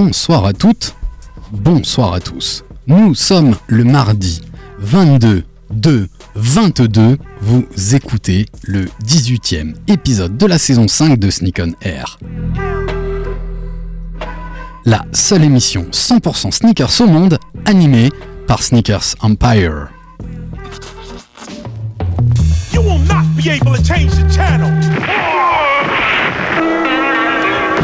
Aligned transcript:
Bonsoir 0.00 0.44
à 0.44 0.52
toutes, 0.52 0.94
bonsoir 1.50 2.12
à 2.12 2.20
tous. 2.20 2.64
Nous 2.86 3.16
sommes 3.16 3.56
le 3.66 3.82
mardi 3.82 4.42
22 4.78 5.42
2 5.70 6.08
22. 6.36 7.18
Vous 7.40 7.66
écoutez 7.96 8.46
le 8.62 8.84
18e 9.04 9.74
épisode 9.88 10.36
de 10.36 10.46
la 10.46 10.56
saison 10.56 10.86
5 10.86 11.18
de 11.18 11.30
Sneak 11.30 11.60
on 11.60 11.72
Air. 11.82 12.20
La 14.84 15.04
seule 15.12 15.42
émission 15.42 15.86
100% 15.90 16.52
sneakers 16.52 17.00
au 17.00 17.06
monde 17.08 17.40
animée 17.64 18.10
par 18.46 18.62
Sneakers 18.62 19.16
Empire. 19.20 19.88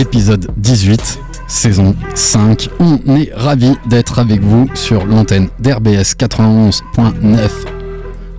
épisode 0.00 0.50
18, 0.56 1.20
saison 1.46 1.94
5. 2.14 2.70
On 2.80 2.98
est 3.16 3.30
ravis 3.34 3.74
d'être 3.86 4.18
avec 4.18 4.40
vous 4.40 4.66
sur 4.74 5.04
l'antenne 5.04 5.50
d'RBS 5.58 6.16
91.9, 6.18 7.50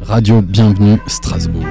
Radio 0.02 0.42
Bienvenue 0.42 0.98
Strasbourg. 1.06 1.64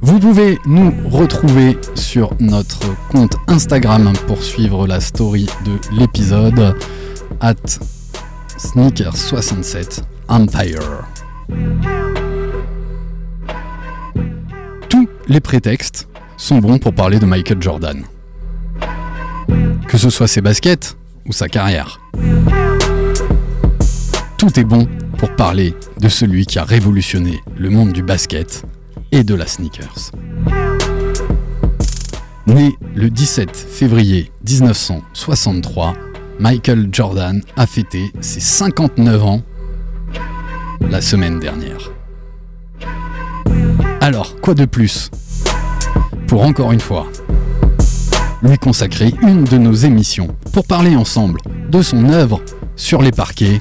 Vous 0.00 0.18
pouvez 0.18 0.58
nous 0.66 0.92
retrouver 1.08 1.78
sur 1.94 2.34
notre 2.40 2.88
compte 3.10 3.36
Instagram 3.46 4.12
pour 4.26 4.42
suivre 4.42 4.88
la 4.88 4.98
story 4.98 5.46
de 5.64 5.78
l'épisode 5.96 6.74
at 7.40 7.54
Sneaker67 8.58 10.00
Empire. 10.28 11.06
Tous 14.88 15.08
les 15.28 15.40
prétextes 15.40 16.08
sont 16.36 16.58
bons 16.58 16.78
pour 16.78 16.92
parler 16.92 17.20
de 17.20 17.26
Michael 17.26 17.62
Jordan. 17.62 18.04
Que 19.90 19.98
ce 19.98 20.08
soit 20.08 20.28
ses 20.28 20.40
baskets 20.40 20.96
ou 21.26 21.32
sa 21.32 21.48
carrière. 21.48 22.00
Tout 24.38 24.60
est 24.60 24.64
bon 24.64 24.86
pour 25.18 25.34
parler 25.34 25.74
de 25.98 26.08
celui 26.08 26.46
qui 26.46 26.60
a 26.60 26.64
révolutionné 26.64 27.40
le 27.56 27.70
monde 27.70 27.92
du 27.92 28.04
basket 28.04 28.64
et 29.10 29.24
de 29.24 29.34
la 29.34 29.48
sneakers. 29.48 30.12
Né 32.46 32.72
le 32.94 33.10
17 33.10 33.56
février 33.56 34.30
1963, 34.48 35.94
Michael 36.38 36.88
Jordan 36.92 37.42
a 37.56 37.66
fêté 37.66 38.12
ses 38.20 38.38
59 38.38 39.24
ans 39.24 39.42
la 40.88 41.00
semaine 41.00 41.40
dernière. 41.40 41.90
Alors, 44.00 44.36
quoi 44.40 44.54
de 44.54 44.66
plus 44.66 45.10
Pour 46.28 46.42
encore 46.42 46.70
une 46.70 46.78
fois, 46.78 47.08
lui 48.42 48.58
consacrer 48.58 49.14
une 49.22 49.44
de 49.44 49.58
nos 49.58 49.72
émissions 49.72 50.28
pour 50.52 50.66
parler 50.66 50.96
ensemble 50.96 51.40
de 51.70 51.82
son 51.82 52.08
œuvre 52.08 52.40
sur 52.76 53.02
les 53.02 53.12
parquets 53.12 53.60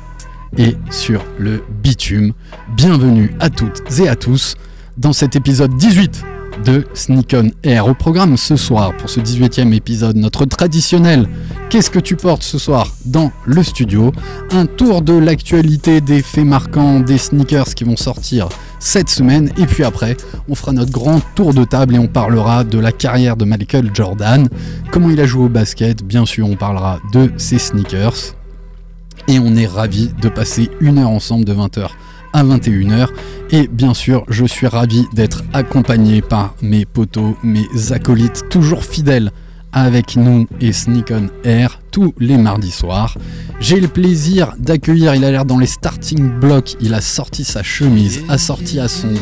et 0.58 0.76
sur 0.90 1.24
le 1.38 1.64
bitume. 1.84 2.34
Bienvenue 2.76 3.34
à 3.40 3.50
toutes 3.50 3.82
et 4.00 4.08
à 4.08 4.16
tous 4.16 4.56
dans 4.98 5.14
cet 5.14 5.36
épisode 5.36 5.76
18 5.76 6.24
de 6.66 6.86
Sneak 6.94 7.36
on 7.36 7.50
Air. 7.64 7.88
Au 7.88 7.94
programme 7.94 8.38
ce 8.38 8.56
soir, 8.56 8.96
pour 8.98 9.10
ce 9.10 9.20
18e 9.20 9.74
épisode, 9.74 10.16
notre 10.16 10.46
traditionnel 10.46 11.28
Qu'est-ce 11.70 11.92
que 11.92 12.00
tu 12.00 12.16
portes 12.16 12.42
ce 12.42 12.58
soir 12.58 12.88
dans 13.06 13.32
le 13.46 13.62
studio? 13.62 14.12
Un 14.50 14.66
tour 14.66 15.04
de 15.04 15.14
l'actualité 15.14 16.02
des 16.02 16.24
faits 16.24 16.46
marquants 16.46 17.00
des 17.00 17.20
sneakers 17.20 17.76
qui 17.76 17.84
vont 17.84 17.96
sortir 17.96 18.50
cette 18.80 19.10
semaine. 19.10 19.52
Et 19.56 19.68
puis 19.68 19.84
après, 19.84 20.18
on 20.48 20.56
fera 20.56 20.72
notre 20.72 20.92
grand 20.92 21.22
tour 21.36 21.54
de 21.54 21.64
table 21.64 21.94
et 21.96 22.00
on 22.00 22.08
parlera 22.08 22.64
de 22.64 22.80
la 22.80 22.92
carrière 22.92 23.38
de 23.38 23.46
Michael 23.46 23.92
Jordan, 23.94 24.50
comment 24.92 25.12
il 25.12 25.20
a 25.20 25.28
joué 25.28 25.44
au 25.44 25.50
basket. 25.50 26.04
Bien 26.04 26.26
sûr, 26.26 26.50
on 26.50 26.56
parlera 26.56 27.00
de 27.14 27.32
ses 27.38 27.60
sneakers. 27.60 28.36
Et 29.28 29.38
on 29.38 29.56
est 29.56 29.68
ravis 29.68 30.10
de 30.20 30.30
passer 30.30 30.72
une 30.80 30.98
heure 30.98 31.10
ensemble 31.10 31.46
de 31.46 31.54
20h 31.54 31.90
à 32.34 32.44
21h. 32.44 33.08
Et 33.52 33.68
bien 33.68 33.94
sûr, 33.94 34.26
je 34.30 34.46
suis 34.46 34.68
ravi 34.68 35.06
d'être 35.14 35.44
accompagné 35.54 36.22
par 36.22 36.56
mes 36.62 36.86
potos, 36.86 37.36
mes 37.44 37.68
acolytes, 37.92 38.46
toujours 38.50 38.84
fidèles 38.84 39.32
avec 39.72 40.16
nous 40.16 40.48
et 40.62 40.74
Sneak 40.74 41.12
on 41.12 41.28
Air 41.44 41.80
tous 41.92 42.14
les 42.20 42.38
mardis 42.38 42.72
soirs. 42.72 43.18
J'ai 43.60 43.80
le 43.80 43.88
plaisir 43.88 44.54
d'accueillir, 44.58 45.16
il 45.16 45.24
a 45.24 45.32
l'air 45.32 45.46
dans 45.46 45.58
les 45.58 45.68
starting 45.68 46.40
blocks, 46.40 46.76
il 46.82 46.94
a 46.94 47.02
sorti 47.02 47.44
sa 47.44 47.64
chemise, 47.64 48.22
assorti 48.30 48.80
à 48.80 48.88
son 48.88 49.14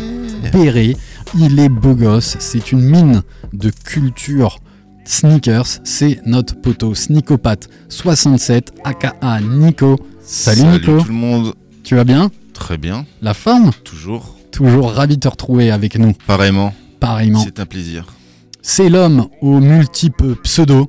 béret, 0.53 0.95
il 1.37 1.59
est 1.59 1.69
beau 1.69 1.95
gosse, 1.95 2.37
c'est 2.39 2.71
une 2.71 2.81
mine 2.81 3.21
de 3.53 3.71
culture 3.83 4.59
sneakers, 5.05 5.79
c'est 5.83 6.19
notre 6.25 6.59
poteau 6.59 6.93
Sneakopathe 6.93 7.69
67 7.89 8.73
aka 8.83 9.15
Nico. 9.41 9.97
Salut, 10.21 10.63
Nico, 10.63 10.99
tout 11.01 11.07
le 11.07 11.13
monde. 11.13 11.53
tu 11.83 11.95
vas 11.95 12.03
bien? 12.03 12.29
Très 12.57 12.77
bien, 12.77 13.05
La 13.21 13.33
forme 13.33 13.71
toujours. 13.83 14.35
Toujours 14.51 14.91
ravi 14.91 15.15
de 15.15 15.21
te 15.21 15.27
retrouver 15.27 15.69
avec 15.71 15.97
nous, 15.97 16.13
Pareillement, 16.25 16.73
pareillement. 16.99 17.43
c'est 17.43 17.59
un 17.59 17.65
plaisir. 17.65 18.07
C'est 18.63 18.89
l'homme 18.89 19.27
aux 19.41 19.59
multiples 19.59 20.35
pseudos. 20.43 20.87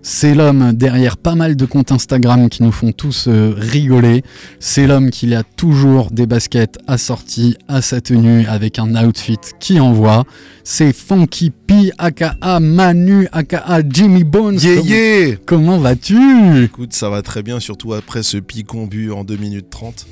C'est 0.00 0.34
l'homme 0.34 0.72
derrière 0.74 1.16
pas 1.16 1.34
mal 1.34 1.56
de 1.56 1.66
comptes 1.66 1.90
Instagram 1.90 2.48
qui 2.48 2.62
nous 2.62 2.70
font 2.70 2.92
tous 2.92 3.26
euh, 3.26 3.52
rigoler. 3.56 4.22
C'est 4.60 4.86
l'homme 4.86 5.10
qui 5.10 5.34
a 5.34 5.42
toujours 5.42 6.12
des 6.12 6.26
baskets 6.26 6.78
assorties 6.86 7.56
à 7.66 7.82
sa 7.82 8.00
tenue 8.00 8.46
avec 8.46 8.78
un 8.78 8.94
outfit 9.04 9.36
qui 9.58 9.80
envoie. 9.80 10.24
C'est 10.62 10.92
Funky 10.94 11.50
P, 11.50 11.90
aka 11.98 12.36
Manu, 12.60 13.26
aka 13.32 13.80
Jimmy 13.88 14.22
Bones. 14.22 14.60
Yeah, 14.62 14.76
Comment- 14.76 14.88
yeah 14.88 15.36
Comment 15.44 15.78
vas-tu? 15.78 16.62
Écoute, 16.64 16.92
ça 16.94 17.10
va 17.10 17.20
très 17.22 17.42
bien, 17.42 17.58
surtout 17.58 17.92
après 17.92 18.22
ce 18.22 18.36
picon 18.38 18.86
bu 18.86 19.10
en 19.10 19.24
2 19.24 19.36
minutes 19.36 19.68
30. 19.68 20.06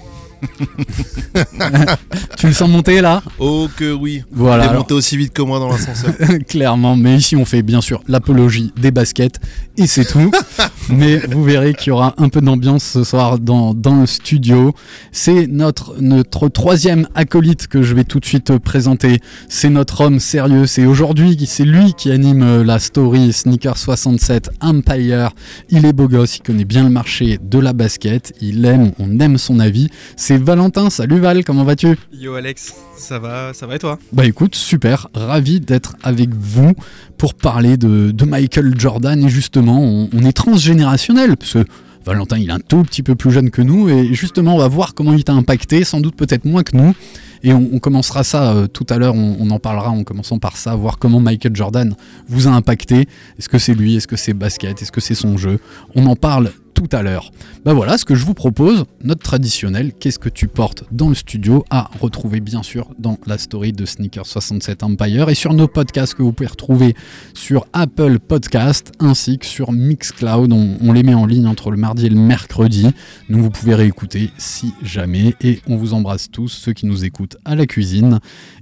Tu 2.38 2.46
le 2.46 2.52
sens 2.52 2.68
monter 2.68 3.00
là 3.00 3.22
Oh 3.38 3.68
que 3.76 3.92
oui 3.92 4.22
Voilà. 4.32 4.64
Il 4.64 4.66
est 4.66 4.68
alors- 4.70 4.82
monté 4.82 4.94
aussi 4.94 5.16
vite 5.16 5.32
que 5.32 5.42
moi 5.42 5.58
dans 5.58 5.68
l'ascenseur. 5.70 6.12
Clairement, 6.48 6.96
mais 6.96 7.16
ici 7.16 7.36
on 7.36 7.44
fait 7.44 7.62
bien 7.62 7.80
sûr 7.80 8.02
l'apologie 8.08 8.72
des 8.80 8.90
baskets 8.90 9.40
et 9.76 9.86
c'est 9.86 10.04
tout. 10.04 10.30
mais 10.88 11.18
vous 11.18 11.42
verrez 11.44 11.74
qu'il 11.74 11.88
y 11.88 11.90
aura 11.92 12.14
un 12.18 12.28
peu 12.28 12.40
d'ambiance 12.40 12.84
ce 12.84 13.04
soir 13.04 13.38
dans, 13.38 13.74
dans 13.74 14.00
le 14.00 14.06
studio. 14.06 14.74
C'est 15.12 15.46
notre, 15.46 15.96
notre 16.00 16.48
troisième 16.48 17.08
acolyte 17.14 17.66
que 17.66 17.82
je 17.82 17.94
vais 17.94 18.04
tout 18.04 18.20
de 18.20 18.24
suite 18.26 18.56
présenter. 18.58 19.20
C'est 19.48 19.70
notre 19.70 20.00
homme 20.02 20.20
sérieux. 20.20 20.66
C'est 20.66 20.86
aujourd'hui, 20.86 21.36
c'est 21.46 21.64
lui 21.64 21.94
qui 21.94 22.10
anime 22.10 22.42
euh, 22.42 22.64
la 22.64 22.78
story 22.78 23.32
Sneaker 23.32 23.76
67 23.76 24.50
Empire. 24.60 25.30
Il 25.70 25.84
est 25.86 25.92
beau 25.92 26.08
gosse, 26.08 26.36
il 26.38 26.42
connaît 26.42 26.64
bien 26.64 26.84
le 26.84 26.90
marché 26.90 27.38
de 27.42 27.58
la 27.58 27.72
basket. 27.72 28.32
Il 28.40 28.64
aime, 28.64 28.92
on 28.98 29.18
aime 29.20 29.38
son 29.38 29.60
avis. 29.60 29.88
C'est 30.16 30.35
Valentin. 30.42 30.90
Salut 30.90 31.18
Val, 31.18 31.44
comment 31.44 31.64
vas-tu? 31.64 31.96
Yo 32.12 32.34
Alex, 32.34 32.74
ça 32.96 33.18
va, 33.18 33.52
ça 33.52 33.66
va 33.66 33.76
et 33.76 33.78
toi? 33.78 33.98
Bah 34.12 34.24
écoute, 34.24 34.54
super, 34.54 35.08
ravi 35.14 35.60
d'être 35.60 35.94
avec 36.02 36.34
vous 36.34 36.72
pour 37.18 37.34
parler 37.34 37.76
de, 37.76 38.10
de 38.10 38.24
Michael 38.24 38.74
Jordan 38.78 39.24
et 39.24 39.28
justement, 39.28 39.80
on, 39.80 40.08
on 40.12 40.24
est 40.24 40.32
transgénérationnel 40.32 41.36
parce 41.36 41.54
que 41.54 41.64
Valentin 42.04 42.38
il 42.38 42.50
est 42.50 42.52
un 42.52 42.60
tout 42.60 42.82
petit 42.82 43.02
peu 43.02 43.14
plus 43.14 43.32
jeune 43.32 43.50
que 43.50 43.62
nous 43.62 43.88
et 43.88 44.14
justement 44.14 44.54
on 44.54 44.58
va 44.58 44.68
voir 44.68 44.94
comment 44.94 45.12
il 45.12 45.24
t'a 45.24 45.32
impacté, 45.32 45.84
sans 45.84 46.00
doute 46.00 46.16
peut-être 46.16 46.44
moins 46.44 46.62
que 46.62 46.76
nous. 46.76 46.94
Et 47.42 47.52
on, 47.52 47.68
on 47.72 47.78
commencera 47.78 48.24
ça 48.24 48.52
euh, 48.52 48.66
tout 48.66 48.86
à 48.88 48.98
l'heure, 48.98 49.14
on, 49.14 49.36
on 49.38 49.50
en 49.50 49.58
parlera 49.58 49.90
en 49.90 50.04
commençant 50.04 50.38
par 50.38 50.56
ça, 50.56 50.74
voir 50.74 50.98
comment 50.98 51.20
Michael 51.20 51.54
Jordan 51.54 51.94
vous 52.28 52.48
a 52.48 52.50
impacté, 52.50 53.08
est-ce 53.38 53.48
que 53.48 53.58
c'est 53.58 53.74
lui, 53.74 53.96
est-ce 53.96 54.06
que 54.06 54.16
c'est 54.16 54.32
basket, 54.32 54.80
est-ce 54.80 54.90
que 54.90 55.02
c'est 55.02 55.14
son 55.14 55.36
jeu, 55.36 55.60
on 55.94 56.06
en 56.06 56.16
parle 56.16 56.50
tout 56.76 56.88
à 56.92 57.02
l'heure. 57.02 57.32
Bah 57.64 57.72
voilà, 57.72 57.96
ce 57.96 58.04
que 58.04 58.14
je 58.14 58.24
vous 58.26 58.34
propose, 58.34 58.84
notre 59.02 59.22
traditionnel, 59.22 59.92
qu'est-ce 59.98 60.18
que 60.18 60.28
tu 60.28 60.46
portes 60.46 60.84
dans 60.92 61.08
le 61.08 61.14
studio, 61.14 61.64
à 61.70 61.90
retrouver 62.00 62.40
bien 62.40 62.62
sûr 62.62 62.90
dans 62.98 63.18
la 63.26 63.38
story 63.38 63.72
de 63.72 63.86
Sneaker 63.86 64.26
67 64.26 64.82
Empire 64.82 65.30
et 65.30 65.34
sur 65.34 65.54
nos 65.54 65.68
podcasts 65.68 66.14
que 66.14 66.22
vous 66.22 66.32
pouvez 66.32 66.48
retrouver 66.48 66.94
sur 67.32 67.66
Apple 67.72 68.18
Podcast 68.18 68.92
ainsi 69.00 69.38
que 69.38 69.46
sur 69.46 69.72
Mixcloud. 69.72 70.52
On, 70.52 70.76
on 70.82 70.92
les 70.92 71.02
met 71.02 71.14
en 71.14 71.24
ligne 71.24 71.46
entre 71.46 71.70
le 71.70 71.78
mardi 71.78 72.06
et 72.06 72.10
le 72.10 72.20
mercredi, 72.20 72.90
donc 73.30 73.40
vous 73.40 73.50
pouvez 73.50 73.74
réécouter 73.74 74.30
si 74.36 74.74
jamais. 74.82 75.34
Et 75.40 75.60
on 75.66 75.76
vous 75.76 75.94
embrasse 75.94 76.30
tous, 76.30 76.48
ceux 76.48 76.74
qui 76.74 76.84
nous 76.84 77.06
écoutent 77.06 77.38
à 77.46 77.54
la 77.54 77.64
cuisine 77.64 78.20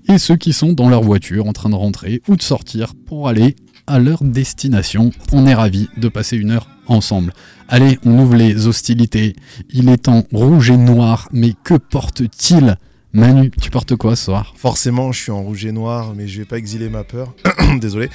et 0.09 0.19
ceux 0.19 0.37
qui 0.37 0.53
sont 0.53 0.73
dans 0.73 0.89
leur 0.89 1.03
voiture 1.03 1.47
en 1.47 1.53
train 1.53 1.69
de 1.69 1.75
rentrer 1.75 2.23
ou 2.29 2.37
de 2.37 2.43
sortir 2.43 2.95
pour 2.95 3.29
aller 3.29 3.57
à 3.87 3.99
leur 3.99 4.23
destination. 4.25 5.11
On 5.33 5.47
est 5.47 5.55
ravis 5.55 5.89
de 5.97 6.09
passer 6.09 6.37
une 6.37 6.51
heure 6.51 6.69
ensemble. 6.87 7.33
Allez, 7.69 7.99
on 8.05 8.19
ouvre 8.19 8.37
les 8.37 8.67
hostilités. 8.67 9.37
Il 9.71 9.89
est 9.89 10.09
en 10.09 10.25
rouge 10.33 10.71
et 10.71 10.77
noir, 10.77 11.29
mais 11.33 11.55
que 11.65 11.75
porte-t-il? 11.75 12.77
Manu, 13.15 13.53
tu 13.61 13.71
portes 13.71 13.95
quoi 13.95 14.17
ce 14.17 14.25
soir? 14.25 14.55
Forcément, 14.57 15.13
je 15.13 15.23
suis 15.23 15.31
en 15.31 15.41
rouge 15.41 15.65
et 15.65 15.71
noir, 15.71 16.15
mais 16.17 16.27
je 16.27 16.41
vais 16.41 16.45
pas 16.45 16.59
exiler 16.59 16.89
ma 16.89 17.05
peur. 17.05 17.33
Désolé. 17.81 18.11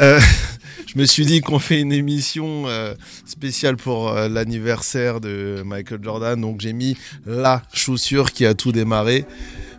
Euh, 0.00 0.20
je 0.86 0.98
me 0.98 1.06
suis 1.06 1.24
dit 1.24 1.40
qu'on 1.40 1.58
fait 1.58 1.80
une 1.80 1.92
émission 1.92 2.64
euh, 2.66 2.94
spéciale 3.24 3.76
pour 3.76 4.10
euh, 4.10 4.28
l'anniversaire 4.28 5.20
de 5.20 5.62
Michael 5.64 6.00
Jordan, 6.02 6.38
donc 6.38 6.60
j'ai 6.60 6.74
mis 6.74 6.98
la 7.24 7.62
chaussure 7.72 8.32
qui 8.32 8.44
a 8.44 8.52
tout 8.52 8.72
démarré. 8.72 9.24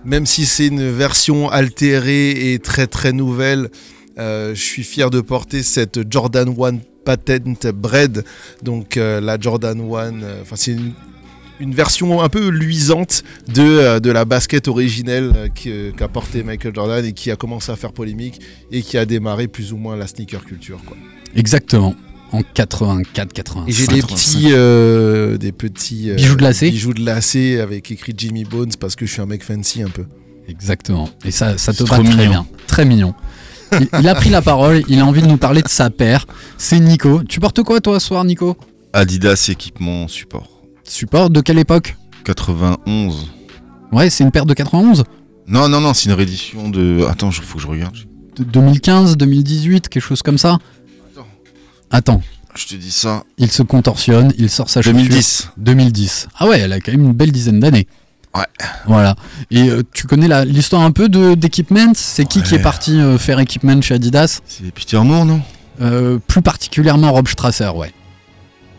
Même 0.05 0.25
si 0.25 0.47
c'est 0.47 0.67
une 0.67 0.89
version 0.89 1.49
altérée 1.49 2.53
et 2.53 2.59
très 2.59 2.87
très 2.87 3.13
nouvelle, 3.13 3.69
euh, 4.19 4.53
je 4.55 4.61
suis 4.61 4.83
fier 4.83 5.09
de 5.09 5.21
porter 5.21 5.63
cette 5.63 6.11
Jordan 6.11 6.49
1 6.59 6.77
Patent 7.05 7.67
Bread, 7.73 8.23
donc 8.61 8.97
euh, 8.97 9.19
la 9.21 9.39
Jordan 9.39 9.79
1. 9.79 9.83
euh, 10.23 10.41
Enfin, 10.41 10.55
c'est 10.55 10.71
une, 10.71 10.91
une 11.59 11.73
version 11.73 12.21
un 12.21 12.29
peu 12.29 12.47
luisante 12.49 13.23
de, 13.53 13.99
de 13.99 14.11
la 14.11 14.25
basket 14.25 14.67
originelle 14.67 15.51
qu'a 15.97 16.07
porté 16.07 16.43
Michael 16.43 16.73
Jordan 16.75 17.03
et 17.05 17.13
qui 17.13 17.31
a 17.31 17.35
commencé 17.35 17.71
à 17.71 17.75
faire 17.75 17.91
polémique 17.93 18.39
et 18.71 18.81
qui 18.81 18.97
a 18.97 19.05
démarré 19.05 19.47
plus 19.47 19.73
ou 19.73 19.77
moins 19.77 19.95
la 19.95 20.07
sneaker 20.07 20.43
culture. 20.45 20.79
Quoi. 20.85 20.97
Exactement. 21.35 21.95
En 22.31 22.41
84, 22.41 23.31
85. 23.31 23.69
Et 23.69 23.71
j'ai 23.71 23.85
des 23.87 24.01
petits, 24.01 24.47
euh, 24.53 25.37
des 25.37 25.51
petits 25.51 26.09
euh, 26.09 26.15
Bijoux 26.15 26.35
de 26.35 26.41
lacets 26.41 26.71
bijoux 26.71 26.93
de 26.95 27.05
lacets 27.05 27.59
avec 27.59 27.91
écrit 27.91 28.13
Jimmy 28.17 28.43
Bones 28.43 28.71
parce 28.79 28.95
que 28.95 29.05
je 29.05 29.11
suis 29.13 29.21
un 29.21 29.27
mec 29.27 29.43
fancy 29.43 29.83
un 29.83 29.89
peu. 29.89 30.05
Exactement. 30.47 31.07
Et 31.25 31.31
ça, 31.31 31.57
ça 31.59 31.73
te 31.73 31.83
va 31.83 31.97
très 31.99 32.03
mignon. 32.03 32.29
bien. 32.29 32.47
Très 32.65 32.85
mignon. 32.85 33.13
Il, 33.79 33.89
il 34.01 34.07
a 34.09 34.15
pris 34.15 34.29
la 34.29 34.41
parole, 34.41 34.83
il 34.87 34.99
a 34.99 35.05
envie 35.05 35.21
de 35.21 35.27
nous 35.27 35.37
parler 35.37 35.61
de 35.61 35.67
sa 35.67 35.89
paire. 35.89 36.25
C'est 36.57 36.79
Nico. 36.79 37.23
Tu 37.23 37.39
portes 37.39 37.61
quoi 37.63 37.79
toi 37.81 37.99
ce 37.99 38.07
soir, 38.07 38.23
Nico? 38.25 38.55
Adidas 38.93 39.47
équipement 39.49 40.07
support. 40.07 40.49
Support 40.83 41.29
de 41.29 41.41
quelle 41.41 41.59
époque? 41.59 41.95
91. 42.25 43.27
Ouais, 43.91 44.09
c'est 44.09 44.23
une 44.23 44.31
paire 44.31 44.45
de 44.45 44.53
91 44.53 45.03
Non, 45.47 45.67
non, 45.69 45.81
non, 45.81 45.93
c'est 45.93 46.05
une 46.09 46.15
réédition 46.15 46.69
de. 46.69 47.05
Attends, 47.09 47.29
il 47.29 47.41
faut 47.43 47.57
que 47.57 47.63
je 47.63 47.67
regarde. 47.67 47.95
De 48.37 48.43
2015, 48.43 49.17
2018, 49.17 49.89
quelque 49.89 50.01
chose 50.03 50.21
comme 50.21 50.37
ça? 50.37 50.57
Attends. 51.11 51.27
Attends, 51.91 52.21
Je 52.55 52.65
te 52.67 52.75
dis 52.75 52.91
ça. 52.91 53.23
il 53.37 53.51
se 53.51 53.61
contorsionne, 53.63 54.33
il 54.37 54.49
sort 54.49 54.69
sa 54.69 54.81
chaussure. 54.81 54.97
2010. 54.99 55.49
2010. 55.57 56.27
Ah 56.39 56.47
ouais, 56.47 56.59
elle 56.59 56.73
a 56.73 56.79
quand 56.79 56.91
même 56.91 57.05
une 57.05 57.13
belle 57.13 57.31
dizaine 57.31 57.59
d'années. 57.59 57.87
Ouais. 58.35 58.45
Voilà. 58.87 59.15
Et 59.51 59.69
euh, 59.69 59.83
tu 59.93 60.07
connais 60.07 60.27
la- 60.27 60.43
l'histoire 60.45 60.81
un 60.81 60.91
peu 60.91 61.07
de 61.09 61.35
d'Equipment? 61.35 61.91
C'est 61.93 62.25
qui 62.25 62.41
qui 62.41 62.55
est 62.55 62.59
parti 62.59 62.99
euh, 62.99 63.17
faire 63.17 63.39
Equipment 63.39 63.81
chez 63.81 63.93
Adidas? 63.95 64.39
C'est 64.47 64.71
Peter 64.71 64.99
Moore, 64.99 65.25
non? 65.25 65.41
Euh, 65.81 66.17
Plus 66.27 66.41
particulièrement 66.41 67.11
Rob 67.11 67.27
Strasser, 67.27 67.69
ouais. 67.75 67.91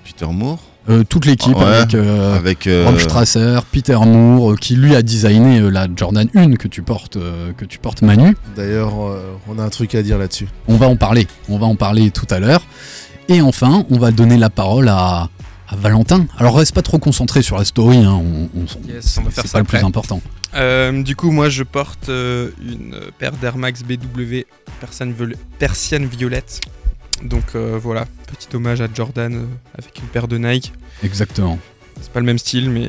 Peter 0.05 0.27
Moore? 0.31 0.59
Euh, 0.91 1.03
toute 1.03 1.25
l'équipe 1.25 1.57
Ouais, 1.57 1.65
avec 1.65 1.95
euh, 1.95 2.37
Avec. 2.37 2.67
euh, 2.67 2.85
Rob 2.87 2.99
Strasser, 2.99 3.59
Peter 3.73 3.97
Moore, 4.05 4.53
euh, 4.53 4.57
qui 4.57 4.77
lui 4.77 4.95
a 4.95 5.01
designé 5.03 5.61
euh, 5.61 5.71
la 5.71 5.87
Jordan 5.97 6.29
1 6.35 6.53
que 6.57 6.69
tu 6.69 6.83
portes, 6.83 7.17
euh, 7.17 7.53
que 7.57 7.65
tu 7.65 7.79
portes 7.79 8.03
Manu. 8.03 8.37
D'ailleurs, 8.55 8.93
euh, 9.03 9.35
on 9.49 9.59
a 9.59 9.63
un 9.63 9.71
truc 9.71 9.95
à 9.95 10.03
dire 10.03 10.19
là-dessus. 10.19 10.47
On 10.69 10.77
va 10.77 10.87
en 10.87 10.97
parler, 10.97 11.27
on 11.49 11.59
va 11.59 11.65
en 11.67 11.75
parler 11.77 12.11
tout 12.11 12.27
à 12.29 12.39
l'heure. 12.39 12.61
Et 13.29 13.41
enfin, 13.41 13.87
on 13.89 13.99
va 13.99 14.11
donner 14.11 14.37
la 14.37 14.51
parole 14.51 14.91
à, 14.91 15.31
à 15.75 15.77
Valentin. 15.77 16.27
Alors 16.39 16.57
reste 16.57 16.75
pas 16.75 16.83
trop 16.83 16.99
concentré 16.99 17.43
sur 17.43 17.57
la 17.59 17.65
story, 17.65 17.99
hein, 17.99 18.13
on, 18.23 18.49
on- 18.61 18.89
Yes, 18.89 19.19
on 19.19 19.23
va 19.23 19.31
faire 19.31 19.43
c'est 19.45 19.49
ça 19.49 19.53
pas 19.59 19.59
le 19.61 19.65
plus 19.65 19.79
important. 19.85 20.21
Euh, 20.55 21.03
du 21.03 21.17
coup, 21.17 21.31
moi, 21.33 21.49
je 21.49 21.65
porte 21.65 22.09
euh, 22.09 22.51
une 22.63 22.97
paire 23.19 23.33
d'Air 23.33 23.57
Max 23.57 23.83
BW 23.83 24.43
Persienne, 24.81 25.13
viol- 25.13 25.37
Persienne 25.59 26.07
violette. 26.07 26.61
Donc 27.23 27.45
euh, 27.55 27.79
voilà, 27.81 28.07
petit 28.27 28.55
hommage 28.55 28.81
à 28.81 28.89
Jordan 28.93 29.47
avec 29.79 29.99
une 29.99 30.07
paire 30.07 30.29
de 30.29 30.37
Nike. 30.39 30.73
Exactement. 31.03 31.59
C'est 32.01 32.13
pas 32.13 32.21
le 32.21 32.27
même 32.27 32.39
style, 32.39 32.71
mais 32.71 32.89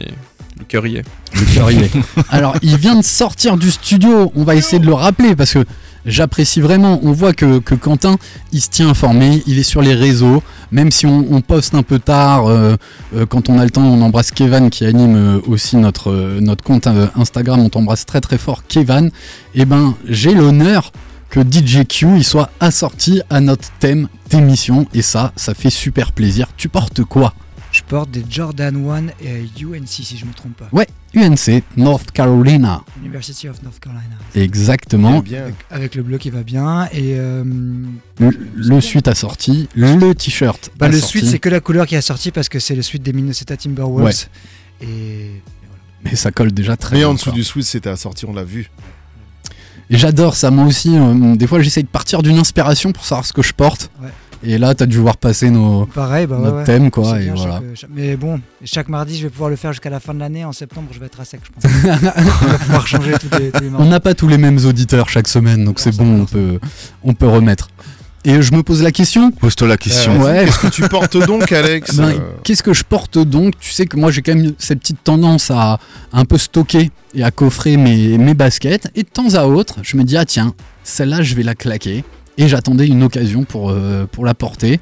le 0.57 0.65
cœur 0.67 0.87
y 0.87 0.97
est. 0.97 1.03
Le 1.33 1.53
cœur 1.53 1.71
y 1.71 1.77
est. 1.83 1.91
Alors, 2.29 2.55
il 2.61 2.77
vient 2.77 2.95
de 2.95 3.03
sortir 3.03 3.57
du 3.57 3.71
studio. 3.71 4.31
On 4.35 4.43
va 4.43 4.55
essayer 4.55 4.79
de 4.79 4.85
le 4.85 4.93
rappeler 4.93 5.35
parce 5.35 5.53
que 5.53 5.65
j'apprécie 6.05 6.61
vraiment. 6.61 6.99
On 7.03 7.11
voit 7.11 7.33
que, 7.33 7.59
que 7.59 7.75
Quentin, 7.75 8.17
il 8.53 8.61
se 8.61 8.69
tient 8.69 8.89
informé. 8.89 9.43
Il 9.47 9.59
est 9.59 9.63
sur 9.63 9.81
les 9.81 9.93
réseaux. 9.93 10.43
Même 10.71 10.91
si 10.91 11.05
on, 11.05 11.25
on 11.29 11.41
poste 11.41 11.75
un 11.75 11.83
peu 11.83 11.99
tard, 11.99 12.47
euh, 12.47 12.75
euh, 13.15 13.25
quand 13.25 13.49
on 13.49 13.59
a 13.59 13.63
le 13.63 13.69
temps, 13.69 13.83
on 13.83 14.01
embrasse 14.01 14.31
Kevan 14.31 14.69
qui 14.69 14.85
anime 14.85 15.15
euh, 15.15 15.39
aussi 15.47 15.75
notre, 15.77 16.11
euh, 16.11 16.39
notre 16.39 16.63
compte 16.63 16.87
euh, 16.87 17.07
Instagram. 17.15 17.59
On 17.59 17.69
t'embrasse 17.69 18.05
très 18.05 18.21
très 18.21 18.37
fort, 18.37 18.63
Kevan. 18.67 19.11
Et 19.55 19.65
ben, 19.65 19.95
j'ai 20.07 20.33
l'honneur 20.33 20.91
que 21.29 21.41
DJQ 21.41 22.17
il 22.17 22.23
soit 22.23 22.49
assorti 22.61 23.21
à 23.29 23.41
notre 23.41 23.69
thème 23.79 24.07
d'émission. 24.29 24.87
Et 24.93 25.01
ça, 25.01 25.33
ça 25.35 25.53
fait 25.53 25.69
super 25.69 26.13
plaisir. 26.13 26.47
Tu 26.55 26.69
portes 26.69 27.03
quoi? 27.03 27.33
Porte 27.87 28.11
des 28.11 28.23
Jordan 28.29 28.75
1 28.89 29.07
et 29.25 29.45
UNC 29.61 29.87
si 29.87 30.17
je 30.17 30.25
me 30.25 30.33
trompe 30.33 30.55
pas. 30.57 30.67
Ouais, 30.71 30.87
UNC, 31.15 31.63
North 31.77 32.11
Carolina. 32.11 32.83
University 33.03 33.47
of 33.49 33.61
North 33.63 33.79
Carolina. 33.79 34.15
Exactement. 34.35 35.19
Bien. 35.19 35.43
Avec, 35.43 35.55
avec 35.71 35.95
le 35.95 36.03
bleu 36.03 36.17
qui 36.17 36.29
va 36.29 36.43
bien 36.43 36.85
et 36.91 37.15
euh, 37.17 37.43
Le, 38.19 38.29
le 38.55 38.81
suite 38.81 39.07
a 39.07 39.15
sorti, 39.15 39.69
le 39.75 40.13
t-shirt. 40.13 40.71
bah, 40.77 40.87
le 40.89 40.99
suite 40.99 41.25
c'est 41.25 41.39
que 41.39 41.49
la 41.49 41.59
couleur 41.59 41.85
qui 41.87 41.95
a 41.95 42.01
sorti 42.01 42.31
parce 42.31 42.49
que 42.49 42.59
c'est 42.59 42.75
le 42.75 42.81
suite 42.81 43.03
des 43.03 43.13
Minnesota 43.13 43.55
Timberwolves. 43.57 44.27
Et, 44.81 44.85
et 44.85 45.41
voilà. 45.67 45.81
Mais 46.03 46.15
ça 46.15 46.31
colle 46.31 46.51
déjà 46.51 46.75
très 46.77 46.95
Mais 46.95 46.99
bien. 47.01 47.09
en 47.09 47.13
dessous 47.13 47.25
quoi. 47.25 47.33
du 47.33 47.43
sweat, 47.43 47.65
c'était 47.65 47.89
assorti, 47.89 48.25
on 48.25 48.33
l'a 48.33 48.43
vu. 48.43 48.69
Et 49.91 49.97
j'adore 49.97 50.35
ça, 50.35 50.49
moi 50.49 50.65
aussi. 50.65 50.97
euh, 50.97 51.35
des 51.35 51.45
fois, 51.45 51.61
j'essaye 51.61 51.83
de 51.83 51.87
partir 51.89 52.23
d'une 52.23 52.39
inspiration 52.39 52.91
pour 52.91 53.05
savoir 53.05 53.23
ce 53.23 53.33
que 53.33 53.43
je 53.43 53.53
porte. 53.53 53.91
Ouais. 54.01 54.09
Et 54.45 54.57
là, 54.57 54.75
t'as 54.75 54.85
dû 54.85 54.97
voir 54.97 55.17
passer 55.17 55.49
nos, 55.49 55.85
Pareil, 55.87 56.27
bah 56.27 56.37
ouais, 56.37 56.43
notre 56.43 56.57
ouais. 56.57 56.63
thème, 56.63 56.91
quoi. 56.91 57.13
C'est 57.15 57.21
Et 57.21 57.25
bien, 57.25 57.33
voilà. 57.35 57.53
chaque- 57.55 57.75
chaque- 57.75 57.89
mais 57.93 58.15
bon, 58.15 58.39
chaque 58.63 58.89
mardi 58.89 59.17
je 59.17 59.23
vais 59.23 59.29
pouvoir 59.29 59.49
le 59.49 59.55
faire 59.55 59.71
jusqu'à 59.73 59.89
la 59.89 59.99
fin 59.99 60.13
de 60.13 60.19
l'année. 60.19 60.45
En 60.45 60.51
septembre 60.51 60.87
je 60.91 60.99
vais 60.99 61.07
être 61.07 61.19
à 61.19 61.25
sec, 61.25 61.41
je 61.43 61.51
pense. 61.51 61.71
on 62.43 62.45
va 62.47 62.57
pouvoir 62.57 62.87
changer 62.87 63.13
tous 63.13 63.37
les, 63.39 63.51
tous 63.51 63.63
les 63.63 63.69
On 63.77 63.85
n'a 63.85 63.99
pas 63.99 64.13
tous 64.13 64.27
les 64.27 64.37
mêmes 64.37 64.59
auditeurs 64.65 65.09
chaque 65.09 65.27
semaine, 65.27 65.63
donc 65.65 65.79
c'est 65.79 65.95
bon, 65.95 66.21
on 66.21 66.25
peut, 66.25 66.59
on 67.03 67.13
peut 67.13 67.27
remettre. 67.27 67.69
Et 68.27 68.41
je 68.41 68.53
me 68.55 68.63
pose 68.63 68.81
la 68.81 68.91
question. 68.91 69.29
Pose-toi 69.29 69.67
la 69.67 69.77
question. 69.77 70.13
Euh, 70.13 70.25
Ouais. 70.25 70.45
Qu'est-ce 70.45 70.57
que 70.59 70.67
tu 70.67 70.81
portes 70.89 71.15
donc, 71.27 71.51
Alex 71.51 71.95
Ben, 71.95 72.05
Euh, 72.09 72.17
Qu'est-ce 72.43 72.63
que 72.63 72.73
je 72.73 72.83
porte 72.83 73.19
donc? 73.19 73.53
Tu 73.59 73.69
sais 73.71 73.85
que 73.85 73.97
moi 73.97 74.09
j'ai 74.09 74.23
quand 74.23 74.33
même 74.33 74.53
cette 74.57 74.79
petite 74.79 75.03
tendance 75.03 75.51
à 75.51 75.77
un 76.11 76.25
peu 76.25 76.39
stocker 76.39 76.89
et 77.13 77.23
à 77.23 77.29
coffrer 77.29 77.77
mes, 77.77 78.17
mes 78.17 78.33
baskets. 78.33 78.89
Et 78.95 79.03
de 79.03 79.07
temps 79.09 79.35
à 79.35 79.45
autre, 79.45 79.75
je 79.83 79.95
me 79.95 80.03
dis, 80.03 80.17
ah 80.17 80.25
tiens, 80.25 80.55
celle-là 80.83 81.21
je 81.21 81.35
vais 81.35 81.43
la 81.43 81.53
claquer. 81.53 82.03
Et 82.37 82.47
j'attendais 82.47 82.87
une 82.87 83.03
occasion 83.03 83.43
pour, 83.43 83.69
euh, 83.69 84.05
pour 84.11 84.25
la 84.25 84.33
porter. 84.33 84.79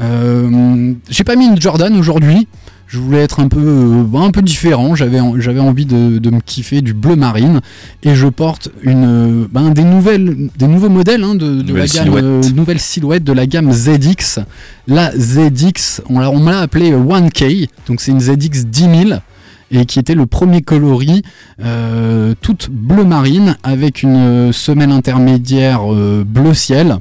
Euh, 0.00 0.92
j'ai 1.08 1.24
pas 1.24 1.36
mis 1.36 1.46
une 1.46 1.60
Jordan 1.60 1.96
aujourd'hui. 1.96 2.46
Je 2.86 2.98
voulais 2.98 3.20
être 3.20 3.38
un 3.38 3.46
peu, 3.46 3.60
euh, 3.62 4.18
un 4.18 4.30
peu 4.32 4.42
différent. 4.42 4.96
J'avais, 4.96 5.20
j'avais 5.38 5.60
envie 5.60 5.86
de, 5.86 6.18
de 6.18 6.30
me 6.30 6.40
kiffer 6.40 6.82
du 6.82 6.92
bleu 6.92 7.14
marine. 7.14 7.60
Et 8.02 8.14
je 8.16 8.26
porte 8.26 8.70
une, 8.82 9.46
ben, 9.50 9.70
des, 9.70 9.84
nouvelles, 9.84 10.48
des 10.58 10.66
nouveaux 10.66 10.88
modèles 10.88 11.22
hein, 11.22 11.36
de, 11.36 11.62
de 11.62 11.74
la 11.74 11.84
Nouvelle 11.84 11.88
gamme, 11.88 12.04
silhouette. 12.04 12.54
nouvelle 12.54 12.80
silhouette 12.80 13.24
de 13.24 13.32
la 13.32 13.46
gamme 13.46 13.72
ZX. 13.72 14.40
La 14.88 15.12
ZX, 15.12 16.02
on 16.08 16.18
l'a, 16.18 16.30
on 16.30 16.40
me 16.40 16.50
l'a 16.50 16.60
appelée 16.60 16.90
1K. 16.92 17.68
Donc 17.86 18.00
c'est 18.00 18.10
une 18.10 18.20
ZX 18.20 18.66
10 18.66 18.80
000 19.08 19.20
et 19.70 19.86
qui 19.86 19.98
était 19.98 20.14
le 20.14 20.26
premier 20.26 20.62
coloris 20.62 21.22
euh, 21.62 22.34
toute 22.40 22.70
bleu 22.70 23.04
marine 23.04 23.56
avec 23.62 24.02
une 24.02 24.16
euh, 24.16 24.52
semelle 24.52 24.90
intermédiaire 24.90 25.92
euh, 25.92 26.24
bleu 26.26 26.54
ciel. 26.54 26.98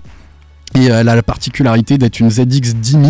Et 0.76 0.86
elle 0.86 1.10
a 1.10 1.16
la 1.16 1.24
particularité 1.24 1.98
d'être 1.98 2.20
une 2.20 2.30
ZX 2.30 2.76
10 2.76 2.92
000 2.92 3.04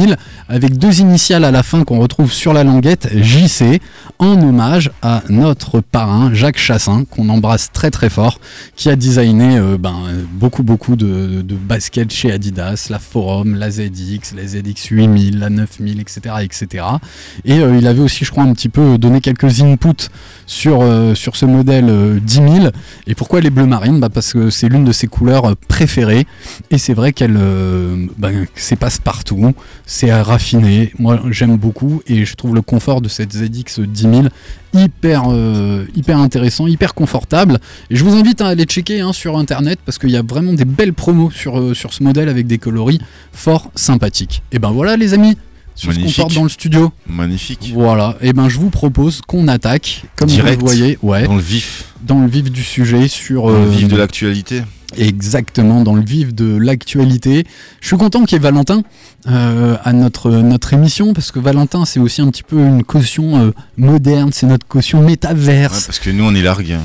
avec 0.48 0.78
deux 0.78 1.02
initiales 1.02 1.44
à 1.44 1.52
la 1.52 1.62
fin 1.62 1.84
qu'on 1.84 2.00
retrouve 2.00 2.32
sur 2.32 2.54
la 2.54 2.64
languette 2.64 3.10
JC 3.14 3.82
en 4.18 4.42
hommage 4.42 4.92
à 5.02 5.24
notre 5.30 5.82
parrain 5.82 6.34
Jacques 6.34 6.58
Chassin 6.58 7.04
qu'on 7.10 7.30
embrasse 7.30 7.72
très 7.72 7.92
très 7.92 8.10
fort 8.10 8.40
qui 8.76 8.90
a 8.90 8.96
designé 8.96 9.58
euh, 9.58 9.78
ben, 9.78 9.96
euh, 10.08 10.24
beaucoup 10.32 10.64
beaucoup 10.64 10.96
de, 10.96 11.44
baskets 11.44 12.12
chez 12.12 12.32
Adidas, 12.32 12.88
la 12.90 13.00
Forum, 13.00 13.56
la 13.56 13.70
ZX, 13.70 14.36
la 14.36 14.48
ZX 14.48 14.90
8000, 14.92 15.40
la 15.40 15.50
9000, 15.50 16.00
etc. 16.00 16.36
etc. 16.42 16.86
Et 17.46 17.60
euh, 17.60 17.78
il 17.78 17.88
avait 17.88 18.02
aussi 18.02 18.26
je 18.26 18.32
crois 18.32 18.44
un 18.44 18.54
petit 18.54 18.70
peu 18.70 18.98
donné 18.98 19.22
quelques 19.22 19.62
inputs 19.62 20.10
sur, 20.50 20.82
euh, 20.82 21.14
sur 21.16 21.36
ce 21.36 21.46
modèle 21.46 21.90
euh, 21.90 22.20
10 22.20 22.34
000. 22.34 22.48
Et 23.08 23.16
pourquoi 23.16 23.40
les 23.40 23.52
bleus 23.52 23.68
marines 23.68 24.00
bah 24.00 24.10
Parce 24.10 24.34
que 24.34 24.50
c'est 24.50 24.68
l'une 24.68 24.84
de 24.84 24.92
ses 24.92 25.08
couleurs 25.08 25.46
euh, 25.46 25.54
préférées 25.68 26.26
et 26.72 26.78
c'est 26.78 26.94
vrai 26.94 27.14
qu'elle 27.14 27.38
euh, 27.50 28.06
ben, 28.18 28.46
c'est 28.56 28.76
passe-partout, 28.76 29.54
c'est 29.86 30.14
raffiné. 30.14 30.92
Moi, 31.00 31.20
j'aime 31.30 31.58
beaucoup 31.58 32.02
et 32.08 32.26
je 32.26 32.36
trouve 32.36 32.56
le 32.56 32.62
confort 32.62 33.02
de 33.02 33.10
cette 33.10 33.34
ZX 33.34 33.82
10000 33.92 34.30
hyper, 34.74 35.24
euh, 35.28 35.86
hyper 35.96 36.18
intéressant, 36.20 36.68
hyper 36.68 36.94
confortable. 36.94 37.60
Et 37.90 37.96
je 37.96 38.04
vous 38.04 38.16
invite 38.16 38.42
à 38.42 38.48
aller 38.48 38.66
checker 38.66 39.02
hein, 39.02 39.14
sur 39.14 39.38
internet 39.38 39.80
parce 39.86 39.98
qu'il 39.98 40.12
y 40.12 40.18
a 40.18 40.22
vraiment 40.22 40.54
des 40.54 40.66
belles 40.66 40.94
promos 40.94 41.32
sur, 41.32 41.60
euh, 41.60 41.74
sur 41.74 41.94
ce 41.94 42.04
modèle 42.04 42.30
avec 42.30 42.48
des 42.48 42.58
coloris 42.58 43.00
fort 43.32 43.72
sympathiques. 43.76 44.44
Et 44.52 44.60
ben 44.60 44.72
voilà, 44.72 44.96
les 44.96 45.14
amis, 45.14 45.38
sur 45.76 45.94
ce 45.94 46.00
qu'on 46.00 46.12
porte 46.12 46.34
dans 46.36 46.44
le 46.44 46.50
studio. 46.50 46.92
Magnifique. 47.08 47.72
Voilà, 47.74 48.18
et 48.22 48.34
ben 48.34 48.50
je 48.50 48.60
vous 48.60 48.70
propose 48.70 49.22
qu'on 49.22 49.48
attaque, 49.48 50.04
comme 50.16 50.30
Direct, 50.30 50.60
vous 50.62 50.68
le 50.68 50.74
voyez, 50.74 51.00
ouais, 51.02 51.26
Dans 51.26 51.36
le 51.36 51.42
vif. 51.42 51.94
dans 52.02 52.20
le 52.22 52.28
vif 52.28 52.52
du 52.52 52.64
sujet, 52.64 53.08
sur 53.08 53.48
Dans 53.48 53.64
le 53.64 53.70
vif 53.70 53.88
de 53.88 53.96
l'actualité. 53.96 54.62
Exactement, 54.98 55.84
dans 55.84 55.94
le 55.96 56.02
vif 56.04 56.34
de 56.34 56.56
l'actualité. 56.58 57.46
Je 57.82 57.88
suis 57.88 57.98
content 57.98 58.24
qu'il 58.26 58.34
y 58.34 58.36
ait 58.38 58.44
Valentin 58.44 58.82
euh, 59.28 59.76
à 59.84 59.94
notre, 59.94 60.32
notre 60.32 60.74
émission, 60.74 61.14
parce 61.14 61.32
que 61.32 61.40
Valentin, 61.40 61.86
c'est 61.86 62.00
aussi 62.00 62.22
un 62.22 62.30
petit 62.30 62.44
peu 62.44 62.58
une 62.60 62.84
caution 62.84 63.38
euh, 63.40 63.52
moderne, 63.78 64.32
c'est 64.34 64.48
notre 64.48 64.68
caution 64.68 65.00
Ouais, 65.02 65.06
métaverse. 65.06 65.86
parce 65.86 66.00
que 66.00 66.10
nous, 66.10 66.24
on 66.24 66.34
est 66.34 66.42
largués. 66.42 66.74
hein. 66.74 66.82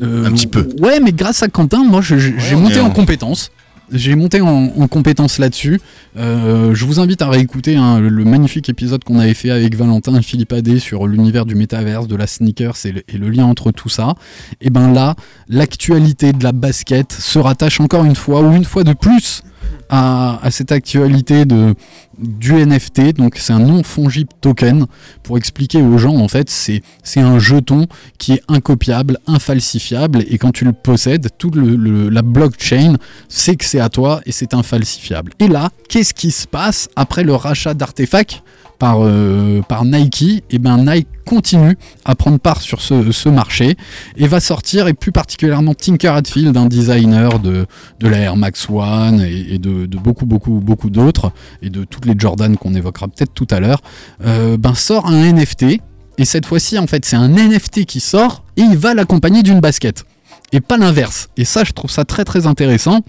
Euh, 0.00 0.26
un 0.26 0.30
petit 0.32 0.46
peu. 0.46 0.68
Ouais, 0.80 1.00
mais 1.00 1.12
grâce 1.12 1.42
à 1.42 1.48
Quentin, 1.48 1.82
moi, 1.84 2.00
j'ai 2.02 2.32
on 2.54 2.60
monté 2.60 2.78
en 2.80 2.86
en- 2.86 2.90
compétence. 2.90 3.50
J'ai 3.90 4.14
monté 4.14 4.40
en, 4.40 4.72
en 4.76 4.88
compétence 4.88 5.38
là-dessus. 5.38 5.80
Euh, 6.16 6.74
je 6.74 6.84
vous 6.84 7.00
invite 7.00 7.22
à 7.22 7.28
réécouter 7.28 7.76
hein, 7.76 8.00
le, 8.00 8.08
le 8.08 8.24
magnifique 8.24 8.68
épisode 8.68 9.02
qu'on 9.04 9.18
avait 9.18 9.34
fait 9.34 9.50
avec 9.50 9.74
Valentin 9.76 10.14
et 10.16 10.22
Philippe 10.22 10.52
Adé 10.52 10.78
sur 10.78 11.06
l'univers 11.06 11.46
du 11.46 11.54
métaverse, 11.54 12.06
de 12.06 12.16
la 12.16 12.26
sneakers 12.26 12.76
et 12.84 12.92
le, 12.92 13.02
et 13.08 13.16
le 13.16 13.30
lien 13.30 13.46
entre 13.46 13.70
tout 13.70 13.88
ça. 13.88 14.14
Et 14.60 14.70
ben 14.70 14.92
là, 14.92 15.16
l'actualité 15.48 16.32
de 16.32 16.44
la 16.44 16.52
basket 16.52 17.12
se 17.12 17.38
rattache 17.38 17.80
encore 17.80 18.04
une 18.04 18.16
fois, 18.16 18.42
ou 18.42 18.52
une 18.52 18.64
fois 18.64 18.84
de 18.84 18.92
plus, 18.92 19.42
à, 19.90 20.40
cette 20.50 20.72
actualité 20.72 21.44
de, 21.44 21.74
du 22.18 22.54
NFT. 22.54 23.14
Donc 23.16 23.36
c'est 23.36 23.52
un 23.52 23.58
non 23.60 23.82
fungible 23.82 24.30
token. 24.40 24.86
Pour 25.22 25.38
expliquer 25.38 25.82
aux 25.82 25.98
gens, 25.98 26.16
en 26.16 26.28
fait, 26.28 26.50
c'est 26.50 26.82
un 27.20 27.38
jeton 27.38 27.86
qui 28.18 28.34
est 28.34 28.42
incopiable, 28.48 29.18
infalsifiable, 29.26 30.24
et 30.28 30.38
quand 30.38 30.52
tu 30.52 30.64
le 30.64 30.72
possèdes, 30.72 31.28
toute 31.38 31.56
le- 31.56 32.08
la 32.08 32.22
blockchain 32.22 32.96
sait 33.28 33.56
que 33.56 33.64
c'est 33.64 33.80
à 33.80 33.88
toi 33.88 34.20
et 34.26 34.32
c'est 34.32 34.54
infalsifiable. 34.54 35.32
Et 35.38 35.48
là, 35.48 35.70
qu'est-ce 35.88 36.14
qui 36.14 36.30
se 36.30 36.46
passe 36.46 36.88
après 36.96 37.24
le 37.24 37.34
rachat 37.34 37.74
d'artefacts 37.74 38.42
par, 38.78 38.98
euh, 39.00 39.60
par 39.62 39.84
Nike 39.84 40.44
Et 40.50 40.58
bien 40.58 40.78
Nike 40.78 41.08
continue 41.26 41.76
à 42.04 42.14
prendre 42.14 42.38
part 42.38 42.62
sur 42.62 42.80
ce, 42.80 43.12
ce 43.12 43.28
marché 43.28 43.76
et 44.16 44.26
va 44.26 44.40
sortir, 44.40 44.88
et 44.88 44.94
plus 44.94 45.12
particulièrement 45.12 45.74
Tinker 45.74 46.08
Hatfield, 46.08 46.56
un 46.56 46.66
designer 46.66 47.38
de, 47.38 47.66
de 48.00 48.08
la 48.08 48.18
Air 48.18 48.36
Max 48.36 48.68
One 48.70 49.20
et, 49.20 49.58
de 49.58 49.86
beaucoup, 49.98 50.24
beaucoup, 50.24 50.60
beaucoup 50.60 50.90
d'autres, 50.90 51.32
et 51.60 51.70
de 51.70 51.84
toutes 51.84 52.06
les 52.06 52.14
Jordan 52.16 52.56
qu'on 52.56 52.74
évoquera 52.74 53.08
peut-être 53.08 53.34
tout 53.34 53.46
à 53.50 53.60
l'heure, 53.60 53.82
euh, 54.24 54.56
ben 54.56 54.74
sort 54.74 55.06
un 55.06 55.32
NFT. 55.32 55.80
Et 56.16 56.24
cette 56.24 56.46
fois-ci, 56.46 56.78
en 56.78 56.86
fait, 56.86 57.04
c'est 57.04 57.16
un 57.16 57.28
NFT 57.28 57.84
qui 57.84 58.00
sort 58.00 58.44
et 58.56 58.62
il 58.62 58.76
va 58.76 58.94
l'accompagner 58.94 59.42
d'une 59.42 59.60
basket. 59.60 60.04
Et 60.52 60.60
pas 60.60 60.78
l'inverse. 60.78 61.28
Et 61.36 61.44
ça, 61.44 61.64
je 61.64 61.72
trouve 61.72 61.90
ça 61.90 62.04
très 62.04 62.24
très 62.24 62.46
intéressant. 62.46 63.00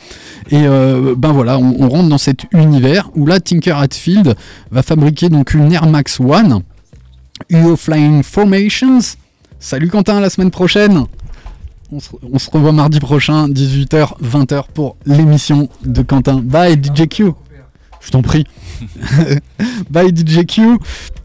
Et 0.49 0.67
euh, 0.67 1.15
ben 1.17 1.31
voilà, 1.31 1.57
on, 1.57 1.87
rentre 1.87 2.09
dans 2.09 2.17
cet 2.17 2.45
univers 2.51 3.09
où 3.15 3.25
là, 3.25 3.39
Tinker 3.39 3.77
Hatfield 3.77 4.35
va 4.71 4.83
fabriquer 4.83 5.29
donc 5.29 5.53
une 5.53 5.71
Air 5.71 5.87
Max 5.87 6.19
One, 6.19 6.63
UO 7.49 7.77
Flying 7.77 8.23
Formations. 8.23 9.15
Salut 9.59 9.89
Quentin, 9.89 10.17
à 10.17 10.19
la 10.19 10.29
semaine 10.29 10.51
prochaine. 10.51 11.05
On 11.91 11.99
se, 11.99 12.09
on 12.31 12.37
se 12.37 12.49
revoit 12.51 12.71
mardi 12.71 12.99
prochain, 12.99 13.47
18h, 13.47 14.21
20h 14.21 14.63
pour 14.73 14.97
l'émission 15.05 15.69
de 15.85 16.01
Quentin. 16.01 16.41
Bye 16.43 16.79
DJQ. 16.81 17.33
Je 18.01 18.11
t'en 18.11 18.21
prie. 18.21 18.45
Bye 19.89 20.11
DJQ. 20.15 20.61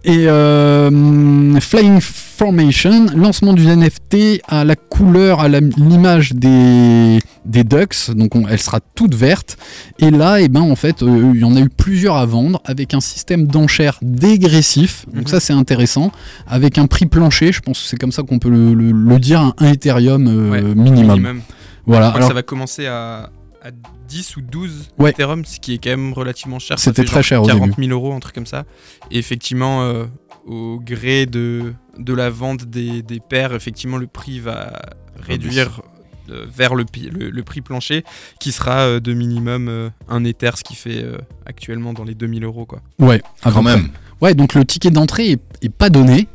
Et 0.07 0.27
euh, 0.29 1.61
Flying 1.61 1.99
Formation, 2.01 3.07
lancement 3.17 3.53
du 3.53 3.65
NFT 3.67 4.43
à 4.49 4.65
la 4.65 4.77
couleur, 4.77 5.41
à 5.41 5.49
l'image 5.49 6.33
des, 6.33 7.21
des 7.47 7.65
Ducks. 7.65 8.11
Donc 8.15 8.35
on- 8.35 8.47
elle 8.49 8.61
sera 8.61 8.81
toute 8.95 9.15
verte. 9.15 9.57
Et 9.99 10.11
là, 10.11 10.41
et 10.41 10.49
ben, 10.49 10.61
en 10.63 10.77
fait, 10.77 11.03
euh, 11.03 11.31
il 11.35 11.41
y 11.41 11.45
en 11.45 11.55
a 11.57 11.61
eu 11.61 11.69
plusieurs 11.71 12.17
à 12.17 12.27
vendre 12.27 12.61
avec 12.65 12.93
un 12.93 13.01
système 13.01 13.47
d'enchères 13.47 13.99
dégressif. 14.03 15.07
Donc 15.07 15.23
Mhm. 15.23 15.29
ça, 15.29 15.41
c'est 15.41 15.53
intéressant. 15.53 16.11
Avec 16.47 16.77
un 16.77 16.87
prix 16.87 17.07
plancher, 17.07 17.53
je 17.53 17.61
pense 17.61 17.81
que 17.81 17.89
c'est 17.89 17.97
comme 17.97 18.13
ça 18.13 18.23
qu'on 18.25 18.39
peut 18.41 18.51
le, 18.51 18.75
le- 18.75 18.91
le 18.91 19.19
dire, 19.21 19.41
un, 19.41 19.55
Ethereum 19.73 20.27
euh, 20.27 20.51
Ouais, 20.51 20.63
minimum. 20.63 21.07
minimum. 21.13 21.41
Voilà. 21.87 22.09
Alors, 22.09 22.29
ça 22.29 22.35
va 22.35 22.43
commencer 22.43 22.87
à, 22.87 23.31
à 23.65 23.71
10 24.09 24.37
ou 24.37 24.43
12 24.43 24.91
Ouais. 24.99 25.11
Ethereum, 25.11 25.45
ce 25.45 25.59
qui 25.59 25.73
est 25.75 25.79
quand 25.79 25.91
même 25.91 26.13
relativement 26.13 26.59
cher. 26.59 26.79
C'était 26.79 27.05
très 27.05 27.23
cher 27.23 27.43
au 27.43 27.47
40 27.47 27.71
début. 27.71 27.87
000 27.89 27.99
euros, 27.99 28.13
un 28.13 28.21
truc 28.21 28.35
comme 28.35 28.47
ça. 28.47 28.65
Et 29.11 29.19
effectivement, 29.19 29.83
euh, 29.83 30.05
au 30.47 30.79
gré 30.79 31.25
de, 31.27 31.73
de 31.99 32.13
la 32.13 32.29
vente 32.29 32.65
des, 32.67 33.03
des 33.03 33.21
paires, 33.21 33.55
effectivement, 33.55 33.97
le 33.97 34.07
prix 34.07 34.39
va 34.39 34.83
réduire 35.19 35.81
euh, 36.29 36.45
vers 36.55 36.75
le, 36.75 36.85
le, 37.11 37.31
le 37.31 37.43
prix 37.43 37.63
plancher, 37.63 38.05
qui 38.39 38.53
sera 38.53 38.81
euh, 38.81 39.01
de 39.01 39.15
minimum 39.15 39.69
euh, 39.69 39.89
un 40.09 40.25
Ether, 40.25 40.51
ce 40.57 40.63
qui 40.65 40.75
fait 40.75 41.03
euh, 41.03 41.17
actuellement 41.47 41.95
dans 41.95 42.05
les 42.05 42.15
2000 42.15 42.45
euros. 42.45 42.67
Quoi. 42.67 42.81
ouais, 42.99 43.23
Quand 43.43 43.63
même. 43.63 43.89
Ouais, 44.21 44.35
donc 44.35 44.55
le 44.55 44.65
ticket 44.67 44.91
d'entrée 44.91 45.31
est, 45.33 45.41
est 45.63 45.69
pas 45.73 45.89
donné, 45.89 46.29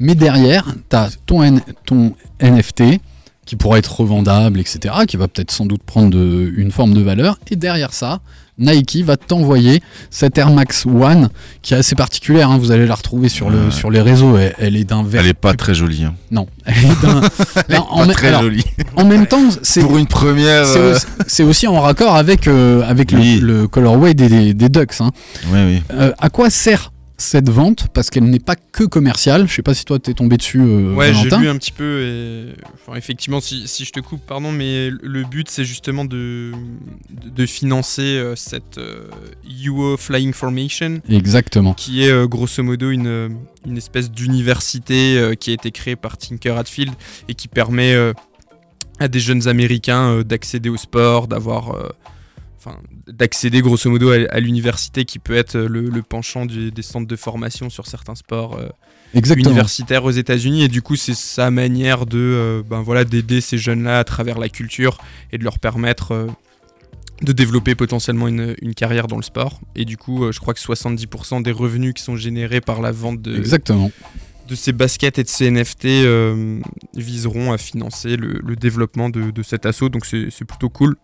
mais 0.00 0.14
derrière, 0.16 0.66
tu 0.90 0.96
as 0.96 1.10
ton, 1.26 1.42
N- 1.44 1.62
ton 1.86 2.14
NFT 2.40 3.00
qui 3.46 3.56
pourra 3.56 3.78
être 3.78 4.00
revendable, 4.00 4.60
etc., 4.60 4.94
qui 5.06 5.16
va 5.16 5.28
peut-être 5.28 5.50
sans 5.50 5.66
doute 5.66 5.82
prendre 5.82 6.10
de- 6.10 6.52
une 6.56 6.70
forme 6.70 6.94
de 6.94 7.00
valeur, 7.00 7.38
et 7.50 7.56
derrière 7.56 7.92
ça, 7.92 8.20
Nike 8.58 8.98
va 9.04 9.16
t'envoyer 9.16 9.82
cette 10.10 10.36
Air 10.38 10.50
Max 10.50 10.84
One 10.86 11.30
qui 11.62 11.72
est 11.74 11.78
assez 11.78 11.94
particulière, 11.96 12.50
hein, 12.50 12.58
vous 12.58 12.70
allez 12.70 12.86
la 12.86 12.94
retrouver 12.94 13.28
sur, 13.30 13.48
le, 13.50 13.64
Ouais. 13.64 13.70
sur 13.70 13.90
les 13.90 14.00
réseaux, 14.02 14.36
elle, 14.36 14.54
elle 14.58 14.76
est 14.76 14.84
d'un 14.84 15.02
vert. 15.02 15.22
Elle 15.22 15.28
est 15.28 15.34
pas 15.34 15.54
très 15.54 15.74
jolie. 15.74 16.04
hein. 16.04 16.14
Non, 16.30 16.46
elle 16.66 16.84
est 16.84 17.02
d'un. 17.02 17.20
Pas 18.06 18.06
très 18.12 18.28
alors, 18.28 18.42
jolie. 18.42 18.62
en 18.96 19.04
même 19.06 19.26
temps, 19.26 19.42
c'est. 19.62 19.80
Pour 19.80 19.96
une 19.96 20.06
première. 20.06 20.66
C'est 20.66 20.78
euh, 20.78 20.94
aussi, 20.94 21.06
c'est 21.26 21.42
aussi 21.42 21.66
en 21.66 21.80
raccord 21.80 22.14
avec, 22.14 22.46
euh, 22.46 22.82
avec 22.86 23.10
le- 23.10 23.18
Oui. 23.18 23.40
le, 23.40 23.66
colorway 23.68 24.12
des, 24.14 24.28
des, 24.28 24.54
des 24.54 24.68
Ducks. 24.68 25.00
hein. 25.00 25.10
Oui, 25.50 25.58
oui. 25.66 25.82
Euh, 25.94 26.12
à 26.18 26.28
quoi 26.28 26.50
sert 26.50 26.91
cette 27.22 27.48
vente 27.48 27.88
Parce 27.94 28.10
qu'elle 28.10 28.24
n'est 28.24 28.38
pas 28.38 28.56
que 28.56 28.84
commerciale. 28.84 29.48
Je 29.48 29.54
sais 29.54 29.62
pas 29.62 29.74
si 29.74 29.84
toi 29.84 29.98
t'es 29.98 30.14
tombé 30.14 30.36
dessus, 30.36 30.60
euh, 30.60 30.94
Ouais, 30.94 31.12
j'ai 31.14 31.30
lu 31.30 31.48
un 31.48 31.56
petit 31.56 31.72
peu 31.72 32.02
et 32.02 32.54
enfin, 32.74 32.96
effectivement, 32.96 33.40
si, 33.40 33.66
si 33.68 33.84
je 33.84 33.92
te 33.92 34.00
coupe, 34.00 34.20
pardon, 34.26 34.52
mais 34.52 34.90
le 34.90 35.24
but 35.24 35.48
c'est 35.50 35.64
justement 35.64 36.04
de, 36.04 36.52
financer 37.46 38.02
euh, 38.02 38.36
cette 38.36 38.78
euh, 38.78 39.08
UO 39.64 39.96
Flying 39.96 40.32
Formation 40.32 41.00
Exactement. 41.08 41.74
qui 41.74 42.04
est 42.04 42.10
euh, 42.10 42.26
grosso 42.26 42.62
modo 42.62 42.90
une, 42.90 43.06
euh, 43.06 43.28
une 43.66 43.76
espèce 43.76 44.10
d'université 44.10 45.18
euh, 45.18 45.34
qui 45.34 45.50
a 45.50 45.54
été 45.54 45.70
créée 45.70 45.96
par 45.96 46.16
Tinker 46.16 46.56
Hatfield 46.56 46.92
et 47.28 47.34
qui 47.34 47.48
permet 47.48 47.94
euh, 47.94 48.12
à 48.98 49.08
des 49.08 49.20
jeunes 49.20 49.48
américains 49.48 50.10
euh, 50.10 50.24
d'accéder 50.24 50.68
au 50.68 50.76
sport, 50.76 51.28
d'avoir. 51.28 51.76
Enfin, 52.64 52.78
d'accéder 53.08 53.60
grosso 53.60 53.90
modo 53.90 54.10
à, 54.12 54.18
à 54.30 54.38
l'université 54.38 55.04
qui 55.04 55.18
peut 55.18 55.34
être 55.34 55.58
le, 55.58 55.88
le 55.90 56.02
penchant 56.02 56.46
du- 56.46 56.70
des 56.70 56.82
centres 56.82 57.08
de 57.08 57.16
formation 57.16 57.70
sur 57.70 57.88
certains 57.88 58.14
sports 58.14 58.56
euh, 58.56 58.68
Exactement. 59.14 59.50
universitaire 59.50 60.04
aux 60.04 60.12
États-Unis 60.12 60.62
et 60.62 60.68
du 60.68 60.80
coup 60.80 60.94
c'est 60.94 61.16
sa 61.16 61.50
manière 61.50 62.06
de 62.06 62.18
euh, 62.18 62.62
ben 62.64 62.80
voilà 62.80 63.04
d'aider 63.04 63.40
ces 63.40 63.58
jeunes-là 63.58 63.98
à 63.98 64.04
travers 64.04 64.38
la 64.38 64.48
culture 64.48 64.98
et 65.32 65.38
de 65.38 65.44
leur 65.44 65.58
permettre 65.58 66.12
euh, 66.12 66.26
de 67.22 67.32
développer 67.32 67.74
potentiellement 67.74 68.28
une, 68.28 68.54
une 68.62 68.74
carrière 68.74 69.08
dans 69.08 69.16
le 69.16 69.22
sport 69.24 69.60
et 69.74 69.84
du 69.84 69.96
coup 69.96 70.30
je 70.30 70.38
crois 70.38 70.54
que 70.54 70.60
70% 70.60 71.42
des 71.42 71.50
revenus 71.52 71.94
qui 71.94 72.02
sont 72.04 72.16
générés 72.16 72.60
par 72.60 72.80
la 72.80 72.92
vente 72.92 73.20
de, 73.22 73.36
Exactement. 73.36 73.90
de 74.48 74.54
ces 74.54 74.72
baskets 74.72 75.18
et 75.18 75.24
de 75.24 75.28
ces 75.28 75.50
NFT 75.50 75.84
euh, 75.86 76.60
viseront 76.96 77.52
à 77.52 77.58
financer 77.58 78.16
le, 78.16 78.40
le 78.44 78.54
développement 78.56 79.10
de, 79.10 79.32
de 79.32 79.42
cet 79.42 79.66
assaut 79.66 79.88
donc 79.88 80.06
c'est 80.06 80.28
c'est 80.30 80.44
plutôt 80.44 80.68
cool 80.68 80.96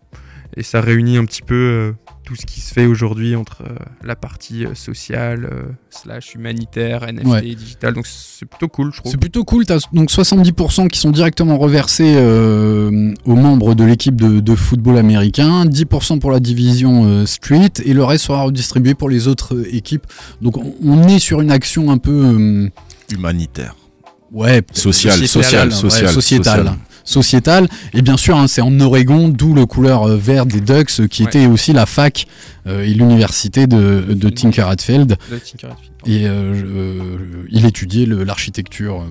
et 0.59 0.63
ça 0.63 0.81
réunit 0.81 1.17
un 1.17 1.25
petit 1.25 1.41
peu 1.41 1.55
euh, 1.55 1.91
tout 2.25 2.35
ce 2.35 2.45
qui 2.45 2.59
se 2.61 2.73
fait 2.73 2.85
aujourd'hui 2.85 3.35
entre 3.35 3.63
euh, 3.63 3.73
la 4.03 4.15
partie 4.15 4.65
euh, 4.65 4.75
sociale, 4.75 5.49
euh, 5.51 5.63
slash 5.89 6.35
humanitaire, 6.35 7.03
NFT, 7.11 7.25
Ouais. 7.25 7.41
digital. 7.55 7.93
Donc 7.93 8.05
c'est 8.05 8.45
plutôt 8.45 8.67
cool, 8.67 8.91
je 8.93 8.99
trouve. 8.99 9.11
C'est 9.11 9.17
plutôt 9.17 9.43
cool. 9.45 9.65
T'as 9.65 9.79
donc 9.93 10.11
70% 10.11 10.89
qui 10.89 10.99
sont 10.99 11.11
directement 11.11 11.57
reversés 11.57 12.13
euh, 12.17 13.13
aux 13.25 13.35
membres 13.35 13.73
de 13.73 13.83
l'équipe 13.83 14.15
de, 14.15 14.41
de 14.41 14.55
football 14.55 14.97
américain, 14.97 15.65
10% 15.65 16.19
pour 16.19 16.29
la 16.31 16.39
division 16.39 17.05
euh, 17.05 17.25
street 17.25 17.71
et 17.85 17.93
le 17.93 18.03
reste 18.03 18.25
sera 18.25 18.43
redistribué 18.43 18.93
pour 18.93 19.09
les 19.09 19.27
autres 19.27 19.55
euh, 19.55 19.75
équipes. 19.75 20.05
Donc 20.41 20.57
on, 20.57 20.75
on 20.83 21.07
est 21.07 21.19
sur 21.19 21.41
une 21.41 21.51
action 21.51 21.89
un 21.89 21.97
peu 21.97 22.11
euh, 22.11 22.69
Humanitaire. 23.11 23.75
ouais 24.31 24.61
Social, 24.73 25.13
Sociétal, 25.25 25.27
social, 25.27 25.69
ouais, 25.69 25.73
social. 25.75 26.09
sociétale. 26.09 26.73
Sociétale. 27.09 27.67
Et 27.93 28.01
bien 28.01 28.17
sûr, 28.17 28.37
hein, 28.37 28.47
c'est 28.47 28.61
en 28.61 28.79
Oregon, 28.79 29.29
d'où 29.29 29.53
le 29.53 29.65
couleur 29.65 30.03
euh, 30.07 30.15
vert 30.17 30.45
des 30.45 30.61
Ducks, 30.61 30.99
euh, 30.99 31.07
qui 31.07 31.23
Ouais. 31.23 31.27
était 31.29 31.45
aussi 31.47 31.73
la 31.73 31.85
fac 31.85 32.27
euh, 32.67 32.83
et 32.83 32.93
l'université 32.93 33.67
de, 33.67 34.05
de 34.09 34.29
Tinker 34.29 34.61
Hatfield. 34.69 35.17
Et 36.05 36.27
euh, 36.27 36.53
euh, 36.55 37.17
il 37.51 37.65
étudiait 37.65 38.05
l'architecture. 38.05 39.03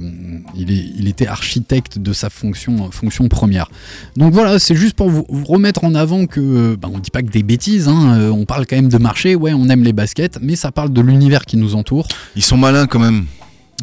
il, 0.57 0.71
est, 0.73 0.85
il 0.99 1.07
était 1.09 1.27
architecte 1.27 1.99
de 1.99 2.13
sa 2.15 2.31
fonction, 2.31 2.91
fonction 2.91 3.29
première. 3.29 3.71
Donc 4.17 4.33
voilà, 4.33 4.59
c'est 4.59 4.75
juste 4.75 4.95
pour 4.95 5.11
vous, 5.11 5.27
vous 5.29 5.45
remettre 5.45 5.85
en 5.85 5.95
avant 5.95 6.25
que, 6.27 6.77
bah, 6.77 6.89
on 6.93 6.99
dit 6.99 7.11
pas 7.11 7.23
que 7.23 7.31
des 7.31 7.43
bêtises. 7.43 7.89
hein, 7.89 8.31
on 8.33 8.47
parle 8.47 8.65
quand 8.67 8.77
même 8.77 8.89
de 8.89 8.97
marché. 8.99 9.35
Ouais, 9.35 9.53
on 9.53 9.69
aime 9.69 9.85
les 9.85 9.93
baskets, 9.93 10.39
mais 10.41 10.57
ça 10.57 10.73
parle 10.73 10.91
de 10.93 11.01
l'univers 11.03 11.45
qui 11.45 11.57
nous 11.59 11.75
entoure. 11.75 12.09
Ils 12.37 12.43
sont 12.43 12.57
malins 12.57 12.87
quand 12.87 13.01
même. 13.01 13.27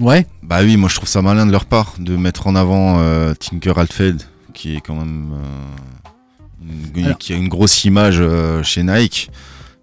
Ouais. 0.01 0.25
Bah 0.43 0.59
oui, 0.61 0.77
moi 0.77 0.89
je 0.89 0.95
trouve 0.95 1.07
ça 1.09 1.21
malin 1.21 1.45
de 1.45 1.51
leur 1.51 1.65
part 1.65 1.93
de 1.99 2.15
mettre 2.17 2.47
en 2.47 2.55
avant 2.55 2.99
euh, 2.99 3.33
Tinker 3.33 3.73
Hatfield, 3.77 4.21
qui 4.53 4.75
est 4.75 4.81
quand 4.81 4.95
même 4.95 5.31
euh, 5.33 6.69
une, 6.95 7.05
Alors- 7.05 7.17
qui 7.17 7.33
a 7.33 7.37
une 7.37 7.47
grosse 7.47 7.85
image 7.85 8.17
euh, 8.19 8.61
chez 8.63 8.83
Nike, 8.83 9.29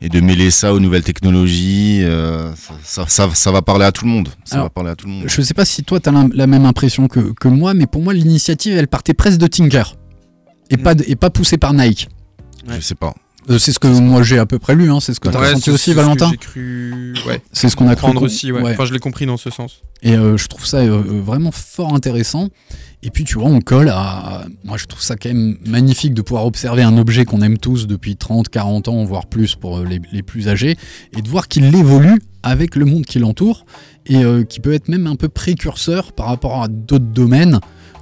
et 0.00 0.08
de 0.08 0.20
mêler 0.20 0.50
ça 0.50 0.74
aux 0.74 0.80
nouvelles 0.80 1.02
technologies. 1.04 2.00
euh, 2.02 2.52
ça, 2.56 2.74
ça, 2.82 3.04
ça- 3.08 3.34
ça 3.34 3.52
va 3.52 3.62
parler 3.62 3.84
à 3.84 3.92
tout 3.92 4.04
le 4.04 4.10
monde. 4.10 4.28
Ça 4.44 4.56
Alors, 4.56 4.66
va 4.66 4.70
parler 4.70 4.90
à 4.90 4.96
tout 4.96 5.06
le 5.06 5.12
monde. 5.12 5.24
Je 5.28 5.40
sais 5.42 5.54
pas 5.54 5.64
si 5.64 5.82
toi 5.84 6.00
tu 6.00 6.08
as 6.08 6.12
la, 6.12 6.26
la 6.34 6.46
même 6.46 6.66
impression 6.66 7.08
que, 7.08 7.20
que 7.32 7.48
moi, 7.48 7.72
mais 7.72 7.86
pour 7.86 8.02
moi 8.02 8.12
l'initiative 8.12 8.76
elle 8.76 8.88
partait 8.88 9.14
presque 9.14 9.38
de 9.38 9.46
Tinker 9.46 9.94
et, 10.70 10.76
Mm. 10.76 10.82
pas, 10.82 10.94
de- 10.94 11.04
et 11.06 11.16
pas 11.16 11.30
poussée 11.30 11.56
par 11.58 11.72
Nike. 11.72 12.08
Je 12.68 12.80
sais 12.80 12.94
pas. 12.94 13.14
Euh, 13.50 13.58
c'est 13.58 13.72
ce 13.72 13.78
que 13.78 13.88
moi 13.88 14.22
j'ai 14.22 14.38
à 14.38 14.46
peu 14.46 14.58
près 14.58 14.74
lu, 14.74 14.90
hein, 14.90 15.00
c'est 15.00 15.14
ce 15.14 15.20
que 15.20 15.28
tu 15.28 15.36
as 15.36 15.40
Ouais, 15.40 15.52
aussi, 15.52 15.62
c'est 15.62 15.76
ce 15.76 15.90
Valentin 15.92 16.30
cru. 16.40 17.14
Ouais. 17.26 17.42
C'est 17.52 17.68
ce 17.68 17.76
qu'on 17.76 17.88
a 17.88 17.96
cru 17.96 18.16
aussi. 18.18 18.52
Ouais. 18.52 18.62
ouais. 18.62 18.72
Enfin, 18.72 18.84
je 18.84 18.92
l'ai 18.92 18.98
compris 18.98 19.26
dans 19.26 19.36
ce 19.36 19.50
sens. 19.50 19.82
Et 20.02 20.14
euh, 20.14 20.36
je 20.36 20.46
trouve 20.48 20.64
ça 20.64 20.78
euh, 20.78 21.02
vraiment 21.06 21.50
fort 21.52 21.94
intéressant. 21.94 22.48
Et 23.04 23.10
puis 23.10 23.24
tu 23.24 23.38
vois, 23.38 23.48
on 23.48 23.60
colle 23.60 23.88
à... 23.88 24.44
Moi 24.62 24.76
je 24.76 24.86
trouve 24.86 25.02
ça 25.02 25.16
quand 25.16 25.28
même 25.28 25.56
magnifique 25.66 26.14
de 26.14 26.22
pouvoir 26.22 26.46
observer 26.46 26.82
un 26.82 26.96
objet 26.98 27.24
qu'on 27.24 27.42
aime 27.42 27.58
tous 27.58 27.88
depuis 27.88 28.16
30, 28.16 28.48
40 28.48 28.86
ans, 28.88 29.04
voire 29.04 29.26
plus 29.26 29.56
pour 29.56 29.80
les, 29.80 30.00
les 30.12 30.22
plus 30.22 30.48
âgés, 30.48 30.76
et 31.16 31.20
de 31.20 31.28
voir 31.28 31.48
qu'il 31.48 31.74
évolue 31.74 32.20
avec 32.44 32.76
le 32.76 32.84
monde 32.84 33.04
qui 33.04 33.18
l'entoure, 33.18 33.64
et 34.06 34.24
euh, 34.24 34.44
qui 34.44 34.60
peut 34.60 34.72
être 34.72 34.88
même 34.88 35.06
un 35.06 35.16
peu 35.16 35.28
précurseur 35.28 36.12
par 36.12 36.26
rapport 36.26 36.62
à 36.62 36.68
d'autres 36.68 37.04
domaines 37.04 37.60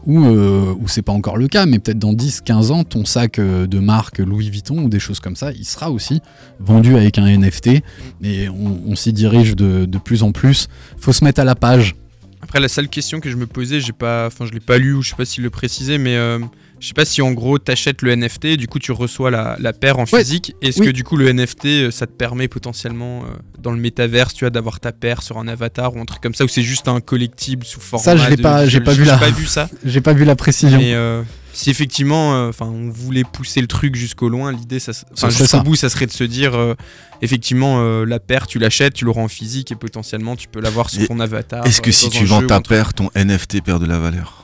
euh, 0.08 0.74
où 0.78 0.88
c'est 0.88 1.02
pas 1.02 1.12
encore 1.12 1.36
le 1.36 1.48
cas, 1.48 1.66
mais 1.66 1.78
peut-être 1.78 1.98
dans 1.98 2.12
10, 2.12 2.40
15 2.42 2.70
ans, 2.70 2.84
ton 2.84 3.04
sac 3.04 3.38
euh, 3.38 3.66
de 3.66 3.78
marque 3.78 4.18
Louis 4.18 4.50
Vuitton 4.50 4.82
ou 4.82 4.88
des 4.88 4.98
choses 4.98 5.20
comme 5.20 5.36
ça, 5.36 5.52
il 5.52 5.64
sera 5.64 5.90
aussi 5.90 6.20
vendu 6.58 6.96
avec 6.96 7.18
un 7.18 7.26
NFT, 7.26 7.82
et 8.22 8.48
on, 8.48 8.96
s'y 8.96 9.12
dirige 9.12 9.56
de, 9.56 9.84
de 9.84 9.98
plus 9.98 10.22
en 10.22 10.32
plus. 10.32 10.68
Faut 10.98 11.12
se 11.12 11.24
mettre 11.24 11.40
à 11.40 11.44
la 11.44 11.54
page. 11.54 11.94
Après, 12.42 12.60
la 12.60 12.68
seule 12.68 12.88
question 12.88 13.20
que 13.20 13.30
je 13.30 13.36
me 13.36 13.46
posais, 13.46 13.80
j'ai 13.80 13.92
pas, 13.92 14.26
enfin, 14.26 14.46
je 14.46 14.52
l'ai 14.52 14.60
pas 14.60 14.78
lu 14.78 14.94
ou 14.94 15.02
je 15.02 15.10
sais 15.10 15.16
pas 15.16 15.24
s'il 15.24 15.44
le 15.44 15.50
précisait, 15.50 15.98
mais 15.98 16.16
euh, 16.16 16.38
je 16.80 16.86
sais 16.88 16.94
pas 16.94 17.04
si 17.04 17.20
en 17.22 17.32
gros 17.32 17.58
t'achètes 17.58 18.02
le 18.02 18.14
NFT, 18.16 18.56
du 18.56 18.66
coup 18.66 18.78
tu 18.78 18.90
reçois 18.92 19.30
la, 19.30 19.56
la 19.60 19.72
paire 19.72 19.98
en 19.98 20.04
Ouais. 20.04 20.20
physique. 20.24 20.54
Est-ce 20.62 20.80
Oui. 20.80 20.86
que 20.86 20.90
du 20.90 21.04
coup 21.04 21.16
le 21.16 21.30
NFT, 21.32 21.66
euh, 21.66 21.90
ça 21.90 22.06
te 22.06 22.12
permet 22.12 22.48
potentiellement 22.48 23.22
euh, 23.24 23.26
dans 23.58 23.70
le 23.72 23.78
métaverse, 23.78 24.34
tu 24.34 24.44
vois, 24.44 24.50
d'avoir 24.50 24.80
ta 24.80 24.90
paire 24.92 25.22
sur 25.22 25.38
un 25.38 25.46
avatar 25.46 25.94
ou 25.94 26.00
un 26.00 26.04
truc 26.06 26.22
comme 26.22 26.34
ça, 26.34 26.44
ou 26.44 26.48
c'est 26.48 26.62
juste 26.62 26.88
un 26.88 27.00
collectible 27.00 27.64
sous 27.64 27.80
forme 27.80 28.02
Ça, 28.02 28.16
je 28.16 28.28
l'ai 28.30 28.36
pas- 28.38 28.66
j'ai 28.66 28.80
pas 28.80 28.92
vu 28.94 29.04
la- 29.04 29.18
pas 29.18 29.30
vu 29.30 29.46
ça. 29.46 29.68
J'ai 29.84 30.00
pas 30.00 30.12
vu 30.14 30.24
la 30.24 30.36
précision. 30.36 30.78
Mais 30.78 30.94
euh, 30.94 31.22
si 31.52 31.68
effectivement, 31.68 32.34
euh, 32.34 32.48
enfin, 32.48 32.66
on 32.66 32.88
voulait 32.90 33.24
pousser 33.24 33.60
le 33.60 33.66
truc 33.66 33.94
jusqu'au 33.94 34.28
loin, 34.30 34.50
l'idée, 34.52 34.78
ça, 34.80 34.92
jusqu'au 35.28 35.60
bout, 35.60 35.76
ça 35.76 35.88
serait 35.90 36.06
de 36.06 36.12
se 36.12 36.24
dire, 36.24 36.54
euh, 36.54 36.74
effectivement, 37.20 37.80
euh, 37.80 38.06
la 38.06 38.20
paire, 38.20 38.46
tu 38.46 38.58
l'achètes, 38.58 38.94
tu 38.94 39.04
l'auras 39.04 39.20
en 39.22 39.28
physique 39.28 39.70
et 39.72 39.74
potentiellement, 39.76 40.36
tu 40.36 40.48
peux 40.48 40.60
l'avoir 40.60 40.88
sur 40.88 41.02
Et 41.02 41.06
ton 41.08 41.20
avatar. 41.20 41.66
Est-ce 41.66 41.82
que 41.82 41.90
euh, 41.90 41.92
si 41.92 42.08
tu 42.08 42.24
vends 42.24 42.46
ta 42.46 42.60
paire, 42.60 42.94
ton 42.94 43.10
NFT 43.14 43.60
perd 43.62 43.82
de 43.82 43.86
la 43.86 43.98
valeur? 43.98 44.39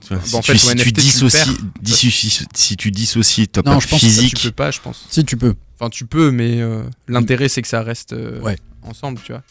Tu 0.00 0.08
vois, 0.08 0.18
Bah, 0.18 0.22
si, 0.24 0.34
en 0.36 0.40
tu, 0.40 0.52
fait, 0.52 0.58
si 0.58 0.66
tu 0.66 0.72
NFT, 0.74 0.84
tu 0.86 0.92
dissocies, 0.92 2.46
si 2.54 2.76
tu 2.76 2.90
dissocies 2.90 3.48
ta 3.48 3.60
Non, 3.62 3.72
paire 3.72 3.80
je 3.80 3.88
pense 3.88 4.00
que 4.00 4.06
ça, 4.06 4.12
Ça, 4.14 4.20
physique, 4.20 4.34
tu 4.36 4.46
peux 4.48 4.52
pas, 4.52 4.70
je 4.70 4.80
pense. 4.80 5.06
Si 5.10 5.24
tu 5.24 5.36
peux. 5.36 5.54
Enfin, 5.78 5.90
tu 5.90 6.06
peux, 6.06 6.30
mais 6.30 6.60
euh, 6.60 6.82
l'intérêt, 7.08 7.48
c'est 7.48 7.62
que 7.62 7.68
ça 7.68 7.82
reste 7.82 8.12
euh, 8.12 8.40
Ouais. 8.40 8.56
ensemble, 8.82 9.20
tu 9.24 9.32
vois. 9.32 9.42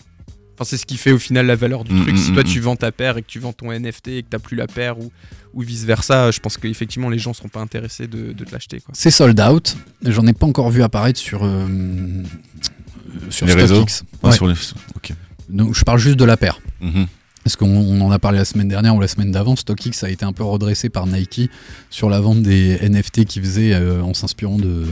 Enfin, 0.56 0.64
c'est 0.68 0.78
ce 0.78 0.86
qui 0.88 0.98
fait 0.98 1.12
au 1.12 1.20
final 1.20 1.46
la 1.46 1.56
valeur 1.56 1.84
du 1.84 1.94
Mm, 1.94 2.02
truc. 2.02 2.14
mm, 2.16 2.18
Si 2.18 2.32
toi, 2.34 2.42
mm, 2.44 2.46
tu 2.48 2.60
mm. 2.60 2.64
vends 2.64 2.76
ta 2.76 2.92
paire 2.92 3.18
et 3.18 3.22
que 3.22 3.28
tu 3.28 3.40
vends 3.40 3.54
ton 3.54 3.72
NFT 3.72 4.08
et 4.08 4.24
que 4.24 4.28
t'as 4.30 4.40
plus 4.40 4.56
la 4.58 4.66
paire 4.68 4.98
ou, 4.98 5.12
ou 5.54 5.62
vice 5.62 5.84
versa, 5.84 6.32
je 6.32 6.40
pense 6.40 6.58
qu'effectivement, 6.58 7.10
les 7.10 7.20
gens 7.20 7.34
seront 7.34 7.48
pas 7.50 7.60
intéressés 7.62 8.08
de, 8.08 8.32
de 8.34 8.44
te 8.44 8.52
l'acheter. 8.52 8.82
C'est 8.94 9.12
sold 9.12 9.40
out. 9.40 9.76
J'en 10.04 10.26
ai 10.26 10.34
pas 10.34 10.48
encore 10.48 10.72
vu 10.72 10.82
apparaître 10.82 11.20
sur, 11.20 11.44
euh, 11.44 11.68
sur 13.30 13.46
les 13.46 13.54
réseaux? 13.54 13.86
Ah, 14.24 14.28
Ouais. 14.28 14.34
sur 14.34 14.48
les- 14.48 14.56
Ok. 14.96 15.12
Donc 15.50 15.76
je 15.76 15.84
parle 15.84 16.00
juste 16.00 16.18
de 16.18 16.26
la 16.26 16.38
paire. 16.38 16.60
Mhm. 16.82 17.06
Parce 17.48 17.56
qu'on 17.56 17.78
on 17.78 18.02
en 18.02 18.12
a 18.12 18.20
parlé 18.20 18.40
la 18.40 18.44
semaine 18.44 18.68
dernière 18.68 18.94
ou 18.94 19.00
la 19.00 19.08
semaine 19.08 19.32
d'avant, 19.32 19.56
StockX 19.56 20.04
a 20.04 20.10
été 20.10 20.26
un 20.26 20.34
peu 20.34 20.44
redressé 20.44 20.90
par 20.90 21.08
Nike 21.08 21.50
sur 21.90 22.10
la 22.10 22.20
vente 22.20 22.44
des 22.44 22.78
NFT 22.82 23.24
qu'ils 23.24 23.42
faisaient 23.42 23.74
euh, 23.74 24.02
en 24.02 24.14
s'inspirant 24.14 24.58
de, 24.58 24.84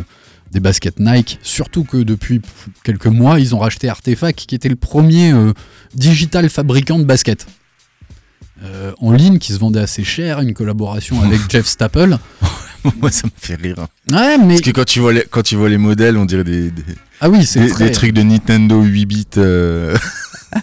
des 0.53 0.61
baskets 0.61 1.01
Nike. 1.01 1.37
Surtout 1.41 1.83
que 1.83 1.97
depuis 1.97 2.41
quelques 2.85 3.07
mois, 3.07 3.41
ils 3.41 3.53
ont 3.55 3.59
racheté 3.59 3.89
Artefact, 3.89 4.45
qui 4.45 4.55
était 4.55 4.69
le 4.69 4.77
premier 4.77 5.33
euh, 5.33 5.51
digital 5.95 6.49
fabricant 6.49 6.97
de 6.97 7.03
baskets. 7.03 7.45
Euh, 8.63 8.93
en 8.99 9.11
ligne, 9.11 9.37
qui 9.37 9.51
se 9.51 9.59
vendait 9.59 9.81
assez 9.81 10.05
cher, 10.05 10.39
une 10.39 10.53
collaboration 10.53 11.21
avec 11.21 11.41
Jeff 11.49 11.65
Staple. 11.65 12.17
Moi, 13.01 13.11
ça 13.11 13.27
me 13.27 13.31
fait 13.37 13.55
rire. 13.55 13.75
hein. 13.79 13.87
Ouais, 14.11 14.37
mais. 14.37 14.55
Parce 14.55 14.61
que 14.61 14.71
quand 14.71 14.85
tu 14.85 14.99
vois 14.99 15.13
les, 15.13 15.23
quand 15.29 15.41
tu 15.43 15.55
vois 15.55 15.69
les 15.69 15.77
modèles, 15.77 16.17
on 16.17 16.25
dirait 16.25 16.43
des, 16.43 16.71
des, 16.71 16.83
Ah 17.21 17.29
oui, 17.29 17.45
c'est 17.45 17.59
des- 17.59 17.73
des 17.85 17.91
trucs 17.91 18.11
de 18.13 18.21
Nintendo 18.23 18.81
8 18.81 19.05
bits. 19.05 19.25
euh, 19.37 19.97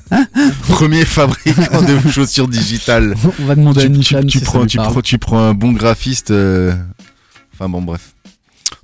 Premier 0.68 1.04
fabricant 1.04 1.82
de 1.82 2.10
chaussures 2.10 2.48
digitales. 2.48 3.14
On 3.40 3.44
va 3.44 3.54
demander 3.54 3.82
à 3.82 3.88
Nishan 3.88 4.20
tu, 4.22 4.26
tu 4.26 4.38
si 4.38 4.44
ça 4.44 4.50
prends, 4.50 4.66
tu, 4.66 4.76
prends, 4.78 5.00
tu 5.02 5.18
prends 5.18 5.38
un 5.42 5.54
bon 5.54 5.72
graphiste. 5.72 6.30
euh, 6.30 6.72
Enfin 7.54 7.68
bon, 7.68 7.82
bref. 7.82 8.14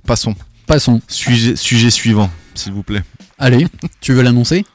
Passons. 0.05 0.35
Passons. 0.67 1.01
Sujet, 1.07 1.55
sujet 1.55 1.89
suivant, 1.89 2.29
s'il 2.53 2.73
vous 2.73 2.83
plaît. 2.83 3.01
Allez, 3.39 3.67
tu 4.01 4.13
veux 4.13 4.21
l'annoncer? 4.21 4.65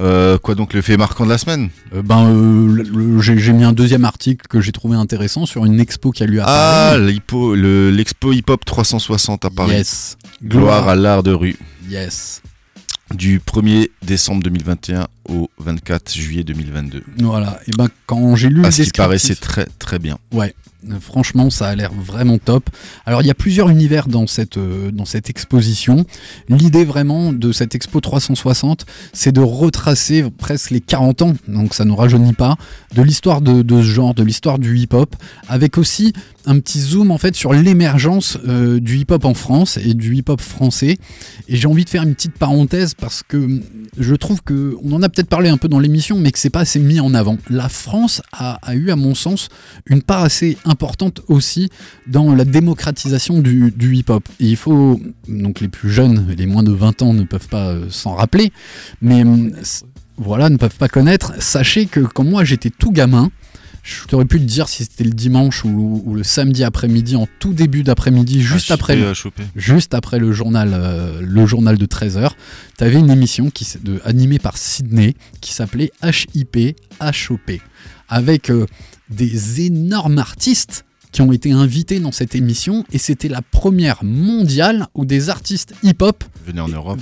Euh, 0.00 0.38
quoi 0.38 0.54
donc 0.56 0.72
le 0.74 0.82
fait 0.82 0.96
marquant 0.96 1.24
de 1.24 1.30
la 1.30 1.38
semaine? 1.38 1.70
Euh, 1.94 2.02
Ben, 2.02 2.26
euh, 2.26 3.20
j'ai 3.20 3.52
mis 3.52 3.62
un 3.64 3.72
deuxième 3.72 4.04
article 4.04 4.46
que 4.48 4.60
j'ai 4.60 4.72
trouvé 4.72 4.96
intéressant 4.96 5.46
sur 5.46 5.64
une 5.64 5.78
expo 5.78 6.10
qui 6.10 6.22
a 6.22 6.26
lieu 6.26 6.40
à 6.40 6.44
Ah, 6.46 6.90
Paris. 6.96 7.20
le- 7.56 7.90
l'expo 7.90 8.32
hip 8.32 8.44
hop 8.48 8.64
360 8.64 9.44
à 9.44 9.50
Paris. 9.50 9.72
Yes. 9.72 10.16
Gloire 10.42 10.88
à 10.88 10.96
l'art 10.96 11.22
de 11.22 11.32
rue. 11.32 11.56
Yes. 11.88 12.42
Du 13.14 13.38
1er 13.38 13.90
décembre 14.02 14.42
2021 14.42 15.06
au 15.28 15.48
24 15.58 16.12
juillet 16.14 16.42
2022. 16.42 17.04
Voilà. 17.18 17.60
Et 17.68 17.72
ben, 17.72 17.88
quand 18.06 18.34
j'ai 18.34 18.48
lu 18.48 18.64
À 18.64 18.70
ce 18.70 18.82
qui 18.82 18.90
paraît, 18.90 19.18
c'est 19.18 19.38
très 19.38 19.66
très 19.78 19.98
bien. 19.98 20.18
Ouais, 20.32 20.54
franchement, 21.00 21.50
ça 21.50 21.68
a 21.68 21.74
l'air 21.74 21.92
vraiment 21.92 22.38
top. 22.38 22.68
Alors, 23.06 23.22
il 23.22 23.26
y 23.26 23.30
a 23.30 23.34
plusieurs 23.34 23.70
univers 23.70 24.08
dans 24.08 24.26
cette, 24.26 24.56
euh, 24.56 24.90
dans 24.90 25.04
cette 25.04 25.30
exposition. 25.30 26.04
L'idée 26.48 26.84
vraiment 26.84 27.32
de 27.32 27.52
cette 27.52 27.74
expo 27.74 28.00
360, 28.00 28.86
c'est 29.12 29.32
de 29.32 29.40
retracer 29.40 30.24
presque 30.38 30.70
les 30.70 30.80
40 30.80 31.22
ans, 31.22 31.32
donc 31.48 31.74
ça 31.74 31.84
ne 31.84 31.92
rajeunit 31.92 32.32
pas, 32.32 32.56
de 32.94 33.02
l'histoire 33.02 33.40
de, 33.40 33.62
de 33.62 33.82
ce 33.82 33.86
genre, 33.86 34.14
de 34.14 34.22
l'histoire 34.22 34.58
du 34.58 34.78
hip-hop, 34.78 35.16
avec 35.48 35.78
aussi 35.78 36.12
un 36.46 36.58
petit 36.58 36.80
zoom 36.80 37.10
en 37.10 37.18
fait 37.18 37.34
sur 37.34 37.52
l'émergence 37.52 38.38
euh, 38.46 38.78
du 38.78 38.98
hip-hop 38.98 39.24
en 39.24 39.34
France 39.34 39.78
et 39.78 39.94
du 39.94 40.14
hip-hop 40.16 40.40
français. 40.40 40.98
Et 41.48 41.56
j'ai 41.56 41.66
envie 41.66 41.84
de 41.84 41.90
faire 41.90 42.02
une 42.02 42.14
petite 42.14 42.36
parenthèse 42.36 42.94
parce 42.94 43.22
que 43.26 43.36
hum, 43.36 43.62
je 43.98 44.14
trouve 44.14 44.42
que 44.42 44.76
on 44.82 44.92
en 44.92 45.02
a 45.02 45.08
peut-être 45.08 45.28
parlé 45.28 45.48
un 45.48 45.56
peu 45.56 45.68
dans 45.68 45.78
l'émission, 45.78 46.18
mais 46.18 46.32
que 46.32 46.38
c'est 46.38 46.50
pas 46.50 46.60
assez 46.60 46.78
mis 46.78 47.00
en 47.00 47.14
avant. 47.14 47.38
La 47.48 47.68
France 47.68 48.22
a, 48.32 48.58
a 48.62 48.74
eu, 48.74 48.90
à 48.90 48.96
mon 48.96 49.14
sens, 49.14 49.48
une 49.86 50.02
part 50.02 50.22
assez 50.22 50.58
importante 50.64 50.73
aussi 51.28 51.70
dans 52.06 52.34
la 52.34 52.44
démocratisation 52.44 53.40
du, 53.40 53.72
du 53.76 53.94
hip-hop. 53.96 54.28
Et 54.40 54.46
il 54.46 54.56
faut, 54.56 55.00
donc 55.28 55.60
les 55.60 55.68
plus 55.68 55.90
jeunes, 55.90 56.26
les 56.36 56.46
moins 56.46 56.62
de 56.62 56.72
20 56.72 57.02
ans 57.02 57.14
ne 57.14 57.24
peuvent 57.24 57.48
pas 57.48 57.68
euh, 57.68 57.86
s'en 57.90 58.14
rappeler, 58.14 58.52
mais 59.02 59.24
c- 59.62 59.84
voilà, 60.16 60.48
ne 60.50 60.56
peuvent 60.56 60.76
pas 60.76 60.88
connaître. 60.88 61.32
Sachez 61.40 61.86
que 61.86 62.00
quand 62.00 62.24
moi 62.24 62.44
j'étais 62.44 62.70
tout 62.70 62.92
gamin, 62.92 63.30
je 63.82 64.04
t'aurais 64.06 64.24
pu 64.24 64.38
te 64.38 64.44
dire 64.44 64.66
si 64.68 64.82
c'était 64.84 65.04
le 65.04 65.10
dimanche 65.10 65.62
ou, 65.64 66.02
ou 66.06 66.14
le 66.14 66.22
samedi 66.22 66.64
après-midi, 66.64 67.16
en 67.16 67.28
tout 67.38 67.52
début 67.52 67.82
d'après-midi, 67.82 68.40
juste 68.40 68.70
après, 68.70 68.94
le- 68.96 69.14
juste 69.56 69.92
après 69.92 70.18
le 70.18 70.32
journal, 70.32 70.70
euh, 70.72 71.20
le 71.20 71.44
journal 71.46 71.76
de 71.76 71.84
13h, 71.84 72.30
tu 72.78 72.84
avais 72.84 72.98
une 72.98 73.10
émission 73.10 73.50
qui, 73.50 73.66
de, 73.82 74.00
animée 74.04 74.38
par 74.38 74.56
Sydney 74.56 75.14
qui 75.42 75.52
s'appelait 75.52 75.92
HIP 76.34 76.76
HOP, 77.00 77.60
avec 78.08 78.50
euh, 78.50 78.66
des 79.14 79.62
énormes 79.66 80.18
artistes 80.18 80.84
qui 81.12 81.22
ont 81.22 81.30
été 81.32 81.52
invités 81.52 82.00
dans 82.00 82.10
cette 82.10 82.34
émission, 82.34 82.84
et 82.92 82.98
c'était 82.98 83.28
la 83.28 83.40
première 83.40 84.02
mondiale 84.02 84.88
où 84.94 85.04
des 85.04 85.30
artistes 85.30 85.72
hip-hop, 85.84 86.24
Venez 86.44 86.60
en 86.60 86.66
Europe. 86.68 86.98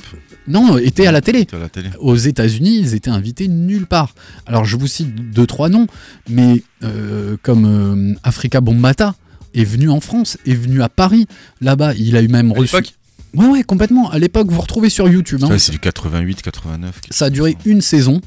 non, 0.47 0.77
étaient 0.77 1.07
à 1.07 1.13
la 1.13 1.23
télé. 1.23 1.47
à 1.51 1.57
la 1.57 1.71
télé. 1.71 1.89
Aux 1.99 2.15
États-Unis, 2.17 2.79
ils 2.81 2.95
étaient 2.95 3.09
invités 3.11 3.49
nulle 3.49 3.87
part. 3.87 4.15
Alors, 4.45 4.67
je 4.67 4.77
vous 4.77 4.87
cite 4.87 5.15
deux, 5.33 5.47
trois 5.47 5.71
noms, 5.71 5.87
mais 6.29 6.63
euh, 6.85 7.37
comme 7.43 7.65
euh, 7.65 8.15
Africa 8.23 8.61
Bombata 8.61 9.15
est 9.55 9.65
venu 9.65 9.89
en 9.89 10.01
France, 10.01 10.37
est 10.47 10.55
venu 10.55 10.83
à 10.83 10.91
Paris. 10.91 11.27
Là-bas, 11.63 11.95
il 11.95 12.15
a 12.17 12.21
eu 12.23 12.29
même 12.29 12.53
reçu. 12.53 12.77
l'époque 12.77 12.93
Ouais, 13.35 13.47
ouais, 13.47 13.63
complètement. 13.63 14.11
À 14.11 14.19
l'époque, 14.19 14.51
vous 14.51 14.61
retrouvez 14.61 14.91
sur 14.91 15.09
YouTube. 15.09 15.43
hein. 15.43 15.57
C'est 15.59 15.73
du 15.73 15.79
88, 15.79 16.43
89. 16.43 17.01
Ça 17.09 17.27
a 17.27 17.31
duré 17.31 17.57
une 17.65 17.81
saison. 17.81 18.21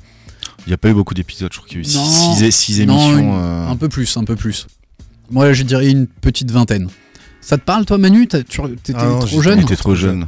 Il 0.66 0.70
n'y 0.70 0.74
a 0.74 0.78
pas 0.78 0.90
eu 0.90 0.94
beaucoup 0.94 1.14
d'épisodes, 1.14 1.52
je 1.52 1.58
crois 1.58 1.68
qu'il 1.70 1.78
y 1.84 1.86
a 1.86 1.90
eu 1.90 1.94
Non. 1.96 2.06
6 2.52 2.86
Non, 2.86 2.94
émissions. 2.96 3.20
une- 3.20 3.30
euh, 3.34 3.68
Un 3.68 3.76
peu 3.76 3.88
plus, 3.90 4.18
un 4.18 4.24
peu 4.24 4.36
plus. 4.36 4.68
Moi, 5.30 5.54
je 5.54 5.64
dirais 5.64 5.90
une 5.92 6.08
petite 6.08 6.52
vingtaine. 6.52 6.90
Ça 7.42 7.58
te 7.58 7.64
parle, 7.64 7.86
toi, 7.86 7.98
Manu? 8.00 8.28
T'étais 8.28 8.46
Ah 8.96 9.02
trop 9.20 9.28
j'étais- 9.28 9.42
jeune? 9.44 9.60
T'étais 9.62 9.76
trop 9.76 9.96
jeune. 9.96 10.28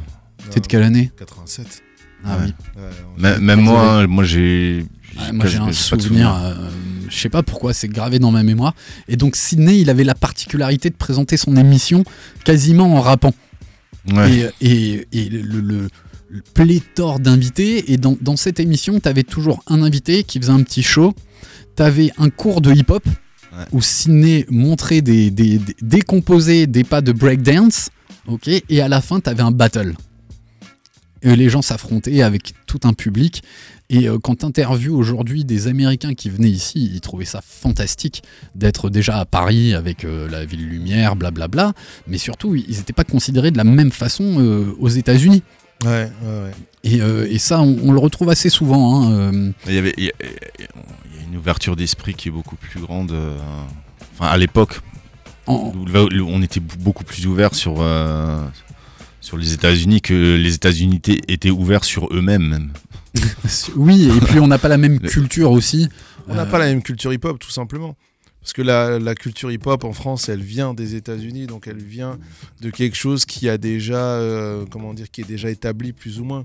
T'es 0.50 0.60
de 0.60 0.66
quelle 0.66 0.82
année? 0.84 1.10
87. 1.18 1.82
Ah 2.24 2.36
Ouais. 2.36 2.44
oui. 2.46 2.82
Ouais, 2.82 2.90
Même 3.18 3.40
même 3.42 3.60
moi, 3.60 3.82
hein, 4.02 4.06
moi 4.06 4.24
j'ai. 4.24 4.86
Ouais, 5.18 5.32
moi 5.32 5.46
j'ai 5.46 5.58
un 5.58 5.72
souvenir, 5.72 6.34
euh, 6.34 6.54
je 7.08 7.16
sais 7.18 7.28
pas 7.28 7.42
pourquoi, 7.42 7.72
c'est 7.74 7.88
gravé 7.88 8.18
dans 8.20 8.30
ma 8.30 8.42
mémoire. 8.44 8.74
Et 9.08 9.16
donc 9.16 9.34
Sydney, 9.36 9.80
il 9.80 9.90
avait 9.90 10.04
la 10.04 10.14
particularité 10.14 10.90
de 10.90 10.94
présenter 10.94 11.36
son 11.36 11.56
émission 11.56 12.04
quasiment 12.44 12.94
en 12.96 13.00
rappant. 13.00 13.34
Ouais. 14.12 14.50
Et, 14.60 14.68
et- 14.70 15.08
et 15.12 15.28
le, 15.28 15.42
le- 15.42 15.60
le 15.60 15.88
pléthore 16.54 17.20
d'invités. 17.20 17.92
Et 17.92 17.96
dans, 17.96 18.16
dans 18.20 18.36
cette 18.36 18.60
émission, 18.60 19.00
tu 19.00 19.08
avais 19.08 19.22
toujours 19.24 19.62
un 19.66 19.82
invité 19.82 20.24
qui 20.24 20.38
faisait 20.40 20.52
un 20.52 20.62
petit 20.62 20.82
show. 20.82 21.14
Tu 21.76 21.82
avais 21.82 22.10
un 22.18 22.30
cours 22.30 22.60
de 22.60 22.72
hip-hop 22.72 23.04
Ouais. 23.50 23.64
où 23.72 23.80
Sydney 23.80 24.44
montrait 24.50 25.00
des, 25.00 25.30
des, 25.30 25.56
des- 25.58 25.74
décomposait 25.80 26.66
des 26.66 26.84
pas 26.84 27.00
de 27.00 27.12
breakdance. 27.12 27.88
ok 28.26 28.46
et 28.68 28.80
à 28.82 28.88
la 28.88 29.00
fin, 29.00 29.20
tu 29.20 29.30
avais 29.30 29.42
un 29.42 29.50
battle. 29.52 29.94
Et 31.22 31.34
les 31.34 31.48
gens 31.48 31.62
s'affrontaient 31.62 32.20
avec 32.20 32.52
tout 32.66 32.78
un 32.84 32.92
public. 32.92 33.42
Et 33.88 34.06
euh, 34.06 34.18
quand 34.18 34.40
tu 34.40 34.44
interviews 34.44 34.94
aujourd'hui 34.94 35.46
des 35.46 35.66
Américains 35.66 36.12
qui 36.12 36.28
venaient 36.28 36.50
ici, 36.50 36.90
ils 36.92 37.00
trouvaient 37.00 37.24
ça 37.24 37.40
fantastique 37.42 38.22
d'être 38.54 38.90
déjà 38.90 39.18
à 39.18 39.24
Paris 39.24 39.72
avec 39.74 40.04
euh, 40.04 40.28
la 40.28 40.44
ville 40.44 40.68
lumière, 40.68 41.16
blablabla. 41.16 41.72
Mais 42.06 42.18
surtout, 42.18 42.54
ils 42.54 42.76
n'étaient 42.76 42.92
pas 42.92 43.04
considérés 43.04 43.50
de 43.50 43.56
la 43.56 43.64
même 43.64 43.90
façon 43.92 44.36
euh, 44.40 44.74
aux 44.78 44.90
États-Unis. 44.90 45.42
Ouais, 45.84 46.10
ouais, 46.22 46.42
ouais. 46.42 46.50
Et, 46.84 47.00
euh, 47.00 47.26
et 47.30 47.38
ça, 47.38 47.60
on, 47.60 47.76
on 47.84 47.92
le 47.92 47.98
retrouve 47.98 48.30
assez 48.30 48.48
souvent. 48.50 49.02
hein, 49.04 49.12
euh, 49.12 49.52
Il 49.66 49.74
y 49.74 49.78
avait 49.78 49.94
il 49.96 50.04
y 50.04 50.08
a, 50.08 50.12
il 51.10 51.16
y 51.16 51.18
a 51.20 51.22
une 51.30 51.36
ouverture 51.36 51.76
d'esprit 51.76 52.14
qui 52.14 52.28
est 52.28 52.32
beaucoup 52.32 52.56
plus 52.56 52.80
grande. 52.80 53.12
euh, 53.12 53.36
Enfin, 54.14 54.30
à 54.30 54.36
l'époque, 54.36 54.80
on 55.46 56.42
était 56.42 56.60
beaucoup 56.60 57.04
plus 57.04 57.26
ouvert 57.26 57.54
sur 57.54 57.76
euh, 57.78 58.44
sur 59.20 59.36
les 59.36 59.52
États-Unis 59.52 60.00
que 60.00 60.36
les 60.36 60.54
États-Unis 60.54 61.00
étaient- 61.28 61.50
ouverts 61.50 61.84
sur 61.84 62.08
eux-mêmes. 62.12 62.48
Même. 62.48 62.72
oui, 63.76 64.08
et 64.14 64.20
puis 64.20 64.40
on 64.40 64.46
n'a 64.48 64.58
pas 64.58 64.68
la 64.68 64.78
même 64.78 64.98
culture 65.00 65.50
aussi. 65.52 65.88
On 66.28 66.34
n'a 66.34 66.42
Euh, 66.42 66.46
pas 66.46 66.58
la 66.58 66.66
même 66.66 66.82
culture 66.82 67.12
hip-hop, 67.12 67.38
tout 67.38 67.50
simplement. 67.50 67.96
Parce 68.40 68.52
que 68.52 68.62
la, 68.62 68.98
la 68.98 69.14
culture 69.14 69.50
hip-hop 69.52 69.84
en 69.84 69.92
France, 69.92 70.28
elle 70.28 70.42
vient 70.42 70.72
des 70.72 70.94
États-Unis, 70.94 71.46
donc 71.46 71.66
elle 71.66 71.82
vient 71.82 72.18
de 72.60 72.70
quelque 72.70 72.96
chose 72.96 73.26
qui 73.26 73.48
a 73.48 73.58
déjà, 73.58 73.96
euh, 74.14 74.64
comment 74.70 74.94
dire, 74.94 75.10
qui 75.10 75.20
est 75.20 75.28
déjà 75.28 75.50
établi 75.50 75.92
plus 75.92 76.18
ou 76.20 76.24
moins. 76.24 76.44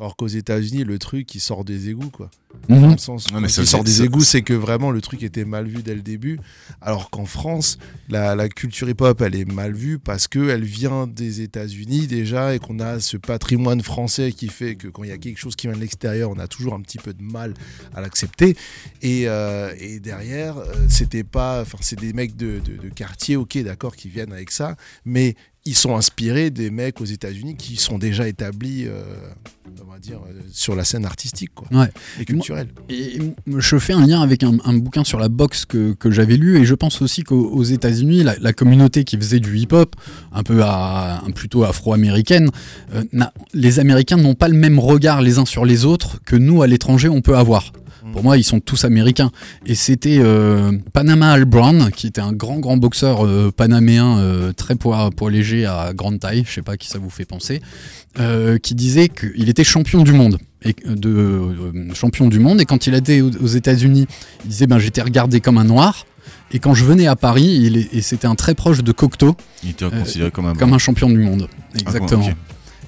Alors 0.00 0.16
qu'aux 0.16 0.28
États-Unis, 0.28 0.84
le 0.84 0.98
truc, 0.98 1.34
il 1.34 1.40
sort 1.40 1.64
des 1.64 1.90
égouts, 1.90 2.10
quoi. 2.10 2.30
mhm. 2.68 2.80
Dans 2.80 2.90
le 2.92 2.98
sens 2.98 3.26
Ouais, 3.32 3.40
mais 3.40 3.48
ça, 3.48 3.62
il 3.62 3.68
sort 3.68 3.84
des 3.84 4.02
égouts, 4.02 4.22
c'est 4.22 4.42
que 4.42 4.54
vraiment 4.54 4.90
le 4.90 5.00
truc 5.00 5.22
était 5.22 5.44
mal 5.44 5.66
vu 5.66 5.82
dès 5.82 5.94
le 5.94 6.00
début. 6.02 6.38
Alors 6.80 7.10
qu'en 7.10 7.26
France, 7.26 7.78
la, 8.08 8.34
la 8.34 8.48
culture 8.48 8.88
hip-hop, 8.88 9.20
elle 9.20 9.34
est 9.34 9.44
mal 9.50 9.74
vue 9.74 9.98
parce 9.98 10.28
qu'elle 10.28 10.64
vient 10.64 11.06
des 11.06 11.40
États-Unis 11.42 12.06
déjà 12.06 12.54
et 12.54 12.60
qu'on 12.60 12.78
a 12.80 12.98
ce 13.00 13.16
patrimoine 13.16 13.82
français 13.82 14.32
qui 14.32 14.48
fait 14.48 14.76
que 14.76 14.88
quand 14.88 15.02
il 15.04 15.10
y 15.10 15.12
a 15.12 15.18
quelque 15.18 15.38
chose 15.38 15.56
qui 15.56 15.66
vient 15.66 15.76
de 15.76 15.80
l'extérieur, 15.82 16.30
on 16.30 16.38
a 16.38 16.46
toujours 16.46 16.74
un 16.74 16.80
petit 16.80 16.98
peu 16.98 17.12
de 17.12 17.22
mal 17.22 17.52
à 17.94 18.00
l'accepter. 18.00 18.56
Et, 19.02 19.24
euh, 19.28 19.74
et 19.78 20.00
derrière, 20.00 20.56
euh, 20.58 20.72
c'était 20.88 21.24
pas. 21.32 21.62
Enfin, 21.62 21.78
c'est 21.80 21.98
des 21.98 22.12
mecs 22.12 22.36
de, 22.36 22.60
de- 22.64 22.80
de 22.80 22.88
quartier, 22.94 23.36
ok, 23.36 23.58
d'accord, 23.64 23.96
qui 23.96 24.08
viennent 24.08 24.32
avec 24.32 24.50
ça, 24.52 24.76
mais 25.04 25.34
ils 25.64 25.76
sont 25.76 25.96
inspirés 25.96 26.50
des 26.50 26.70
mecs 26.70 27.00
aux 27.00 27.04
États-Unis 27.04 27.56
qui 27.56 27.76
sont 27.76 27.96
déjà 27.96 28.26
établis, 28.26 28.84
euh, 28.86 29.02
on 29.86 29.92
va 29.92 30.00
dire, 30.00 30.18
euh, 30.28 30.40
sur 30.50 30.74
la 30.74 30.82
scène 30.82 31.04
artistique, 31.04 31.52
quoi, 31.54 31.68
Ouais. 31.70 31.86
et 32.20 32.24
culturelle. 32.24 32.66
Et 32.88 33.18
je 33.58 33.78
fais 33.78 33.92
un 33.92 34.04
lien 34.04 34.20
avec 34.22 34.42
un, 34.42 34.56
un 34.64 34.72
bouquin 34.74 35.04
sur 35.04 35.20
la 35.20 35.28
boxe 35.28 35.64
que, 35.64 35.92
que 35.92 36.10
j'avais 36.10 36.36
lu 36.36 36.58
et 36.58 36.64
je 36.64 36.74
pense 36.74 37.00
aussi 37.00 37.22
qu'aux 37.22 37.48
aux 37.50 37.62
États-Unis, 37.62 38.24
la, 38.24 38.36
la 38.40 38.52
communauté 38.52 39.04
qui 39.04 39.16
faisait 39.16 39.38
du 39.38 39.56
hip-hop, 39.56 39.94
un 40.32 40.42
peu 40.42 40.62
à, 40.64 41.22
un 41.24 41.30
plutôt 41.30 41.62
afro-américaine, 41.62 42.50
euh, 42.94 43.04
les 43.54 43.78
Américains 43.78 44.16
n'ont 44.16 44.34
pas 44.34 44.48
le 44.48 44.56
même 44.56 44.80
regard 44.80 45.22
les 45.22 45.38
uns 45.38 45.46
sur 45.46 45.64
les 45.64 45.84
autres 45.84 46.20
que 46.24 46.34
nous 46.34 46.62
à 46.62 46.66
l'étranger 46.66 47.08
on 47.08 47.20
peut 47.22 47.36
avoir. 47.36 47.72
Pour 48.12 48.22
moi, 48.24 48.36
ils 48.36 48.44
sont 48.44 48.60
tous 48.60 48.84
américains. 48.84 49.30
Et 49.66 49.74
c'était 49.74 50.18
euh, 50.20 50.72
Panama 50.92 51.32
Al 51.32 51.44
Brown, 51.44 51.90
qui 51.94 52.08
était 52.08 52.20
un 52.20 52.32
grand, 52.32 52.58
grand 52.58 52.76
boxeur 52.76 53.24
euh, 53.24 53.52
panaméen, 53.56 54.18
euh, 54.18 54.52
très 54.52 54.74
poids, 54.74 55.10
poids 55.10 55.30
léger 55.30 55.66
à 55.66 55.92
grande 55.94 56.18
taille, 56.18 56.44
je 56.46 56.52
sais 56.52 56.62
pas 56.62 56.76
qui 56.76 56.88
ça 56.88 56.98
vous 56.98 57.10
fait 57.10 57.24
penser, 57.24 57.60
qui 58.62 58.74
disait 58.74 59.08
qu'il 59.08 59.48
était 59.48 59.64
champion 59.64 60.02
du 60.02 60.12
monde. 60.12 60.38
Et, 60.64 60.74
de, 60.84 61.92
champion 61.94 62.28
du 62.28 62.38
monde. 62.38 62.60
Et 62.60 62.64
quand 62.64 62.86
il 62.86 62.94
était 62.94 63.20
aux, 63.20 63.46
États-Unis, 63.46 64.06
il 64.44 64.48
disait 64.50 64.66
ben, 64.68 64.78
J'étais 64.78 65.02
regardé 65.02 65.40
comme 65.40 65.58
un 65.58 65.64
noir. 65.64 66.06
Et 66.52 66.58
quand 66.58 66.74
je 66.74 66.84
venais 66.84 67.06
à 67.06 67.16
Paris, 67.16 67.60
il 67.62 67.76
est- 67.78 67.94
et 67.94 68.02
c'était 68.02 68.26
un 68.26 68.34
très 68.34 68.54
proche 68.54 68.82
de 68.84 68.92
Cocteau, 68.92 69.36
Il 69.64 69.70
était 69.70 69.86
Euh, 69.86 69.90
considéré 69.90 70.30
comme 70.30 70.46
un. 70.46 70.54
comme 70.54 70.72
un 70.74 70.78
champion 70.78 71.08
du 71.08 71.16
monde. 71.18 71.48
Exactement. 71.74 72.26
ok. 72.26 72.34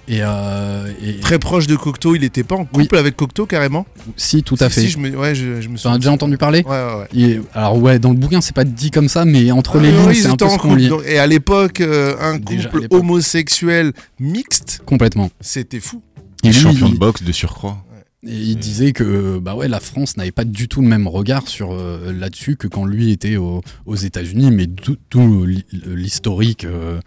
Et, 0.06 0.18
euh, 0.20 0.92
et- 1.02 1.18
Très 1.20 1.38
proche 1.38 1.66
de 1.66 1.76
Cocteau, 1.76 2.14
il 2.14 2.24
était 2.24 2.42
pas 2.44 2.56
en 2.56 2.66
couple 2.66 2.88
Oui. 2.92 2.98
avec 2.98 3.16
Cocteau 3.16 3.46
carrément 3.46 3.86
si, 4.16 4.42
tout 4.42 4.56
à 4.60 4.68
Si, 4.68 4.74
fait. 4.74 4.80
si, 4.82 4.88
je 4.90 4.98
me, 4.98 5.16
ouais, 5.16 5.34
je, 5.34 5.62
je 5.62 5.68
me 5.70 5.78
Tu 5.78 5.86
en 5.86 5.92
as 5.94 5.98
déjà 5.98 6.12
entendu 6.12 6.36
parler 6.36 6.62
Ouais, 6.66 6.70
ouais, 6.70 6.94
ouais. 7.00 7.08
Il 7.14 7.30
est- 7.30 7.40
alors 7.54 7.78
ouais, 7.80 7.98
dans 7.98 8.10
le 8.10 8.16
bouquin, 8.16 8.40
c'est 8.42 8.54
pas 8.54 8.64
dit 8.64 8.90
comme 8.90 9.08
ça, 9.08 9.24
mais 9.24 9.50
entre 9.50 9.78
les 9.78 9.90
lignes, 9.90 10.12
c'est 10.12 10.26
un 10.28 10.36
peu 10.36 10.48
ce 10.48 10.58
qu'on 10.58 10.74
lit. 10.74 10.90
et 11.06 11.18
à 11.18 11.26
l'époque, 11.26 11.80
euh, 11.80 12.16
un 12.20 12.38
Déjà, 12.38 12.68
couple 12.68 12.88
homosexuel 12.90 13.92
mixte, 14.20 14.82
Complètement. 14.84 15.30
c'était 15.40 15.80
fou. 15.80 16.02
Et 16.42 16.48
lui, 16.48 16.54
champion 16.54 16.90
de 16.90 16.98
boxe 16.98 17.22
de 17.22 17.32
surcroît. 17.32 17.78
Et 18.26 18.32
il 18.34 18.56
disait 18.56 18.92
que 18.92 19.38
bah 19.38 19.54
ouais, 19.54 19.68
la 19.68 19.80
France 19.80 20.16
n'avait 20.16 20.32
pas 20.32 20.44
du 20.44 20.66
tout 20.68 20.80
le 20.80 20.88
même 20.88 21.06
regard 21.08 21.46
sur 21.48 21.72
euh, 21.72 22.10
là-dessus 22.12 22.56
que 22.56 22.66
quand 22.68 22.86
lui 22.86 23.10
était 23.10 23.36
au- 23.36 23.60
aux 23.84 23.96
États-Unis, 23.96 24.50
mais 24.50 24.66
tout, 24.66 24.96
tout 25.10 25.44
l'hi- 25.44 25.64
l'historique 25.86 26.64
euh, 26.64 27.00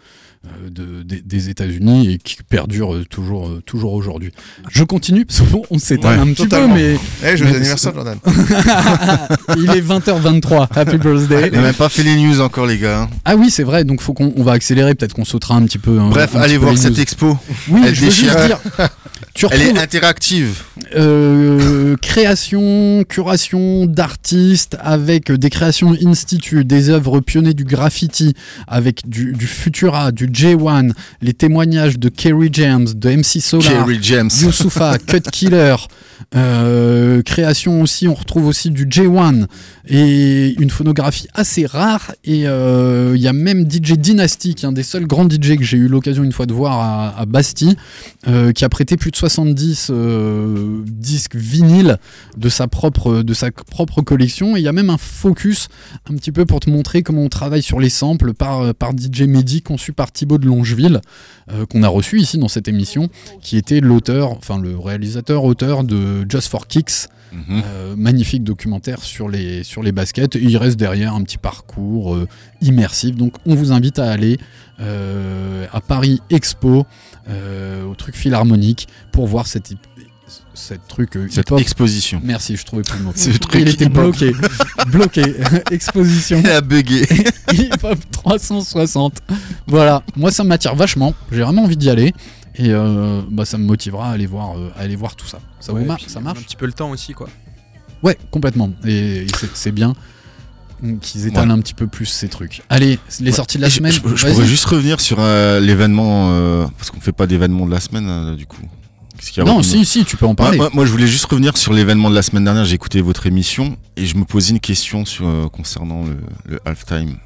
de- 0.70 1.04
des, 1.04 1.22
des 1.22 1.50
États-Unis 1.50 2.14
et 2.14 2.18
qui 2.18 2.38
perdure 2.48 2.94
euh, 2.94 3.06
toujours, 3.10 3.48
euh, 3.48 3.62
toujours 3.66 3.94
aujourd'hui. 3.94 4.32
Je 4.70 4.84
continue 4.84 5.26
parce 5.26 5.42
qu'on 5.42 5.64
Ouais, 6.08 6.16
un 6.16 6.26
petit 6.28 6.44
totalement. 6.44 6.74
peu, 6.76 6.80
mais 6.80 6.98
Eh, 7.24 7.38
joyeux 7.38 7.52
Mais- 7.52 7.58
anniversaire, 7.60 7.94
Jordan. 7.94 8.18
il 9.58 9.70
est 9.72 9.82
20h23. 9.82 10.68
Happy 10.76 10.98
birthday. 10.98 11.50
On 11.52 11.56
n'a 11.58 11.62
même 11.62 11.74
pas 11.74 11.90
fait 11.90 12.04
les 12.04 12.16
news 12.16 12.40
encore, 12.42 12.66
les 12.66 12.78
gars. 12.78 13.02
hein. 13.04 13.10
Ah 13.26 13.36
oui, 13.36 13.50
c'est 13.50 13.64
vrai. 13.64 13.84
Donc 13.84 14.02
faut 14.02 14.14
qu'on 14.14 14.34
on 14.36 14.44
va 14.44 14.54
accélérer. 14.54 14.96
Peut-être 14.96 15.14
qu'on 15.14 15.26
sautera 15.26 15.56
un 15.56 15.64
petit 15.64 15.78
peu. 15.80 16.00
hein, 16.00 16.10
Bref, 16.10 16.36
un 16.36 16.42
allez 16.42 16.58
voir 16.58 16.78
cette 16.78 17.00
expo. 17.00 17.38
Oui, 17.70 17.82
Elle 17.86 17.96
je 17.96 18.06
veux 18.06 18.12
juste 18.12 18.38
dire. 18.46 18.60
Tu 19.34 19.46
Elle 19.52 19.62
est 19.62 19.78
interactive. 19.80 20.64
euh, 20.96 21.96
création, 22.02 23.04
curation 23.08 23.86
d'artistes 23.86 24.78
avec 24.80 25.32
des 25.32 25.50
créations 25.52 25.96
institut, 26.06 26.66
des 26.66 26.90
œuvres 26.90 27.20
pionniers 27.20 27.54
du 27.54 27.64
graffiti, 27.64 28.34
avec 28.68 29.08
du, 29.08 29.34
du 29.34 29.46
Futura, 29.48 30.12
du 30.12 30.27
J1, 30.28 30.92
les 31.22 31.34
témoignages 31.34 32.00
de 32.00 32.10
Kerry 32.10 32.50
James, 32.52 32.88
de 32.94 33.10
MC 33.10 33.42
Solar. 33.42 33.86
Youssoufa, 34.44 34.98
Cut 35.08 35.22
Killer. 35.32 35.76
Euh, 36.36 37.22
création 37.22 37.82
aussi, 37.82 38.08
on 38.08 38.14
retrouve 38.14 38.48
aussi 38.48 38.72
du 38.72 38.86
J1 38.86 39.46
et 39.88 40.56
une 40.60 40.70
phonographie 40.70 41.28
assez 41.34 41.66
rare. 41.66 42.14
Et 42.24 42.48
euh, 42.48 43.14
il 43.16 43.22
y 43.22 43.28
a 43.28 43.34
même 43.34 43.70
DJ 43.70 43.94
Dynasty, 43.94 44.56
qui 44.56 44.66
est 44.66 44.68
un 44.68 44.72
des 44.72 44.84
seuls 44.84 45.06
grands 45.06 45.30
DJ 45.30 45.56
que 45.58 45.64
j'ai 45.64 45.78
eu 45.78 45.88
l'occasion 45.88 46.24
une 46.24 46.32
fois 46.32 46.46
de 46.46 46.54
voir 46.54 46.80
à, 46.80 47.20
à 47.20 47.26
Bastille, 47.26 47.76
euh, 48.28 48.52
qui 48.52 48.66
a 48.66 48.70
prêté 48.70 48.98
plus 48.98 49.12
de 49.12 49.16
70 49.16 49.88
euh, 49.90 50.82
disques 50.86 51.36
vinyles 51.36 51.98
de 52.36 52.50
sa 52.50 52.68
propre, 52.68 53.22
de 53.22 53.34
sa 53.34 53.52
propre 53.52 54.02
collection. 54.02 54.58
Et 54.58 54.60
il 54.60 54.64
y 54.64 54.68
a 54.68 54.74
même 54.74 54.90
un 54.90 54.98
focus 54.98 55.70
un 56.10 56.16
petit 56.16 56.32
peu 56.32 56.46
pour 56.46 56.60
te 56.60 56.70
montrer 56.70 57.04
comment 57.04 57.24
on 57.24 57.30
travaille 57.30 57.64
sur 57.64 57.80
les 57.80 57.90
samples 57.90 58.34
par, 58.34 58.74
par 58.76 58.92
DJ 58.92 59.22
Mehdi, 59.22 59.62
conçu 59.62 59.94
par 59.94 60.12
Thibaut 60.18 60.40
de 60.40 60.48
Longeville, 60.48 61.00
euh, 61.52 61.68
qu'on 61.68 61.84
a 61.84 61.88
reçu 61.88 62.20
ici 62.20 62.40
dans 62.40 62.48
cette 62.48 62.68
émission, 62.68 63.08
qui 63.40 63.56
était 63.56 63.82
l'auteur, 63.82 64.32
enfin 64.32 64.60
le 64.60 64.76
réalisateur, 64.76 65.44
auteur 65.44 65.84
de 65.84 66.26
Just 66.28 66.50
for 66.50 66.66
Kicks. 66.66 67.08
Mhm. 67.34 67.44
Euh, 67.50 67.96
magnifique 67.98 68.44
documentaire 68.46 69.04
sur 69.04 69.28
les, 69.28 69.64
sur 69.64 69.84
les 69.84 69.92
baskets. 69.92 70.38
Et 70.38 70.42
il 70.42 70.58
reste 70.58 70.78
derrière 70.78 71.14
un 71.14 71.22
petit 71.24 71.38
parcours 71.38 72.16
euh, 72.16 72.28
immersif. 72.62 73.16
Donc 73.16 73.34
on 73.46 73.54
vous 73.54 73.74
invite 73.74 74.00
à 74.00 74.10
aller 74.10 74.40
à 74.80 75.82
Paris 75.82 76.22
Expo, 76.30 76.86
au 77.28 77.96
truc 77.96 78.16
philharmonique, 78.16 78.88
pour 79.12 79.26
voir 79.26 79.48
cette, 79.48 79.74
cette 80.58 80.88
truc 80.88 81.16
euh, 81.16 81.28
Cette 81.30 81.48
hip-hop. 81.50 81.60
exposition. 81.60 82.20
Merci, 82.24 82.56
je 82.58 82.66
trouvais 82.66 82.82
plus 82.84 82.98
le 82.98 83.04
mot. 83.06 83.12
C'est 83.16 83.32
le 83.32 83.40
truc 83.40 83.62
il 83.62 83.68
était 83.70 83.86
hip-hop. 83.86 83.94
bloqué. 84.16 84.34
bloqué. 84.88 85.24
Exposition 85.72 86.42
Elle 86.44 86.52
a 86.52 86.62
bugué. 86.62 87.04
hip-hop 87.54 87.98
360. 88.12 89.22
Voilà, 89.68 90.04
moi 90.16 90.32
ça 90.32 90.44
m'attire 90.44 90.76
vachement. 90.76 91.14
J'ai 91.32 91.42
vraiment 91.44 91.64
envie 91.64 91.78
d'y 91.78 91.90
aller. 91.90 92.14
Et 92.56 92.72
euh, 92.72 93.22
bah, 93.30 93.46
ça 93.46 93.58
me 93.60 93.66
motivera 93.66 94.10
à 94.10 94.14
aller 94.14 94.26
voir, 94.26 94.58
euh, 94.58 94.70
à 94.78 94.82
aller 94.82 94.96
voir 94.96 95.16
tout 95.16 95.28
ça. 95.28 95.40
Ça, 95.60 95.72
vous 95.74 95.78
Ouais, 95.80 95.86
mar- 95.86 95.98
puis 95.98 96.10
ça 96.10 96.20
marche 96.20 96.40
Un 96.40 96.42
petit 96.42 96.56
peu 96.56 96.66
le 96.66 96.74
temps 96.74 96.90
aussi, 96.90 97.14
quoi. 97.14 97.30
Ouais, 98.02 98.18
complètement. 98.32 98.72
Et, 98.84 99.18
et 99.24 99.28
c'est- 99.40 99.50
c'est 99.54 99.72
bien 99.72 99.94
qu'ils 101.02 101.26
étalent 101.28 101.48
Ouais. 101.48 101.54
un 101.54 101.60
petit 101.60 101.74
peu 101.74 101.88
plus 101.88 102.06
ces 102.06 102.30
trucs. 102.30 102.62
Allez, 102.70 103.00
les 103.20 103.32
sorties 103.32 103.58
de 103.58 103.64
la 103.64 103.70
semaine. 103.70 103.92
Je, 103.92 104.00
pourrais 104.00 104.46
juste 104.46 104.66
revenir 104.66 105.00
sur 105.02 105.18
euh, 105.20 105.60
l'événement, 105.60 106.30
euh, 106.32 106.66
parce 106.78 106.90
qu'on 106.92 107.00
fait 107.00 107.12
pas 107.12 107.26
d'événement 107.28 107.66
de 107.66 107.72
la 107.72 107.80
semaine, 107.80 108.08
euh, 108.08 108.36
du 108.36 108.46
coup. 108.46 108.62
Qu'est-ce 109.18 109.32
qu'il 109.32 109.44
y 109.44 109.48
a 109.48 109.50
Non, 109.52 109.64
si, 109.64 109.84
si, 109.86 110.06
tu 110.06 110.16
peux 110.18 110.26
en 110.28 110.36
parler. 110.36 110.58
moi- 110.58 110.70
moi, 110.74 110.86
je 110.86 110.92
voulais 110.92 111.08
juste 111.08 111.26
revenir 111.26 111.58
sur 111.58 111.74
l'événement 111.74 112.10
de 112.10 112.16
la 112.16 112.22
semaine 112.22 112.44
dernière. 112.44 112.66
J'ai 112.66 112.76
écouté 112.76 113.02
votre 113.02 113.26
émission 113.26 113.78
et 113.96 114.06
je 114.06 114.16
me 114.16 114.26
posais 114.26 114.52
une 114.52 114.60
question 114.60 115.06
sur, 115.06 115.28
euh, 115.28 115.48
concernant 115.50 116.04
le, 116.06 116.18
le 116.46 116.60
halftime. 116.66 117.18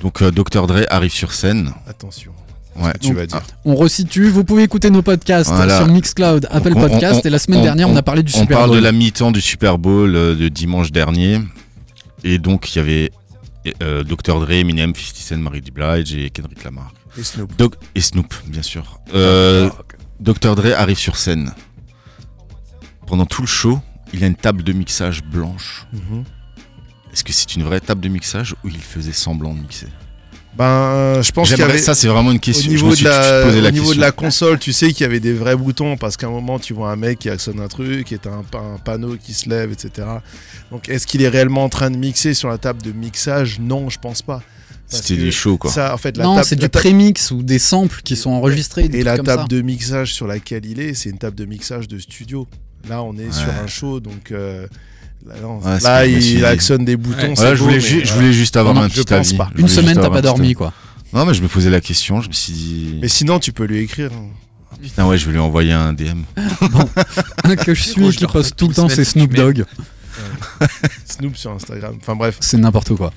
Donc, 0.00 0.22
euh, 0.22 0.30
Dr. 0.30 0.66
Dre 0.66 0.84
arrive 0.90 1.12
sur 1.12 1.32
scène. 1.32 1.72
Attention. 1.88 2.32
Ouais. 2.76 2.92
Tu 3.00 3.08
Donc, 3.08 3.16
vas 3.18 3.26
dire. 3.26 3.40
On 3.64 3.76
resitue, 3.76 4.28
vous 4.28 4.42
pouvez 4.44 4.64
écouter 4.64 4.90
nos 4.90 5.02
podcasts 5.02 5.50
Voilà. 5.50 5.78
sur 5.78 5.86
Mixcloud, 5.86 6.48
Apple 6.50 6.72
on- 6.76 6.80
Podcast, 6.88 7.20
on- 7.24 7.28
et 7.28 7.30
la 7.30 7.38
semaine 7.38 7.60
on- 7.60 7.64
dernière 7.64 7.88
on, 7.88 7.96
a 7.96 8.02
parlé 8.02 8.22
du 8.24 8.32
On 8.34 8.40
Super 8.40 8.58
parle 8.58 8.70
Bowl. 8.70 8.78
de 8.78 8.82
la 8.82 8.92
mi-temps 8.92 9.30
du 9.30 9.40
Super 9.40 9.78
Bowl 9.78 10.14
euh, 10.14 10.34
de 10.34 10.48
dimanche 10.48 10.90
dernier. 10.90 11.38
Et 12.24 12.38
donc, 12.38 12.74
il 12.74 12.78
y 12.78 12.80
avait 12.80 13.12
euh, 13.82 14.02
Dr. 14.02 14.40
Dre, 14.40 14.50
Eminem, 14.50 14.92
50 14.94 15.16
Cent, 15.16 15.36
Mary 15.38 15.62
J. 15.64 15.70
Blige 15.70 16.14
et 16.14 16.30
Kendrick 16.30 16.62
Lamar. 16.64 16.92
Et 17.16 17.22
Snoop. 17.22 17.50
Doc- 17.56 17.76
et 17.94 18.00
Snoop, 18.00 18.34
bien 18.46 18.62
sûr. 18.62 18.98
Euh, 19.14 19.70
Dr. 20.24 20.56
Dre 20.56 20.72
arrive 20.74 20.96
sur 20.98 21.16
scène. 21.16 21.52
Pendant 23.06 23.26
tout 23.26 23.42
le 23.42 23.46
show, 23.46 23.78
il 24.14 24.24
a 24.24 24.26
une 24.26 24.34
table 24.36 24.62
de 24.62 24.72
mixage 24.72 25.22
blanche. 25.22 25.86
Mhm. 25.92 26.24
Est-ce 27.12 27.22
que 27.22 27.32
c'est 27.32 27.54
une 27.54 27.62
vraie 27.62 27.80
table 27.80 28.00
de 28.00 28.08
mixage 28.08 28.54
ou 28.64 28.68
il 28.68 28.78
faisait 28.80 29.12
semblant 29.12 29.52
de 29.52 29.60
mixer? 29.60 29.88
Ben, 30.56 31.20
je 31.20 31.30
pense 31.30 31.50
qu'il 31.50 31.58
y 31.58 31.62
avait. 31.62 31.76
Ça, 31.78 31.94
c'est 31.94 32.08
vraiment 32.08 32.32
une 32.32 32.40
question. 32.40 32.70
Au 32.72 32.76
Je 32.76 32.82
niveau, 32.82 32.94
suis 32.94 33.04
de 33.04 33.10
la, 33.10 33.46
au 33.48 33.60
la 33.60 33.70
niveau 33.70 33.92
de 33.92 34.00
la 34.00 34.12
console, 34.12 34.58
tu 34.58 34.72
sais 34.72 34.92
qu'il 34.92 35.02
y 35.02 35.04
avait 35.04 35.20
des 35.20 35.34
vrais 35.34 35.56
boutons 35.56 35.96
parce 35.98 36.16
qu'à 36.16 36.28
un 36.28 36.30
moment 36.30 36.58
tu 36.58 36.72
vois 36.74 36.90
un 36.92 36.96
mec 36.96 37.18
qui 37.18 37.28
actionne 37.28 37.60
un 37.60 37.68
truc 37.68 38.10
et 38.12 38.18
t'as 38.18 38.30
un, 38.30 38.74
un 38.74 38.78
panneau 38.78 39.16
qui 39.16 39.34
se 39.34 39.48
lève, 39.48 39.72
etc. 39.72 40.06
Donc 40.70 40.88
est-ce 40.88 41.06
qu'il 41.06 41.22
est 41.22 41.28
réellement 41.28 41.64
en 41.64 41.68
train 41.68 41.90
de 41.90 41.96
mixer 41.96 42.34
sur 42.34 42.48
la 42.48 42.58
table 42.58 42.82
de 42.82 42.92
mixage? 42.92 43.58
Non, 43.60 43.90
je 43.90 43.98
pense 43.98 44.22
pas. 44.22 44.42
C'était 44.94 45.16
que 45.16 45.24
du 45.26 45.32
show, 45.32 45.56
quoi. 45.58 45.70
Ça, 45.70 45.92
en 45.94 45.98
fait, 45.98 46.16
la 46.16 46.24
non, 46.24 46.34
table- 46.36 46.46
c'est 46.46 46.56
du 46.56 46.68
prémix 46.68 47.30
ou 47.30 47.42
des 47.42 47.58
samples 47.58 48.00
qui 48.02 48.16
sont 48.16 48.30
enregistrés. 48.30 48.88
des 48.88 49.00
Et 49.00 49.02
la 49.02 49.16
comme 49.16 49.26
table 49.26 49.42
ça. 49.42 49.48
de 49.48 49.60
mixage 49.62 50.12
sur 50.14 50.26
laquelle 50.26 50.64
il 50.66 50.80
est, 50.80 50.94
c'est 50.94 51.10
une 51.10 51.18
table 51.18 51.36
de 51.36 51.44
mixage 51.44 51.88
de 51.88 51.98
studio. 51.98 52.46
Là, 52.88 53.02
on 53.02 53.16
est 53.16 53.32
sur 53.32 53.48
un 53.62 53.66
show, 53.66 53.98
donc 54.00 54.30
euh, 54.30 54.66
là, 55.26 55.34
non, 55.42 55.58
Ouais, 55.60 55.80
là, 55.80 56.06
il 56.06 56.44
actionne 56.44 56.84
des 56.84 56.96
boutons. 56.96 57.28
Ouais. 57.28 57.34
Voilà, 57.34 57.54
je 57.54 57.62
voulais, 57.62 57.74
mais, 57.76 57.80
ju- 57.80 58.02
je 58.04 58.12
voulais 58.12 58.32
juste 58.32 58.56
avoir 58.56 58.74
non, 58.74 58.82
un 58.82 58.88
petit 58.88 59.12
avis. 59.12 59.34
pas. 59.36 59.50
Une 59.56 59.68
semaine, 59.68 59.96
t'as 59.96 60.10
pas 60.10 60.20
dormi 60.22 60.54
quoi. 60.54 60.72
Non, 61.12 61.24
mais 61.24 61.32
je 61.34 61.42
me 61.42 61.48
posais 61.48 61.70
la 61.70 61.80
question. 61.80 62.20
Je 62.20 62.28
me 62.28 62.32
suis 62.32 62.52
dit. 62.52 62.98
Mais 63.00 63.08
sinon, 63.08 63.38
tu 63.38 63.52
peux 63.52 63.64
lui 63.64 63.78
écrire. 63.78 64.10
Putain, 64.82 65.06
ouais, 65.06 65.16
je 65.16 65.24
vais 65.26 65.32
lui 65.32 65.38
envoyer 65.38 65.72
un 65.72 65.92
DM. 65.94 66.24
Un 67.44 67.56
que 67.56 67.72
je 67.72 67.82
suis 67.88 68.10
qui 68.10 68.26
poste 68.26 68.56
tout 68.56 68.68
le 68.68 68.74
temps, 68.74 68.88
c'est 68.88 69.04
Snoop 69.04 69.32
Dogg. 69.32 69.64
Snoop 71.06 71.36
sur 71.36 71.52
Instagram. 71.52 71.96
Enfin 72.00 72.16
bref. 72.16 72.36
C'est 72.40 72.56
n'importe 72.58 72.94
quoi. 72.94 73.12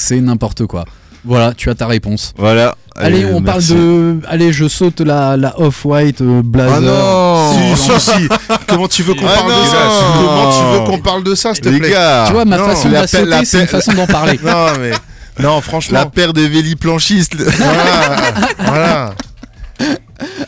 C'est 0.00 0.20
n'importe 0.20 0.66
quoi. 0.66 0.84
Voilà, 1.24 1.52
tu 1.54 1.68
as 1.68 1.74
ta 1.74 1.86
réponse. 1.86 2.32
Voilà. 2.38 2.74
Allez, 2.96 3.24
on 3.26 3.42
parle 3.42 3.62
de. 3.64 4.20
Allez, 4.28 4.52
je 4.52 4.68
saute 4.68 5.00
la, 5.00 5.36
la 5.36 5.58
off-white 5.60 6.20
euh, 6.22 6.42
blazer. 6.42 6.76
Ah 6.76 6.80
non 6.80 7.76
Si, 7.76 7.82
si, 7.82 8.00
si. 8.00 8.28
Comment 8.66 8.88
tu 8.88 9.02
veux 9.02 9.14
qu'on 9.14 9.26
Ah 9.26 9.36
parle 9.38 9.48
de 9.52 9.66
ça 9.66 9.76
Comment 10.16 10.50
tu 10.50 10.64
veux 10.78 10.84
qu'on 10.86 10.98
parle 11.02 11.22
de 11.22 11.34
ça, 11.34 11.54
s'il 11.54 11.62
te 11.62 11.68
Les 11.68 11.78
plaît 11.78 11.90
gars, 11.90 12.24
Tu 12.26 12.32
vois, 12.32 12.44
ma 12.44 12.56
Non, 12.56 12.66
façon 12.66 12.88
de 12.88 12.94
la 12.94 13.00
la 13.00 13.02
la 13.02 13.06
sauter, 13.06 13.44
c'est 13.44 13.60
une 13.60 13.66
façon 13.66 13.92
d'en 13.92 14.06
parler. 14.06 14.38
Non, 14.44 14.66
mais. 14.80 14.92
Non, 15.38 15.56
la 15.56 15.60
franchement. 15.62 16.06
paire 16.06 16.32
de 16.32 16.42
vélis 16.42 16.76
planchistes. 16.76 17.36
Voilà. 17.58 18.16
voilà. 18.58 19.14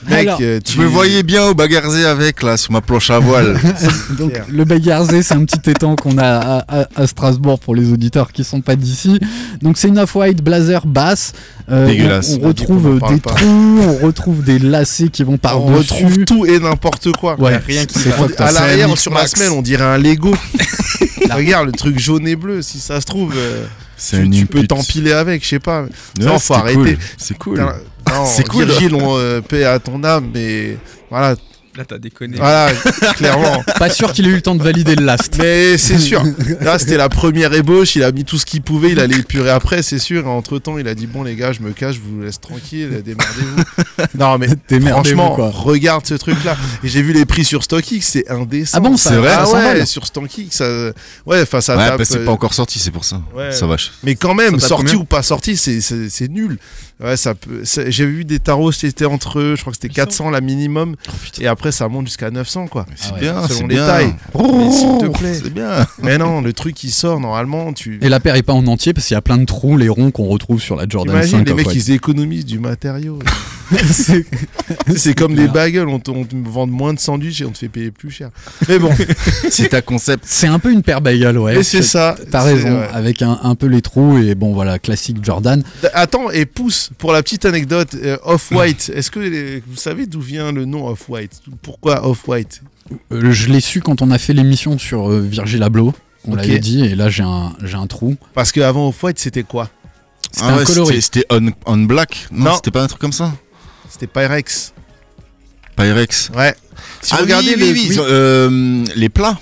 Mec, 0.09 0.19
Alors, 0.27 0.39
euh, 0.43 0.59
tu 0.65 0.79
me 0.81 0.87
voyais 0.87 1.23
bien 1.23 1.45
au 1.45 1.55
bagarzé 1.55 2.05
avec, 2.05 2.43
là, 2.43 2.57
sur 2.57 2.73
ma 2.73 2.81
planche 2.81 3.11
à 3.11 3.19
voile. 3.21 3.57
Donc, 4.19 4.33
le 4.49 4.65
Bagarzé, 4.65 5.23
c'est 5.23 5.35
un 5.35 5.45
petit 5.45 5.71
étang 5.71 5.95
qu'on 5.97 6.19
a 6.19 6.25
à, 6.27 6.81
à- 6.83 6.89
à 6.97 7.07
Strasbourg 7.07 7.61
pour 7.61 7.75
les 7.77 7.93
auditeurs 7.93 8.33
qui 8.33 8.43
sont 8.43 8.61
pas 8.61 8.75
d'ici. 8.77 9.19
Donc, 9.63 9.79
c'est 9.79 9.89
une 9.89 9.99
off-white 9.99 10.43
blazer 10.43 10.85
basse. 10.87 11.33
Euh, 11.71 11.87
Dégueulasse. 11.87 12.37
On, 12.41 12.45
on 12.45 12.49
retrouve 12.49 12.99
On 13.03 13.13
des 13.13 13.21
pas. 13.21 13.31
trous, 13.31 13.79
on 13.81 14.05
retrouve 14.05 14.43
des 14.43 14.59
lacets 14.59 15.09
qui 15.09 15.23
vont 15.23 15.39
par 15.39 15.63
on 15.63 15.77
retrouve 15.77 16.25
tout 16.25 16.45
et 16.47 16.59
n'importe 16.59 17.13
quoi. 17.13 17.41
Ouais, 17.41 17.57
rien 17.65 17.85
qui. 17.87 17.99
À 18.39 18.51
l'arrière, 18.53 18.99
sur 18.99 19.15
la 19.15 19.27
semelle, 19.29 19.53
on 19.53 19.63
dirait 19.63 19.85
un 19.85 19.99
Lego. 19.99 20.35
Regarde 21.31 21.67
le 21.67 21.73
truc 21.73 21.99
jaune 21.99 22.27
et 22.27 22.37
bleu. 22.37 22.63
Si 22.63 22.79
ça 22.79 23.01
se 23.01 23.07
trouve, 23.07 23.33
euh, 23.37 23.65
C'est 23.97 24.29
tu, 24.29 24.47
peux 24.47 24.67
t'empiler 24.67 25.13
avec, 25.13 25.43
je 25.45 25.49
sais 25.49 25.59
pas. 25.61 25.83
Ouais, 25.83 25.89
non, 26.21 26.39
faut 26.39 26.55
arrêter. 26.55 26.75
cool. 26.77 26.99
C'est 27.17 27.39
cool. 27.39 27.65
Non, 28.09 28.25
C'est 28.27 28.47
cool. 28.49 28.65
Virgile, 28.67 28.95
on 28.95 29.17
euh, 29.19 29.41
paix 29.41 29.65
à 29.65 29.79
ton 29.79 30.03
âme, 30.05 30.31
mais 30.35 30.77
voilà, 31.11 31.37
Là, 31.75 31.85
t'as 31.87 31.97
déconné. 31.99 32.37
voilà, 32.37 32.71
clairement. 33.17 33.63
Pas 33.79 33.89
sûr 33.89 34.13
qu'il 34.13 34.27
ait 34.27 34.31
eu 34.31 34.35
le 34.35 34.43
temps 34.43 34.55
de 34.55 34.63
valider 34.63 34.95
le 34.95 35.05
last. 35.05 35.37
Mais 35.39 35.79
c'est 35.79 35.99
sûr. 35.99 36.23
Là, 36.61 36.79
c'était 36.79 36.99
la 36.99 37.09
première 37.09 37.55
ébauche. 37.55 37.97
Il 37.97 38.03
a 38.03 38.13
mis 38.13 38.25
tout 38.25 38.37
ce 38.37 38.45
qu'il 38.45 38.61
pouvait. 38.61 38.91
Il 38.93 39.01
allait 39.01 39.17
épurer 39.21 39.49
après, 39.49 39.83
c'est 39.83 39.99
sûr. 39.99 40.27
Entre 40.29 40.59
temps, 40.59 40.77
il 40.77 40.87
a 40.87 40.95
dit 40.95 41.07
Bon, 41.07 41.23
les 41.23 41.35
gars, 41.35 41.53
je 41.53 41.61
me 41.61 41.73
cache, 41.73 41.95
je 41.97 42.01
vous 42.01 42.21
laisse 42.23 42.41
tranquille. 42.41 43.03
Démerdez-vous. 43.03 43.63
Non, 44.19 44.37
mais 44.39 44.49
franchement, 44.91 45.35
quoi. 45.35 45.51
regarde 45.51 46.05
ce 46.07 46.13
truc-là. 46.15 46.57
Et 46.85 46.89
j'ai 46.89 47.01
vu 47.01 47.15
les 47.15 47.25
prix 47.25 47.45
sur 47.45 47.65
StockX, 47.65 48.01
c'est 48.03 48.31
indécent. 48.31 48.77
Ah 48.77 48.81
bon, 48.81 48.97
ça- 48.99 49.11
C'est 49.11 49.17
vrai, 49.17 49.31
Ah 49.35 49.41
ouais, 49.45 49.47
s'emballe. 49.47 49.87
sur 49.87 50.07
StockX, 50.07 50.49
ça. 50.51 50.67
Ouais, 51.25 51.41
enfin, 51.43 51.61
ça 51.63 51.77
Ouais, 51.79 51.87
tape, 51.89 51.99
bah, 51.99 52.05
c'est 52.05 52.19
euh, 52.19 52.25
pas 52.27 52.33
encore 52.33 52.53
sorti, 52.53 52.79
c'est 52.81 52.91
pour 52.91 53.05
ça. 53.07 53.23
ouais. 53.35 53.51
Ça 53.53 53.67
va. 53.67 53.77
Mais 54.03 54.15
quand 54.15 54.35
même, 54.35 54.61
sorti 54.61 54.95
ou 54.95 55.05
pas 55.05 55.23
sorti, 55.23 55.57
c'est- 55.57 56.29
nul. 56.29 56.59
Ouais, 57.03 57.17
ça 57.17 57.35
peut. 57.35 57.63
J'ai 57.89 58.07
vu 58.07 58.25
des 58.25 58.39
tarots, 58.39 58.71
c'était 58.71 59.07
entre, 59.07 59.55
je 59.57 59.61
crois 59.61 59.73
que 59.73 59.79
c'était 59.81 59.93
400 59.93 60.31
la 60.31 60.41
minimum. 60.41 60.95
et 61.41 61.47
après, 61.49 61.62
ça 61.71 61.89
monte 61.89 62.07
jusqu'à 62.07 62.31
900, 62.31 62.67
quoi. 62.69 62.87
C'est 62.97 63.13
ouais, 63.13 63.21
bien, 63.21 63.43
selon 63.47 63.55
c'est 63.61 63.63
les 63.63 63.75
bien. 63.75 63.87
tailles. 63.87 64.15
Mais 64.35 64.71
s'il 64.73 64.99
te 64.99 65.07
plaît. 65.19 65.35
C'est 65.35 65.53
bien. 65.53 65.87
Mais 66.03 66.19
non, 66.19 66.41
le 66.41 66.53
truc 66.53 66.75
qui 66.75 66.91
sort 66.91 67.21
normalement, 67.21 67.73
tu. 67.73 67.99
Et 68.03 68.09
la 68.09 68.19
paire 68.21 68.35
est 68.37 68.43
pas 68.43 68.53
en 68.55 68.67
entier 68.67 68.93
parce 68.93 69.07
qu'il 69.07 69.15
y 69.15 69.19
a 69.19 69.23
plein 69.23 69.39
de 69.39 69.45
trous, 69.45 69.77
les 69.77 69.89
ronds 69.89 70.11
qu'on 70.11 70.27
retrouve 70.27 70.61
sur 70.61 70.77
la 70.77 70.87
Jordan 70.89 71.15
Imagine 71.17 71.39
5 71.39 71.49
les 71.49 71.55
mecs, 71.55 71.75
ils 71.75 71.91
économisent 71.93 72.47
du 72.47 72.59
matériau. 72.59 73.19
C'est- 73.91 74.27
c'est 74.97 75.15
comme 75.15 75.33
clair. 75.35 75.47
des 75.47 75.53
bagels, 75.53 75.89
on 75.89 75.99
te, 75.99 76.11
on 76.11 76.25
te 76.25 76.35
vend 76.37 76.67
moins 76.67 76.93
de 76.93 76.99
sandwichs 77.01 77.41
et 77.41 77.47
on 77.47 77.53
te 77.53 77.59
fait 77.59 77.69
payer 77.71 77.91
plus 77.91 78.11
cher. 78.11 78.29
Mais 78.69 78.79
bon, 78.79 78.91
C'est 79.51 79.71
ta 79.71 79.81
concept. 79.81 80.25
C'est 80.27 80.47
un 80.47 80.59
peu 80.59 80.71
une 80.71 80.83
paire 80.83 81.01
bagel, 81.01 81.39
ouais. 81.39 81.57
mais 81.57 81.63
c'est 81.63 81.83
ça. 81.83 82.15
T'as 82.31 82.43
c'est- 82.45 82.53
raison, 82.55 82.81
ouais. 82.81 82.89
avec 82.93 83.23
un, 83.23 83.39
un 83.43 83.55
peu 83.55 83.67
les 83.67 83.81
trous 83.81 84.19
et 84.19 84.35
bon 84.35 84.53
voilà, 84.53 84.79
classique 84.79 85.25
Jordan. 85.25 85.63
Attends, 85.95 86.31
et 86.31 86.45
pousse, 86.45 86.91
pour 86.99 87.13
la 87.13 87.23
petite 87.23 87.47
anecdote, 87.47 87.95
euh, 87.95 88.19
Off-White, 88.25 88.93
est-ce 88.95 89.11
que 89.11 89.21
les- 89.21 89.61
vous 89.67 89.77
savez 89.77 90.05
d'où 90.05 90.21
vient 90.21 90.53
le 90.53 90.67
nom 90.67 90.87
Off-White? 90.89 91.41
Pourquoi 91.61 92.07
Off-White 92.09 92.63
Euh, 93.13 93.33
je 93.33 93.49
l'ai 93.49 93.61
su 93.61 93.81
quand 93.81 94.03
on 94.03 94.11
a 94.11 94.19
fait 94.19 94.33
l'émission 94.33 94.79
sur 94.79 95.11
euh, 95.11 95.21
Virgil 95.21 95.63
Abloh. 95.63 95.93
On 96.27 96.35
l'avait 96.37 96.59
dit 96.61 96.85
et 96.85 96.95
là 96.95 97.11
j'ai 97.11 97.23
un, 97.25 97.53
j'ai 97.63 97.77
un 97.77 97.87
trou. 97.87 98.17
Parce 98.35 98.53
qu'avant 98.53 98.89
Off-White, 98.89 99.19
c'était 99.19 99.43
quoi 99.43 99.69
C'était 100.31 100.45
Ah 100.47 100.55
un 100.55 100.57
ouais, 100.59 100.65
coloris. 100.65 101.03
c'était- 101.03 101.21
C'était 101.21 101.27
on, 101.31 101.51
on 101.67 101.79
black. 101.79 102.29
Non, 102.31 102.45
Non. 102.51 102.55
c'était 102.55 102.71
pas 102.71 102.83
un 102.83 102.87
truc 102.87 103.01
comme 103.01 103.13
ça. 103.13 103.33
C'était 103.91 104.07
Pyrex. 104.07 104.73
Pyrex. 105.77 106.31
Ouais. 106.37 106.55
Si 107.01 107.13
ah 107.13 107.17
vous 107.19 107.23
regardez 107.25 107.55
oui, 107.55 107.61
les, 107.61 107.73
oui, 107.73 107.87
oui, 107.91 107.97
euh, 107.99 108.85
les 108.97 109.09
plats. 109.09 109.39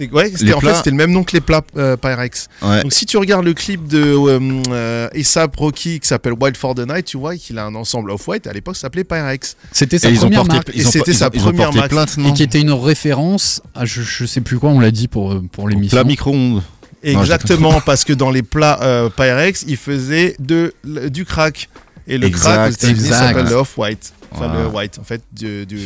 C'était 0.00 0.14
ouais, 0.14 0.30
c'était- 0.30 0.44
Les 0.46 0.52
en 0.54 0.60
fait 0.60 0.74
c'était 0.74 0.90
le 0.90 0.96
même 0.96 1.12
nom 1.12 1.24
que 1.24 1.32
les 1.32 1.40
plats 1.40 1.62
euh, 1.76 1.96
Pyrex. 1.96 2.48
Ouais. 2.62 2.82
Donc 2.82 2.92
si 2.92 3.06
tu 3.06 3.16
regardes 3.18 3.44
le 3.44 3.54
clip 3.54 3.86
de 3.86 4.02
euh, 4.02 4.38
euh, 4.70 5.08
ASAP 5.14 5.56
Rocky 5.56 6.00
qui 6.00 6.08
s'appelle 6.08 6.34
Wild 6.40 6.56
for 6.56 6.74
the 6.74 6.86
Night, 6.88 7.04
tu 7.06 7.18
vois 7.18 7.36
qu'il 7.36 7.58
a 7.58 7.64
un 7.64 7.74
ensemble 7.74 8.10
off-white. 8.10 8.46
À 8.46 8.52
l'époque, 8.52 8.76
ça 8.76 8.82
s'appelait 8.82 9.04
Pyrex. 9.04 9.56
C'était 9.72 9.98
sa 9.98 10.10
Et 10.10 10.14
première 10.14 10.40
porté, 10.40 10.54
marque 10.54 10.68
Et 10.74 10.82
c'était 10.84 11.12
sa 11.12 11.30
ils 11.32 11.40
première 11.40 11.64
porté 11.66 11.78
marque. 11.78 11.90
plainte, 11.90 12.14
et 12.18 12.20
non 12.22 12.32
qui 12.32 12.42
était 12.42 12.60
une 12.60 12.72
référence 12.72 13.62
à 13.74 13.84
je, 13.84 14.02
je 14.02 14.24
sais 14.24 14.40
plus 14.40 14.58
quoi, 14.58 14.70
on 14.70 14.80
l'a 14.80 14.90
dit 14.90 15.08
pour, 15.08 15.32
euh, 15.32 15.42
pour 15.52 15.68
l'émission. 15.68 15.96
Plat 15.96 16.04
micro-ondes. 16.04 16.62
Non, 17.02 17.20
Exactement, 17.20 17.80
parce 17.86 18.04
que 18.04 18.12
dans 18.12 18.30
les 18.30 18.42
plats 18.42 18.78
euh, 18.82 19.08
Pyrex, 19.08 19.64
ils 19.66 19.76
faisaient 19.76 20.36
de, 20.38 20.74
du 21.08 21.24
crack. 21.24 21.68
Et 22.06 22.18
le 22.18 22.26
Exact, 22.26 22.76
crack 22.76 22.96
s'appelle 22.96 23.46
le 23.46 23.54
off-white. 23.54 24.12
Enfin, 24.32 24.46
Voilà. 24.48 24.62
le 24.62 24.68
white, 24.68 24.98
en 25.00 25.04
fait, 25.04 25.22
du, 25.32 25.66
de 25.66 25.76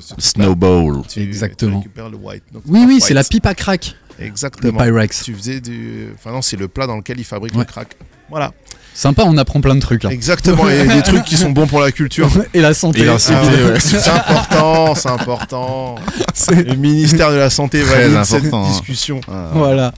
ce- 0.00 0.14
Snowball. 0.18 1.02
tu- 1.08 1.20
Exactement. 1.20 1.70
Tu 1.72 1.76
récupères 1.88 2.10
le 2.10 2.16
white. 2.16 2.42
Donc, 2.52 2.62
Oui, 2.66 2.84
oui, 2.86 3.00
c'est 3.00 3.14
la 3.14 3.22
pipe 3.24 3.46
à 3.46 3.54
crack, 3.54 3.94
le 4.18 4.26
Exactement. 4.26 4.78
Pyrex. 4.82 5.22
Tu 5.24 5.34
faisais 5.34 5.60
du. 5.60 6.08
Enfin, 6.14 6.32
non, 6.32 6.42
c'est 6.42 6.56
le 6.56 6.68
plat 6.68 6.86
dans 6.86 6.96
lequel 6.96 7.18
ils 7.20 7.24
fabriquent 7.24 7.54
Ouais. 7.54 7.60
le 7.60 7.64
crack. 7.72 7.96
Voilà. 8.28 8.52
Sympa, 8.94 9.22
on 9.24 9.36
apprend 9.38 9.60
plein 9.62 9.74
de 9.74 9.80
trucs 9.80 10.02
là. 10.02 10.10
Exactement. 10.10 10.68
Et 10.68 10.86
des 10.86 11.02
trucs 11.02 11.24
qui 11.24 11.36
sont 11.36 11.50
bons 11.50 11.66
pour 11.66 11.80
la 11.80 11.92
culture. 11.92 12.28
Et 12.54 12.60
la 12.60 12.74
santé. 12.74 13.00
Et 13.00 13.04
la 13.04 13.14
Ah 13.14 13.18
santé, 13.18 13.64
ouais. 13.64 13.80
C'est 13.80 14.06
important, 14.10 14.94
c'est 14.94 15.08
important. 15.08 15.94
Le 16.50 16.74
ministère 16.74 17.30
de 17.30 17.36
la 17.36 17.50
Santé 17.50 17.80
Très 17.82 18.08
valide 18.08 18.24
cette 18.24 18.44
important, 18.46 18.64
hein. 18.66 18.68
discussion. 18.70 19.20
Ah. 19.28 19.50
Voilà. 19.54 19.94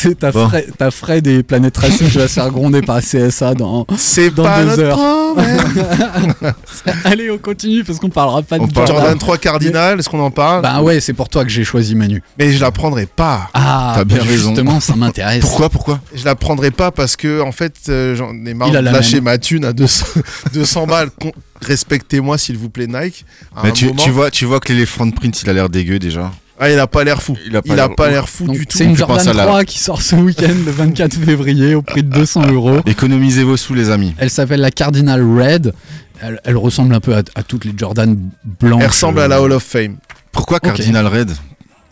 C'est 0.00 0.18
ta, 0.18 0.32
Bon. 0.32 0.48
Fred, 0.48 0.76
ta 0.76 0.90
Fred 0.90 1.26
et 1.26 1.42
Planète 1.42 1.76
Racing, 1.76 2.08
je 2.08 2.20
vais 2.20 2.28
se 2.28 2.34
faire 2.34 2.50
gronder 2.50 2.82
par 2.82 3.00
CSA 3.00 3.54
dans. 3.54 3.86
C'est 3.96 4.30
Dans 4.34 4.44
pas 4.44 4.64
deux 4.64 4.68
notre 4.68 4.82
heures. 4.82 4.98
Allez, 7.04 7.30
on 7.30 7.38
continue 7.38 7.84
parce 7.84 7.98
qu'on 7.98 8.08
parlera 8.08 8.42
pas 8.42 8.58
de 8.58 8.64
On 8.64 8.68
parle- 8.68 8.86
Jordan. 8.86 9.04
Jordan 9.04 9.18
3 9.18 9.38
Cardinal, 9.38 9.98
est-ce 9.98 10.08
qu'on 10.08 10.20
en 10.20 10.30
parle 10.30 10.62
Bah 10.62 10.80
ouais, 10.82 11.00
c'est 11.00 11.12
pour 11.12 11.28
toi 11.28 11.44
que 11.44 11.50
j'ai 11.50 11.64
choisi 11.64 11.94
Manu. 11.94 12.22
Mais 12.38 12.52
je 12.52 12.60
la 12.60 12.70
prendrai 12.70 13.06
pas. 13.06 13.48
Ah, 13.54 13.94
T'as 13.96 14.04
bien 14.04 14.18
bah 14.18 14.24
raison. 14.24 14.48
Justement, 14.50 14.80
ça 14.80 14.96
m'intéresse. 14.96 15.40
Pourquoi, 15.40 15.68
pourquoi 15.68 16.00
Je 16.14 16.24
la 16.24 16.34
prendrai 16.34 16.70
pas 16.70 16.90
parce 16.90 17.16
que 17.16 17.40
en 17.40 17.52
fait 17.52 17.74
euh, 17.88 18.14
j'en 18.14 18.32
ai 18.46 18.54
marre 18.54 18.70
de 18.70 18.78
lâcher 18.78 19.20
ma 19.20 19.38
thune 19.38 19.64
à 19.64 19.72
200, 19.72 20.06
200 20.52 20.86
balles. 20.86 21.10
Con- 21.20 21.32
Respectez-moi 21.60 22.38
s'il 22.38 22.56
vous 22.56 22.70
plaît 22.70 22.86
Nike. 22.86 23.24
À 23.56 23.62
Mais 23.64 23.70
un 23.70 23.72
tu, 23.72 23.86
moment- 23.86 24.02
tu 24.02 24.10
vois, 24.10 24.30
tu 24.30 24.44
vois 24.44 24.60
que 24.60 24.72
l'éléphant 24.72 25.06
de 25.06 25.12
print, 25.12 25.42
il 25.42 25.50
a 25.50 25.52
l'air 25.52 25.68
dégueu 25.68 25.98
déjà. 25.98 26.30
Ah, 26.60 26.70
il 26.70 26.78
a 26.78 26.86
pas 26.86 27.04
l'air 27.04 27.22
fou. 27.22 27.36
Il 27.46 27.54
a 27.56 27.62
pas 27.62 27.66
Il 27.68 27.72
a 27.72 27.86
l'air- 27.86 27.94
pas 27.94 28.08
l'air 28.10 28.28
fou 28.28 28.44
Donc, 28.46 28.56
du 28.56 28.66
tout. 28.66 28.76
C'est 28.76 28.84
une 28.84 28.96
Jordan 28.96 29.28
à 29.28 29.32
la- 29.32 29.44
3 29.44 29.64
qui 29.64 29.78
sort 29.78 30.02
ce 30.02 30.16
week-end 30.16 30.54
le 30.66 30.72
24 30.72 31.14
février 31.14 31.74
au 31.74 31.82
prix 31.82 32.02
de 32.02 32.10
200 32.12 32.46
euros. 32.50 32.80
Économisez 32.86 33.44
vos 33.44 33.56
sous, 33.56 33.74
les 33.74 33.90
amis. 33.90 34.14
Elle 34.18 34.30
s'appelle 34.30 34.60
la 34.60 34.70
Cardinal 34.70 35.22
Red. 35.22 35.72
Elle, 36.20 36.40
elle 36.44 36.56
ressemble 36.56 36.94
un 36.94 37.00
peu 37.00 37.14
à, 37.14 37.22
à 37.36 37.42
toutes 37.44 37.64
les 37.64 37.72
Jordan 37.76 38.16
blanches. 38.60 38.82
Elle 38.82 38.88
ressemble 38.88 39.20
à 39.20 39.28
la 39.28 39.40
Hall 39.40 39.52
of 39.52 39.62
Fame. 39.62 39.98
Pourquoi 40.32 40.58
Cardinal 40.60 41.06
Red 41.06 41.30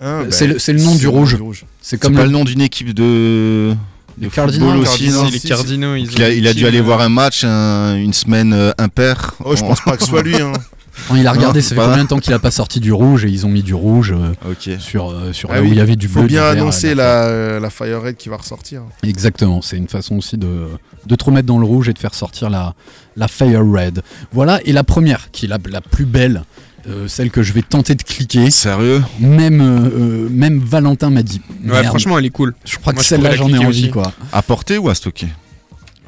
Hein, 0.01 0.25
C'est 0.31 0.47
le- 0.47 0.59
c'est 0.59 0.73
le 0.75 0.81
nom 0.83 0.95
du 0.95 1.07
rouge. 1.09 1.39
C'est 1.81 1.91
C'est 1.91 1.99
comme 1.99 2.13
pas 2.15 2.21
le- 2.21 2.27
le 2.27 2.33
nom 2.33 2.45
d'une 2.45 2.61
équipe 2.61 2.93
de. 2.93 3.75
Les 4.19 4.27
aussi, 4.29 5.11
non 5.11 5.29
les 5.29 5.41
Cardinals, 5.41 5.99
ils 5.99 6.11
il 6.13 6.23
a, 6.23 6.31
il 6.31 6.55
dû 6.55 6.67
aller 6.67 6.79
euh, 6.81 6.83
voir 6.83 7.01
un 7.03 7.11
match 7.11 7.45
un- 7.45 7.97
une 7.97 8.15
semaine 8.15 8.53
euh, 8.55 8.73
impair. 8.79 9.35
Oh, 9.45 9.55
je 9.55 9.61
pense 9.61 9.81
pas 9.83 9.97
que 9.97 10.03
ce 10.03 10.09
soit 10.09 10.23
lui. 10.23 10.41
Hein. 10.41 10.53
Quand 11.09 11.15
il 11.17 11.27
a 11.27 11.33
regardé, 11.33 11.63
ça 11.63 11.75
fait 11.75 11.81
combien 11.81 12.05
de 12.05 12.09
temps 12.09 12.19
qu'il 12.19 12.33
a 12.33 12.39
pas 12.39 12.51
sorti 12.51 12.81
du 12.81 12.93
rouge 12.93 13.25
et 13.25 13.29
ils 13.29 13.47
ont 13.47 13.49
mis 13.49 13.63
du 13.63 13.75
rouge 13.75 14.13
euh, 14.17 14.55
sur, 14.79 15.11
euh, 15.11 15.33
sur 15.33 15.51
Ah 15.51 15.57
là 15.57 15.63
oui, 15.63 15.69
où 15.69 15.73
il 15.73 15.77
y 15.79 15.81
avait 15.81 15.97
du 15.97 16.09
faut 16.09 16.21
bleu. 16.21 16.29
bien 16.29 16.49
du 16.51 16.55
vert, 16.55 16.63
annoncer 16.63 16.95
euh, 16.97 17.55
la, 17.55 17.61
la 17.61 17.71
Fire 17.71 18.03
Red 18.03 18.17
qui 18.17 18.29
va 18.29 18.37
ressortir. 18.39 18.83
Exactement, 19.03 19.63
c'est 19.63 19.77
une 19.77 19.89
façon 19.89 20.17
aussi 20.17 20.37
de, 20.39 20.69
de 21.07 21.15
te 21.15 21.25
remettre 21.25 21.47
dans 21.47 21.59
le 21.59 21.67
rouge 21.67 21.89
et 21.89 21.93
de 21.93 21.99
faire 21.99 22.15
sortir 22.15 22.51
la, 22.51 22.75
la 23.17 23.29
Fire 23.29 23.65
Red. 23.65 24.03
Voilà, 24.33 24.61
et 24.65 24.73
la 24.73 24.85
première, 24.85 25.31
qui 25.31 25.45
est 25.45 25.49
la, 25.49 25.59
la 25.71 25.81
plus 25.81 26.07
belle, 26.07 26.43
euh, 26.89 27.09
celle 27.09 27.31
que 27.31 27.43
je 27.43 27.53
vais 27.53 27.63
tenter 27.63 27.95
de 27.95 28.03
cliquer, 28.03 28.51
Sérieux? 28.51 29.03
Même, 29.21 29.61
euh, 29.61 30.29
même 30.31 30.59
Valentin 30.61 31.11
m'a 31.11 31.23
dit. 31.23 31.41
Ouais, 31.67 31.83
franchement, 31.85 32.19
elle 32.19 32.27
est 32.27 32.31
cool. 32.31 32.55
je 32.65 32.77
crois 32.79 32.93
moi, 32.93 33.03
que 33.03 33.07
celle-là 33.07 33.35
j'en 33.37 33.49
ai 33.49 33.59
envie 33.59 33.67
aussi. 33.67 33.91
quoi. 33.91 34.13
À 34.33 34.41
porter 34.43 34.79
ou 34.79 34.89
à 34.89 34.95
stocker? 34.95 35.29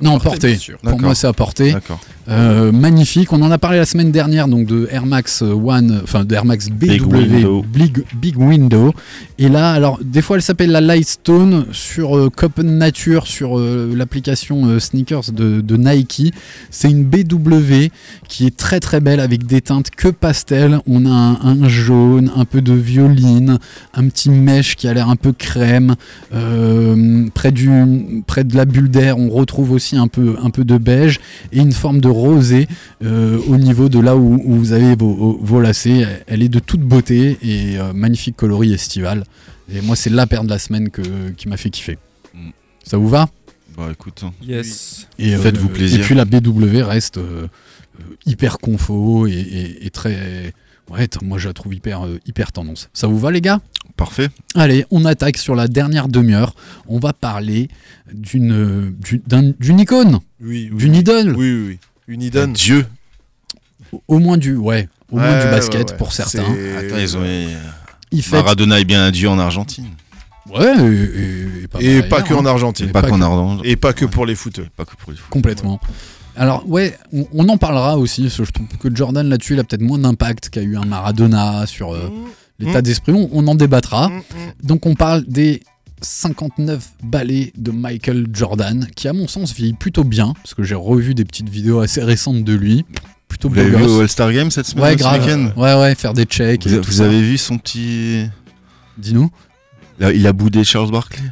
Non, 0.01 0.13
Porter, 0.13 0.29
porté. 0.31 0.49
bien 0.49 0.59
sûr. 0.59 0.79
Pour 0.79 1.01
moi 1.01 1.15
c'est 1.15 1.27
à. 1.27 1.33
D'accord. 1.73 2.01
Euh, 2.29 2.73
magnifique. 2.73 3.33
On 3.33 3.41
en 3.41 3.51
a 3.51 3.57
parlé 3.57 3.79
la 3.79 3.87
semaine 3.87 4.13
dernière 4.13 4.49
donc 4.49 4.67
de 4.67 4.87
Air 4.91 5.07
Max 5.07 5.41
One, 5.41 6.01
enfin 6.05 6.25
de 6.25 6.35
Air 6.35 6.45
Max 6.45 6.69
BW 6.69 6.87
Big 6.87 7.07
Window. 7.07 7.65
Big, 7.67 8.05
Big 8.21 8.37
Window. 8.37 8.93
Et 9.39 9.49
là, 9.49 9.73
alors 9.73 9.99
des 10.03 10.21
fois 10.21 10.37
elle 10.37 10.43
s'appelle 10.43 10.71
la 10.71 10.83
Lightstone 10.83 11.67
sur 11.73 12.19
euh, 12.19 12.29
Copen 12.29 12.77
Nature 12.77 13.27
sur 13.27 13.59
euh, 13.59 13.95
l'application 13.97 14.67
euh, 14.67 14.79
sneakers 14.79 15.33
de, 15.33 15.63
de 15.63 15.77
Nike. 15.77 16.35
C'est 16.71 16.91
une 16.91 17.05
BW 17.05 17.89
qui 18.29 18.47
est 18.47 18.55
très 18.55 18.81
très 18.81 19.01
belle 19.01 19.21
avec 19.21 19.47
des 19.47 19.63
teintes 19.63 19.91
que 19.91 20.09
pastel. 20.09 20.81
On 20.87 21.07
a 21.07 21.11
un, 21.11 21.63
un 21.63 21.69
jaune, 21.69 22.31
un 22.37 22.45
peu 22.45 22.61
de 22.61 22.75
violine, 22.75 23.59
un 23.95 24.09
petit 24.09 24.29
mèche 24.29 24.77
qui 24.77 24.87
a 24.87 24.93
l'air 24.93 25.09
un 25.09 25.17
peu 25.17 25.33
crème. 25.33 25.95
Près, 27.35 27.53
du, 27.53 27.71
près 28.27 28.45
de 28.45 28.57
la 28.57 28.65
bulle 28.65 28.91
d'air, 28.91 29.19
on 29.19 29.31
retrouve 29.31 29.73
aussi 29.73 29.88
un 29.97 30.09
peu, 30.09 30.37
un 30.43 30.51
peu 30.51 30.65
de 30.65 30.77
beige 30.79 31.21
et 31.53 31.59
une 31.59 31.73
forme 31.73 32.01
de 32.01 32.09
rosé 32.09 32.69
euh, 33.05 33.39
au 33.49 33.57
niveau 33.57 33.89
de 33.89 33.99
là 33.99 34.17
où, 34.17 34.41
où 34.45 34.55
vous 34.57 34.73
avez 34.73 34.95
vos, 34.97 35.39
vos 35.41 35.61
lacets. 35.61 36.07
Elle 36.27 36.43
est 36.43 36.49
de 36.49 36.59
toute 36.59 36.81
beauté 36.81 37.39
et 37.43 37.79
euh, 37.79 37.93
magnifique 37.93 38.37
coloris 38.37 38.73
estival. 38.73 39.25
Et 39.73 39.81
moi, 39.81 39.97
c'est 39.97 40.11
la 40.11 40.27
paire 40.27 40.45
de 40.45 40.49
la 40.51 40.59
semaine 40.59 40.91
que, 40.91 41.31
qui 41.37 41.49
m'a 41.49 41.57
fait 41.57 41.71
kiffer. 41.71 41.99
Mm. 42.35 42.51
Ça 42.85 42.97
vous 42.97 43.09
va? 43.09 43.29
Bah 43.77 43.89
écoute. 43.93 44.23
hein. 44.25 44.33
Yes. 44.43 45.07
et, 45.19 45.37
Faites-vous 45.37 45.69
plaisir. 45.69 46.01
Et 46.01 46.03
puis 46.03 46.15
la 46.15 46.25
BW 46.25 46.83
reste 46.83 47.19
euh, 47.19 47.47
euh, 48.01 48.03
hyper 48.27 48.59
confo 48.59 49.27
et, 49.27 49.33
et- 49.33 49.87
et 49.87 49.91
très. 49.91 50.53
Ouais, 50.91 51.07
moi 51.23 51.37
je 51.39 51.49
la 51.49 51.53
trouve 51.55 51.75
hyper, 51.75 52.07
euh, 52.07 52.19
hyper 52.27 52.51
tendance. 52.51 52.89
Ça 52.95 53.07
vous 53.07 53.19
va 53.19 53.31
les 53.31 53.41
gars? 53.43 53.61
Parfait. 53.99 54.29
Allez, 54.55 54.87
on 54.91 55.05
attaque 55.05 55.37
sur 55.37 55.55
la 55.55 55.69
dernière 55.69 56.09
demi-heure. 56.09 56.55
On 56.87 56.99
va 56.99 57.13
parler 57.13 57.69
d'une 58.15 58.53
euh, 58.53 58.91
d'une- 59.01 59.21
d'un- 59.27 59.53
d'une 59.61 59.81
icône, 59.81 60.21
Oui, 60.41 60.71
oui. 60.73 60.79
d'une 60.79 60.95
idole. 60.95 61.35
Oui, 61.37 61.53
oui, 61.53 61.65
oui. 61.69 61.79
Une 62.07 62.23
idole. 62.23 62.53
Dieu. 62.55 62.87
Au- 63.93 64.03
Au 64.09 64.19
moins 64.21 64.37
du, 64.37 64.55
ouais, 64.57 64.89
au 65.11 65.17
moins 65.19 65.45
du 65.45 65.51
basket 65.51 65.81
ouais, 65.89 65.91
ouais. 65.91 65.97
pour 65.99 66.13
certains. 66.13 66.43
Attends, 66.45 66.99
ils 66.99 67.17
ont. 67.19 67.25
Il 68.13 68.23
fait. 68.23 68.37
Maradona 68.37 68.79
est 68.81 68.85
bien 68.85 69.05
un 69.05 69.11
dieu 69.11 69.29
en 69.29 69.39
Argentine. 69.39 69.87
Ouais, 70.49 70.65
et, 70.65 70.95
et- 70.95 71.63
et 71.65 71.69
pas, 71.69 72.21
Et 72.21 72.23
que 72.23 72.33
hein. 72.33 72.39
en 72.39 72.45
Et 72.47 72.49
Argentine. 72.49 72.91
pas 72.91 73.03
pas 73.03 73.09
qu'en 73.11 73.19
que- 73.19 73.25
Argentine. 73.25 73.61
Et 73.65 73.77
pas 73.77 73.93
que 73.93 74.05
pour 74.07 74.25
les 74.27 74.35
footeux. 74.35 74.67
Pas 74.77 74.85
que 74.87 74.95
pour 74.97 75.13
les. 75.13 75.19
Complètement. 75.29 75.81
Alors 76.37 76.67
ouais, 76.69 76.97
on, 77.13 77.27
on 77.35 77.49
en 77.49 77.59
parlera 77.59 77.99
aussi. 77.99 78.23
parce 78.23 78.37
que 78.39 78.45
je 78.45 78.53
trouve 78.53 78.67
que 78.81 78.95
Jordan 78.95 79.29
là-dessus, 79.29 79.55
il 79.55 79.59
a 79.61 79.65
peut-être 79.65 79.83
moins 79.83 79.99
d'impact 79.99 80.51
qu'a 80.51 80.63
eu 80.63 80.77
un 80.77 80.85
Maradona 80.85 81.67
sur 81.67 81.93
euh, 81.95 82.11
l'état 82.59 82.79
Mm. 82.81 82.83
d'esprit. 82.83 83.13
On, 83.13 83.29
on 83.33 83.47
en 83.47 83.55
débattra. 83.55 84.09
Mm, 84.09 84.17
mm. 84.17 84.23
Donc 84.67 84.87
on 84.87 84.95
parle 84.95 85.25
des 85.27 85.63
59 86.01 86.93
balais 87.03 87.53
de 87.57 87.71
Michael 87.71 88.27
Jordan, 88.33 88.87
qui 88.95 89.09
à 89.09 89.13
mon 89.13 89.27
sens 89.29 89.53
vieillit 89.55 89.73
plutôt 89.75 90.05
bien, 90.05 90.33
parce 90.35 90.55
que 90.55 90.63
j'ai 90.63 90.75
revu 90.77 91.15
des 91.15 91.25
petites 91.25 91.49
vidéos 91.49 91.81
assez 91.81 92.03
récentes 92.03 92.45
de 92.45 92.53
lui. 92.55 92.85
Plutôt 93.29 93.49
Vous 93.51 93.57
l'avez 93.57 93.71
vu 93.77 93.85
au 93.85 94.01
All-Star 94.01 94.33
Game 94.33 94.51
cette 94.51 94.67
semaine 94.67 94.85
Ouais, 94.85 94.97
grave. 94.97 95.53
Ouais, 95.57 95.75
ouais, 95.75 95.95
faire 95.95 96.15
des 96.15 96.25
checks. 96.25 96.67
Vous, 96.67 96.75
et 96.75 96.79
a- 96.79 96.81
tout 96.81 96.87
vous 96.91 96.97
ça. 96.99 97.05
avez 97.05 97.21
vu 97.21 97.37
son 97.37 97.59
petit. 97.59 98.27
Dis-nous. 98.97 99.31
Il 100.01 100.27
a 100.27 100.33
boudé 100.33 100.65
Charles 100.65 100.91
Barkley. 100.91 101.23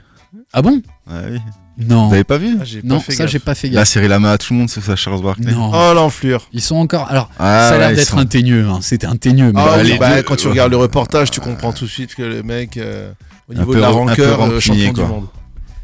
Ah 0.52 0.60
bon? 0.62 0.82
Ouais, 1.06 1.22
oui. 1.32 1.38
Non. 1.78 2.08
Vous 2.08 2.14
avez 2.14 2.24
pas 2.24 2.38
vu 2.38 2.56
Ah, 2.58 2.64
pas 2.64 2.66
Non, 2.84 3.00
fait 3.00 3.12
ça 3.12 3.26
j'ai 3.26 3.38
pas 3.38 3.54
fait 3.54 3.68
Il 3.68 3.76
a 3.76 3.80
gaffe. 3.80 3.88
serré 3.88 4.08
la 4.08 4.18
main 4.18 4.30
à 4.32 4.38
tout 4.38 4.52
le 4.54 4.58
monde, 4.60 4.70
c'est 4.70 4.80
ça, 4.80 4.96
Charles 4.96 5.22
Barkley. 5.22 5.52
Non. 5.52 5.70
Oh 5.74 5.92
l'enflure. 5.94 6.48
Ils 6.52 6.62
sont 6.62 6.76
encore. 6.76 7.08
Alors, 7.10 7.28
Ah, 7.38 7.68
ça 7.68 7.74
a 7.74 7.78
l'air 7.78 7.88
ouais, 7.90 7.94
d'être 7.96 8.08
sont- 8.08 8.18
un 8.18 8.24
teigneux. 8.26 8.66
hein. 8.68 8.78
C'était 8.80 9.06
un 9.06 9.16
teigneux. 9.16 9.52
Mais 9.54 9.60
Ah 9.62 9.76
Bah, 9.76 9.82
les 9.82 9.98
bah, 9.98 10.22
quand 10.22 10.36
tu 10.36 10.46
euh, 10.46 10.50
regardes 10.50 10.70
le 10.70 10.78
reportage, 10.78 11.30
tu 11.30 11.40
comprends 11.40 11.72
tout 11.72 11.84
de 11.84 11.90
suite 11.90 12.14
que 12.14 12.22
le 12.22 12.42
mec, 12.42 12.76
euh, 12.78 13.12
au 13.48 13.52
Un 13.52 13.56
niveau 13.56 13.72
peu 13.72 13.76
de 13.76 13.82
la 13.82 13.88
rancœur, 13.90 14.40
euh, 14.42 14.58
champion 14.60 14.92
quoi. 14.92 15.04
du 15.04 15.10
monde. 15.10 15.26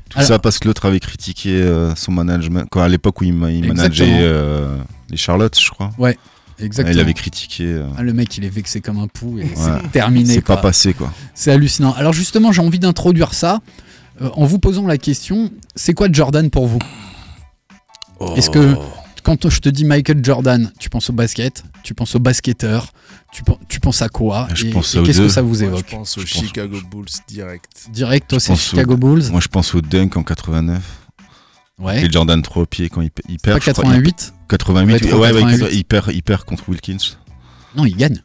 Tout 0.09 0.19
Alors- 0.19 0.29
ça 0.29 0.39
parce 0.39 0.59
que 0.59 0.69
l'autre 0.69 0.87
avait 0.87 1.01
critiqué 1.01 1.51
euh, 1.51 1.95
son 1.95 2.13
management. 2.13 2.67
Quoi, 2.71 2.85
à 2.85 2.89
l'époque 2.89 3.21
où 3.21 3.25
il, 3.25 3.31
il 3.51 3.69
manageait 3.69 4.07
euh, 4.21 4.77
les 5.11 5.17
Charlottes, 5.17 5.59
je 5.61 5.71
crois. 5.71 5.91
Exactement. 6.59 6.95
Il 6.95 7.01
avait 7.01 7.15
critiqué. 7.15 7.65
euh, 7.65 7.87
Ah, 7.99 8.03
le 8.03 8.13
mec, 8.13 8.37
il 8.39 8.45
est 8.45 8.49
vexé 8.49 8.81
comme 8.81 8.99
un 8.99 9.09
pou 9.09 9.39
et 9.39 9.43
Ouais. 9.43 9.49
c'est 9.55 9.91
terminé. 9.91 10.33
c'est 10.35 10.41
pas 10.43 10.57
passé, 10.59 10.95
quoi. 10.95 11.13
C'est 11.35 11.51
hallucinant. 11.51 11.93
Alors 11.95 12.13
justement, 12.13 12.53
j'ai 12.53 12.61
envie 12.63 12.79
d'introduire 12.79 13.35
ça 13.35 13.55
euh, 13.55 13.59
en 14.35 14.45
vous 14.45 14.59
posant 14.59 14.87
la 14.87 14.99
question 14.99 15.51
c'est 15.75 15.95
quoi 15.95 16.09
Jordan 16.11 16.51
pour 16.51 16.67
vous? 16.67 16.79
Est-ce 18.37 18.51
que 18.51 18.77
quand 19.23 19.49
je 19.49 19.61
te 19.61 19.69
dis 19.69 19.85
Michael 19.85 20.25
Jordan, 20.25 20.73
tu 20.79 20.89
penses 20.91 21.11
au 21.11 21.13
basket, 21.13 21.65
tu 21.83 21.95
penses 21.95 22.15
au 22.15 22.19
basketteur, 22.19 22.89
tu, 23.33 23.43
pen- 23.43 23.57
tu 23.69 23.81
penses 23.81 24.03
à 24.03 24.09
quoi? 24.09 24.49
Je 24.55 24.67
Et, 24.67 24.71
pense 24.71 24.95
et 24.95 25.03
qu'est-ce 25.03 25.21
que 25.23 25.29
ça 25.29 25.43
vous 25.43 25.59
Moi, 25.59 25.63
évoque? 25.65 25.85
je 25.91 25.97
pense 25.97 26.19
aux 26.19 26.21
Je 26.27 26.33
pense- 26.35 26.45
Chicago 26.45 26.79
Bulls 26.91 27.07
direct. 27.29 27.87
Direct, 27.93 28.29
toi, 28.29 28.41
c'est 28.41 28.55
Chicago 28.57 28.95
au- 28.95 28.97
Bulls? 28.97 29.25
Moi, 29.31 29.41
je 29.41 29.49
pense 29.49 29.75
au 29.75 29.81
dunk 29.81 30.17
en 30.17 30.23
89. 30.23 30.83
Ouais. 31.79 32.05
Et 32.05 32.11
Jordan 32.13 32.41
3 32.43 32.63
au 32.63 32.67
pied 32.67 32.89
quand 32.89 33.01
il, 33.01 33.11
pe- 33.11 33.23
il 33.29 33.39
Pas 33.39 33.59
perd. 33.59 33.61
crois, 33.61 33.73
il- 33.73 34.03
88 34.03 34.35
88, 34.49 34.93
Rétro 35.03 35.19
ouais, 35.21 35.33
ouais, 35.33 35.41
88. 35.41 35.69
il, 35.73 35.85
perd, 35.85 36.11
il 36.13 36.23
perd 36.23 36.45
contre 36.45 36.69
Wilkins. 36.69 36.99
Non, 37.75 37.85
il 37.87 37.97
gagne. 37.97 38.23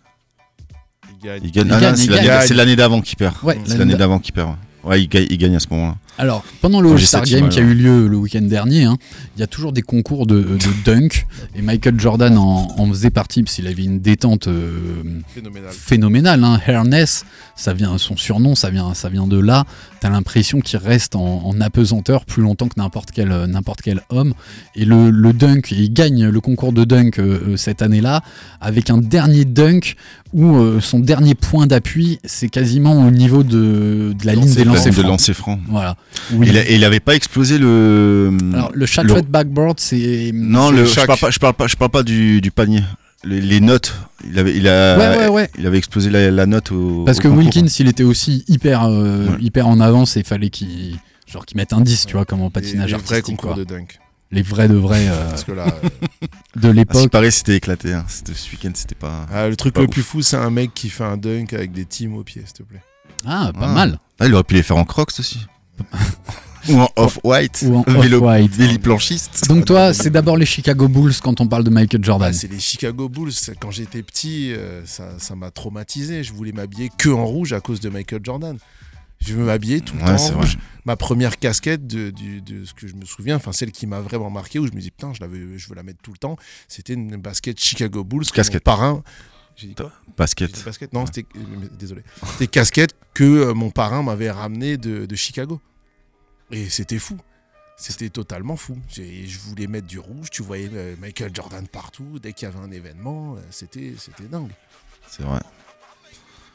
Il 1.09 1.17
gagne. 1.25 1.41
Il 1.43 1.51
gagne. 1.51 1.67
Il 1.67 1.73
Ah, 1.73 1.79
gagne, 1.79 1.95
c'est 1.95 2.03
il 2.05 2.09
l'année- 2.11 2.27
gagne. 2.27 2.47
c'est 2.47 2.53
l'année 2.53 2.75
d'avant 2.75 3.01
qu'il 3.01 3.17
perd. 3.17 3.33
Ouais, 3.43 3.53
c'est 3.63 3.69
l'année 3.69 3.79
l'année 3.79 3.91
d'a- 3.93 3.97
d'avant 3.99 4.19
qu'il 4.19 4.33
perd. 4.33 4.55
Ouais, 4.87 5.01
il, 5.01 5.09
gagne, 5.09 5.27
il 5.29 5.37
gagne 5.37 5.55
à 5.55 5.59
ce 5.59 5.67
moment-là. 5.71 5.95
Alors, 6.19 6.43
pendant 6.61 6.81
le 6.81 6.91
All-Star 6.91 7.23
Game 7.23 7.49
qui 7.49 7.59
a 7.59 7.61
eu 7.61 7.73
lieu 7.73 8.07
le 8.07 8.17
week-end 8.17 8.41
dernier, 8.41 8.85
hein, 8.85 8.97
il 9.35 9.39
y 9.39 9.43
a 9.43 9.47
toujours 9.47 9.71
des 9.71 9.83
concours 9.83 10.25
de, 10.25 10.39
de 10.41 10.83
dunk. 10.85 11.25
Et 11.55 11.61
Michael 11.61 11.99
Jordan 11.99 12.37
en, 12.37 12.67
en 12.77 12.87
faisait 12.87 13.09
partie 13.11 13.43
parce 13.43 13.55
qu'il 13.55 13.67
avait 13.67 13.83
une 13.83 13.99
détente 13.99 14.47
euh, 14.47 15.03
Phénoménal. 15.33 15.71
phénoménale. 15.71 16.43
Hein. 16.43 16.59
Hairness, 16.65 17.23
ça 17.55 17.73
vient, 17.73 17.97
son 17.97 18.17
surnom, 18.17 18.55
ça 18.55 18.69
vient, 18.71 18.93
ça 18.93 19.09
vient 19.09 19.27
de 19.27 19.37
là. 19.39 19.65
T'as 19.99 20.09
l'impression 20.09 20.59
qu'il 20.59 20.79
reste 20.79 21.15
en, 21.15 21.43
en 21.45 21.61
apesanteur 21.61 22.25
plus 22.25 22.41
longtemps 22.41 22.67
que 22.67 22.79
n'importe 22.79 23.11
quel, 23.11 23.31
euh, 23.31 23.45
n'importe 23.47 23.81
quel 23.81 24.01
homme. 24.09 24.33
Et 24.75 24.85
le, 24.85 25.09
le 25.11 25.33
dunk, 25.33 25.71
il 25.71 25.93
gagne 25.93 26.27
le 26.29 26.41
concours 26.41 26.73
de 26.73 26.83
dunk 26.83 27.19
euh, 27.19 27.57
cette 27.57 27.81
année-là 27.81 28.21
avec 28.59 28.89
un 28.89 28.97
dernier 28.97 29.45
dunk 29.45 29.95
où 30.33 30.55
euh, 30.57 30.79
son 30.81 30.99
dernier 30.99 31.35
point 31.35 31.67
d'appui, 31.67 32.19
c'est 32.25 32.49
quasiment 32.49 33.05
au 33.07 33.11
niveau 33.11 33.43
de, 33.43 34.13
de 34.19 34.25
la 34.25 34.33
ligne 34.35 34.53
des 34.53 34.63
lancers 34.65 34.87
de 34.87 34.91
francs. 34.91 35.05
lancer 35.05 35.33
franc. 35.33 35.59
Voilà. 35.69 35.95
Où 36.33 36.43
Il, 36.43 36.49
il- 36.49 36.57
a- 36.57 36.69
et 36.69 36.75
il 36.75 36.83
avait 36.83 36.99
pas 36.99 37.15
explosé 37.15 37.57
le. 37.57 38.35
alors, 38.53 38.71
le 38.73 38.85
shot 38.85 39.03
le- 39.03 39.21
backboard, 39.21 39.79
c'est. 39.79 40.31
Non, 40.33 40.71
le, 40.71 40.79
le 40.81 40.85
je 40.85 40.95
parle 41.05 41.19
pas, 41.19 41.29
je 41.31 41.39
parle 41.39 41.53
pas, 41.53 41.67
je 41.67 41.75
parle 41.75 41.91
pas 41.91 42.03
du, 42.03 42.41
du 42.41 42.51
panier. 42.51 42.83
Les, 43.23 43.41
les 43.41 43.59
notes, 43.61 43.95
il 44.29 44.37
avait, 44.37 44.55
il 44.55 44.67
a, 44.67 44.97
Ouais, 44.97 45.17
ouais, 45.19 45.27
ouais. 45.27 45.49
il 45.57 45.65
avait 45.65 45.77
explosé 45.77 46.09
la, 46.09 46.29
la 46.31 46.45
note 46.45 46.71
au. 46.71 47.03
Parce 47.05 47.17
au 47.19 47.21
que 47.21 47.27
concours. 47.27 47.43
Wilkins, 47.43 47.67
il 47.79 47.87
était 47.87 48.03
aussi 48.03 48.43
hyper, 48.47 48.83
euh, 48.85 49.27
Ouais. 49.27 49.37
hyper 49.41 49.67
en 49.67 49.79
avance 49.79 50.17
et 50.17 50.21
il 50.21 50.25
fallait 50.25 50.49
qu'il. 50.49 50.97
Genre 51.27 51.45
qu'il 51.45 51.57
mette 51.57 51.73
un 51.73 51.81
10, 51.81 52.05
tu 52.05 52.13
vois, 52.13 52.25
comme 52.25 52.41
en 52.41 52.49
patinage 52.49 52.91
les, 52.91 52.97
les 52.97 53.03
vrais 53.03 53.21
concours 53.21 53.53
quoi. 53.53 53.57
de 53.57 53.65
dunk. 53.65 53.99
Les 54.31 54.41
vrais 54.41 54.67
de 54.69 54.75
vrais 54.75 55.07
euh, 55.09 55.29
Parce 55.29 55.43
que 55.43 55.51
là, 55.51 55.65
euh, 55.83 56.27
de 56.55 56.69
Ah, 56.69 56.73
l'époque. 56.73 57.09
paraît, 57.09 57.31
c'était 57.31 57.55
éclaté. 57.57 57.93
Hein. 57.93 58.05
Ce 58.07 58.51
week-end, 58.51 58.71
c'était 58.73 58.95
pas. 58.95 59.25
ah, 59.33 59.47
le 59.49 59.55
truc 59.55 59.73
Pas 59.73 59.81
le 59.81 59.87
ouf. 59.87 59.91
plus 59.93 60.03
fou, 60.03 60.21
c'est 60.21 60.37
un 60.37 60.49
mec 60.49 60.71
qui 60.73 60.89
fait 60.89 61.03
un 61.03 61.17
dunk 61.17 61.53
avec 61.53 61.71
des 61.73 61.85
teams 61.85 62.15
au 62.15 62.23
pied, 62.23 62.41
s'il 62.45 62.53
te 62.53 62.63
plaît. 62.63 62.81
Ah, 63.25 63.51
pas 63.53 63.67
Ah. 63.69 63.73
mal. 63.73 63.99
Ah, 64.19 64.25
il 64.27 64.33
aurait 64.33 64.43
pu 64.43 64.55
les 64.55 64.63
faire 64.63 64.77
en 64.77 64.83
crocs 64.85 65.11
aussi. 65.19 65.39
Ou 66.69 66.75
en 66.79 66.89
off-white. 66.97 67.63
Ou 67.65 67.77
en 67.77 67.83
Vélo, 68.01 68.17
off-white. 68.17 69.47
Donc 69.47 69.65
toi, 69.65 69.93
c'est 69.93 70.09
d'abord 70.09 70.35
les 70.35 70.45
Chicago 70.45 70.87
Bulls 70.89 71.13
quand 71.23 71.39
on 71.39 71.47
parle 71.47 71.63
de 71.63 71.69
Michael 71.69 72.03
Jordan. 72.03 72.29
Ah, 72.29 72.33
c'est 72.33 72.51
les 72.51 72.59
Chicago 72.59 73.07
Bulls. 73.07 73.31
Quand 73.59 73.71
j'étais 73.71 74.03
petit, 74.03 74.51
euh, 74.53 74.85
ça 74.85 75.17
ça 75.17 75.35
m'a 75.35 75.49
traumatisé. 75.51 76.23
Je 76.23 76.33
voulais 76.33 76.51
m'habiller 76.51 76.89
que 76.97 77.09
en 77.09 77.25
rouge 77.25 77.53
à 77.53 77.61
cause 77.61 77.79
de 77.79 77.89
Michael 77.89 78.19
Jordan. 78.23 78.57
Je 79.25 79.33
veux 79.33 79.45
m'habiller 79.45 79.81
tout 79.81 79.95
le 79.95 80.01
Ouais, 80.01 80.07
temps 80.15 80.23
en 80.25 80.27
vrai. 80.31 80.35
rouge. 80.41 80.57
Ma 80.85 80.95
première 80.95 81.39
casquette 81.39 81.87
de, 81.87 82.11
du- 82.11 82.41
de 82.41 82.65
ce 82.65 82.73
que 82.73 82.85
je 82.87 82.93
me 82.95 83.03
souviens, 83.05 83.37
enfin 83.37 83.51
celle 83.51 83.71
qui 83.71 83.87
m'a 83.87 83.99
vraiment 83.99 84.29
marqué, 84.29 84.59
où 84.59 84.67
je 84.67 84.73
me 84.73 84.79
dis 84.79 84.91
putain, 84.91 85.11
je, 85.13 85.21
l'avais- 85.21 85.57
je 85.57 85.69
veux 85.69 85.75
la 85.75 85.81
mettre 85.83 85.99
tout 86.03 86.11
le 86.11 86.17
temps, 86.19 86.35
c'était 86.67 86.93
une 86.93 87.15
basket 87.15 87.59
Chicago 87.59 88.03
Bulls. 88.03 88.25
que 88.25 88.31
Casquette. 88.35 88.65
Mon 88.67 88.71
parrain. 88.73 89.03
J'ai 89.55 89.67
dit 89.69 89.73
quoi 89.75 89.91
J'ai 90.05 90.13
Basket. 90.17 90.51
dit 90.51 90.63
basket 90.63 90.93
Non, 90.93 91.05
c'était. 91.07 91.25
euh, 91.35 91.39
Désolé. 91.79 92.03
C'était 92.33 92.45
casquette 92.47 92.93
que 93.17 93.23
euh, 93.23 93.53
mon 93.55 93.71
parrain 93.71 94.03
m'avait 94.03 94.29
ramené 94.29 94.77
de, 94.77 95.07
de 95.07 95.15
Chicago. 95.15 95.59
Et 96.51 96.69
c'était 96.69 96.99
fou. 96.99 97.17
C'était 97.75 98.09
totalement 98.09 98.55
fou. 98.57 98.77
Je 98.95 99.37
voulais 99.39 99.65
mettre 99.67 99.87
du 99.87 99.97
rouge, 99.99 100.29
tu 100.31 100.43
voyais 100.43 100.69
euh, 100.73 100.95
Michael 101.01 101.31
Jordan 101.33 101.67
partout. 101.67 102.19
Dès 102.21 102.33
qu'il 102.33 102.47
y 102.47 102.51
avait 102.51 102.59
un 102.63 102.71
événement, 102.71 103.33
euh, 103.35 103.39
c'était 103.49 103.93
c'était 103.97 104.25
dingue. 104.29 104.51
C'est 105.09 105.23
vrai. 105.23 105.39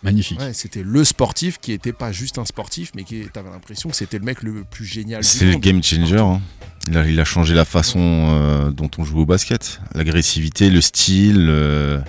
Magnifique. 0.05 0.39
Ouais, 0.41 0.53
c'était 0.53 0.83
le 0.85 1.05
sportif 1.05 1.59
qui 1.61 1.73
était 1.73 1.93
pas 1.93 2.11
juste 2.13 2.39
un 2.39 2.45
sportif, 2.45 2.91
mais 2.97 3.03
qui 3.05 3.27
t'avais 3.33 3.51
l'impression 3.51 3.89
que 3.91 3.97
c'était 3.97 4.19
le 4.19 4.25
mec 4.25 4.43
le 4.43 4.63
plus 4.65 4.85
génial 4.85 5.23
du 5.23 5.27
C'est 5.27 5.45
le 5.47 5.59
game 5.59 5.83
changer. 5.83 6.19
hein. 6.19 6.41
Il, 6.89 6.97
a, 6.97 7.09
il 7.09 7.21
a 7.21 7.25
changé 7.25 7.55
la 7.55 7.65
façon 7.65 7.99
euh, 8.01 8.71
dont 8.71 8.91
on 8.99 9.05
joue 9.05 9.21
au 9.21 9.27
basket. 9.27 9.81
L'agressivité, 9.95 10.71
le 10.71 10.81
style. 10.81 11.47
euh. 11.49 12.01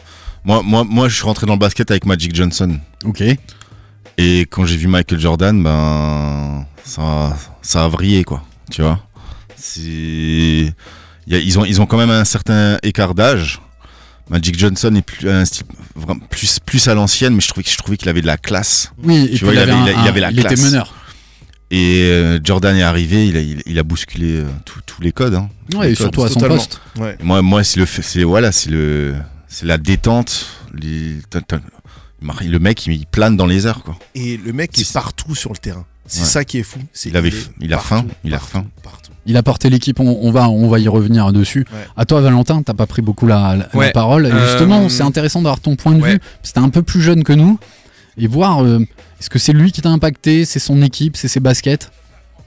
Moi, 0.43 0.62
moi, 0.64 0.84
moi, 0.84 1.08
je 1.10 1.16
suis 1.16 1.24
rentré 1.24 1.45
dans 1.47 1.54
le 1.54 1.60
basket 1.60 1.89
avec 1.91 2.06
Magic 2.06 2.36
Johnson. 2.36 2.80
Ok. 3.06 3.24
Et 4.18 4.41
quand 4.41 4.66
j'ai 4.66 4.78
vu 4.78 4.88
Michael 4.88 5.20
Jordan, 5.20 5.64
ben 5.64 6.66
ça, 6.84 7.36
ça 7.61 7.84
a 7.86 7.88
vrillé 7.88 8.24
quoi. 8.24 8.43
Tu 8.72 8.82
vois? 8.82 8.99
C'est, 9.55 10.74
ils 11.28 11.59
ont, 11.59 11.66
ils 11.66 11.82
ont 11.82 11.86
quand 11.86 11.97
même 11.97 12.09
un 12.11 12.26
certain 12.26 12.78
écart 12.84 13.16
d'âge. 13.16 13.61
Magic 14.30 14.57
Johnson 14.57 14.93
est 14.95 15.01
plus, 15.01 15.30
un 15.30 15.43
style 15.45 15.64
plus, 16.30 16.59
plus 16.59 16.88
à 16.88 16.93
l'ancienne, 16.93 17.34
mais 17.34 17.41
je 17.41 17.47
trouvais, 17.49 17.64
que- 17.64 17.70
je 17.70 17.78
trouvais 17.78 17.97
qu'il 17.97 18.07
avait 18.09 18.22
de 18.22 18.28
la 18.28 18.38
classe. 18.38 18.91
Oui, 19.03 19.32
Tu 19.36 19.43
vois, 19.43 19.53
il, 19.53 19.59
avait 19.59 19.72
un- 19.72 19.86
il 20.03 20.07
avait 20.07 20.20
la 20.22 20.32
il 20.32 20.39
était 20.39 20.47
classe. 20.49 20.61
meneur. 20.64 20.93
Et 21.72 22.03
euh, 22.03 22.39
Jordan 22.43 22.76
est 22.76 22.84
arrivé, 22.84 23.28
il 23.28 23.36
a, 23.38 23.41
il, 23.41 23.61
il 23.66 23.80
a 23.80 23.84
bousculé 23.84 24.38
euh, 24.38 24.45
tous- 24.66 24.82
tous 24.86 25.01
les 25.01 25.11
codes. 25.11 25.34
hein. 25.36 25.49
Ouais, 25.74 25.88
les 25.88 25.93
et 25.93 25.95
codes. 25.95 26.03
surtout 26.05 26.24
à 26.24 26.28
son 26.30 26.36
Totalement. 26.36 26.55
poste. 26.57 26.80
Ouais. 26.97 27.18
Moi, 27.22 27.41
moi, 27.41 27.64
c'est 27.64 27.80
le, 27.80 27.86
fait- 27.86 28.01
c'est 28.01 28.24
voilà, 28.24 28.51
c'est 28.51 28.70
le, 28.70 29.16
c'est 29.47 29.66
la 29.66 29.78
détente. 29.78 30.45
les- 30.74 31.18
t'as- 31.30 31.41
t'as- 31.41 31.59
le 32.24 32.59
mec, 32.59 32.86
il, 32.88 33.05
plane 33.05 33.38
dans 33.38 33.45
les 33.45 33.67
airs 33.67 33.82
quoi. 33.84 33.97
Et 34.15 34.38
le 34.38 34.53
mec 34.53 34.78
est 34.80 34.84
C'est- 34.84 34.93
partout 34.93 35.36
sur 35.36 35.51
le 35.51 35.57
terrain. 35.57 35.86
C'est 36.05 36.21
Ouais. 36.21 36.26
ça 36.26 36.43
qui 36.45 36.57
est 36.59 36.63
fou. 36.63 36.80
C'est 36.91 37.09
Il 37.09 37.17
avait- 37.17 37.30
est 37.30 37.49
il 37.61 37.74
a 37.74 37.78
faim, 37.78 38.05
il 38.26 38.34
a 38.34 38.39
faim. 38.39 38.65
Partout. 38.84 39.11
Il 39.26 39.38
a 39.38 39.43
porté 39.43 39.69
l'équipe, 39.69 39.99
on, 40.01 40.19
on 40.21 40.32
va, 40.32 40.49
on 40.49 40.67
va 40.67 40.78
y 40.80 40.88
revenir 40.89 41.32
dessus. 41.32 41.65
Ouais. 41.71 41.80
À 41.95 42.05
toi, 42.05 42.19
Valentin, 42.19 42.61
t'as 42.61 42.74
pas 42.74 42.88
pris 42.88 43.01
beaucoup 43.01 43.26
la, 43.26 43.55
la- 43.55 43.69
la 43.71 43.80
Ouais. 43.80 43.91
parole. 43.93 44.26
Et 44.28 44.32
Euh, 44.32 44.45
justement, 44.49 44.89
c'est 44.89 45.03
intéressant 45.03 45.41
d'avoir 45.41 45.61
ton 45.61 45.76
point 45.78 45.93
de 45.93 46.01
ouais. 46.01 46.13
vue. 46.15 46.19
C'était 46.43 46.59
un 46.59 46.67
peu 46.69 46.82
plus 46.84 47.01
jeune 47.01 47.24
que 47.24 47.32
nous. 47.34 47.57
Et 48.17 48.28
voir, 48.28 48.63
euh, 48.63 48.80
est-ce 49.19 49.30
que 49.30 49.39
c'est 49.39 49.53
lui 49.53 49.71
qui 49.71 49.82
t'a 49.82 49.89
impacté, 49.89 50.43
c'est 50.45 50.59
son 50.59 50.82
équipe, 50.82 51.15
c'est 51.15 51.30
ses 51.30 51.39
baskets? 51.39 51.89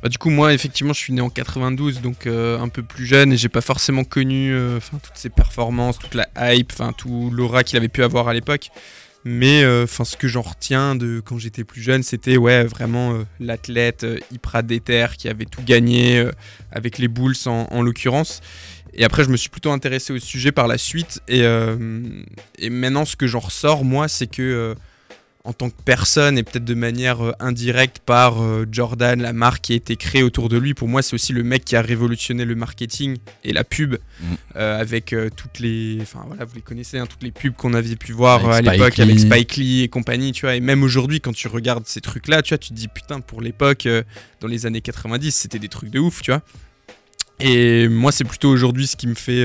Bah, 0.03 0.11
du 0.11 0.19
coup, 0.19 0.29
moi, 0.29 0.53
effectivement, 0.53 0.93
je 0.93 0.99
suis 0.99 1.15
né 1.15 1.23
en 1.23 1.31
92, 1.31 2.03
donc 2.03 2.27
euh, 2.27 2.61
un 2.61 2.69
peu 2.69 2.83
plus 2.83 3.07
jeune, 3.07 3.33
et 3.33 3.39
j'ai 3.39 3.49
pas 3.49 3.63
forcément 3.63 4.05
connu 4.05 4.53
euh, 4.53 4.79
'fin, 4.81 4.99
toutes 5.03 5.17
ses 5.17 5.31
performances, 5.31 5.99
toute 5.99 6.15
la 6.15 6.29
hype, 6.55 6.71
enfin 6.75 6.93
tout 6.97 7.31
l'aura 7.33 7.65
qu'il 7.65 7.79
avait 7.79 7.89
pu 7.89 8.05
avoir 8.05 8.29
à 8.29 8.35
l'époque. 8.35 8.69
Mais 9.29 9.65
euh, 9.65 9.89
ce 9.89 10.17
que 10.17 10.29
j'en 10.29 10.43
retiens 10.43 10.95
de 10.95 11.19
quand 11.19 11.37
j'étais 11.37 11.65
plus 11.65 11.83
jeune, 11.83 12.05
c'était 12.05 12.37
ouais, 12.37 12.63
vraiment 12.63 13.13
euh, 13.13 13.25
l'athlète 13.41 14.05
euh, 14.05 14.21
hyper 14.31 14.63
déter 14.63 15.07
qui 15.19 15.29
avait 15.29 15.47
tout 15.47 15.63
gagné 15.65 16.21
euh, 16.21 16.31
avec 16.71 16.99
les 16.99 17.09
Bulls 17.09 17.35
en, 17.47 17.67
en 17.73 17.83
l'occurrence. 17.83 18.41
Et 18.95 19.03
après, 19.03 19.25
je 19.25 19.31
me 19.31 19.37
suis 19.37 19.49
plutôt 19.49 19.73
intéressé 19.73 20.13
au 20.13 20.21
sujet 20.21 20.53
par 20.53 20.69
la 20.69 20.79
suite. 20.79 21.21
Et, 21.27 21.43
euh, 21.43 21.77
et 22.57 22.71
maintenant, 22.71 23.05
ce 23.05 23.17
que 23.17 23.27
j'en 23.27 23.41
ressors, 23.41 23.85
moi, 23.85 24.07
c'est 24.07 24.29
que 24.29 24.43
euh, 24.43 24.75
en 25.47 25.53
tant 25.53 25.71
que 25.71 25.81
personne 25.85 26.37
et 26.39 26.43
peut-être 26.43 26.65
de 26.65 26.75
manière 26.75 27.25
euh, 27.25 27.33
indirecte 27.39 28.01
par 28.01 28.43
euh, 28.43 28.67
Jordan, 28.71 29.23
la 29.23 29.33
marque 29.33 29.63
qui 29.63 29.73
a 29.73 29.77
été 29.77 29.95
créée 29.97 30.23
autour 30.25 30.49
de 30.49 30.59
lui, 30.59 30.75
pour 30.75 30.89
moi, 30.89 31.03
c'est 31.03 31.15
aussi 31.15 31.33
le 31.33 31.45
mec 31.45 31.65
qui 31.65 31.77
a 31.77 31.83
révolutionné 31.83 32.45
le 32.45 32.57
marketing 32.57 33.17
et 33.45 33.53
la 33.53 33.63
pub 33.65 33.97
Mhm. 34.21 34.37
euh, 34.57 34.81
avec 34.81 35.13
euh, 35.13 35.29
toutes 35.35 35.59
les. 35.61 35.99
Enfin, 36.03 36.25
voilà, 36.27 36.45
vous 36.45 36.55
les 36.57 36.63
connaissez, 36.63 36.99
hein, 36.99 37.07
toutes 37.07 37.23
les 37.23 37.31
pubs 37.31 37.55
qu'on 37.55 37.75
avait 37.75 37.97
pu 37.97 38.13
voir 38.13 38.45
euh, 38.49 38.53
à 38.53 38.61
l'époque 38.61 38.99
avec 38.99 39.19
Spike 39.21 39.57
Lee 39.57 39.83
et 39.83 39.89
compagnie, 39.89 40.33
tu 40.33 40.47
vois. 40.47 40.57
Et 40.57 40.61
même 40.61 40.83
aujourd'hui, 40.83 41.21
quand 41.21 41.33
tu 41.35 41.49
regardes 41.49 41.87
ces 41.87 42.01
trucs-là, 42.01 42.43
tu 42.43 42.49
vois, 42.51 42.59
tu 42.59 42.71
te 42.71 42.75
dis 42.75 42.89
putain, 42.89 43.21
pour 43.21 43.41
l'époque, 43.41 43.87
dans 44.41 44.49
les 44.49 44.67
années 44.67 44.81
90, 44.81 45.31
c'était 45.33 45.59
des 45.59 45.69
trucs 45.69 45.91
de 45.91 45.99
ouf, 46.01 46.23
tu 46.23 46.31
vois. 46.33 46.43
Et 47.39 47.87
moi, 47.89 48.11
c'est 48.11 48.25
plutôt 48.25 48.49
aujourd'hui 48.49 48.87
ce 48.87 48.97
qui 48.97 49.07
me 49.07 49.15
fait. 49.15 49.45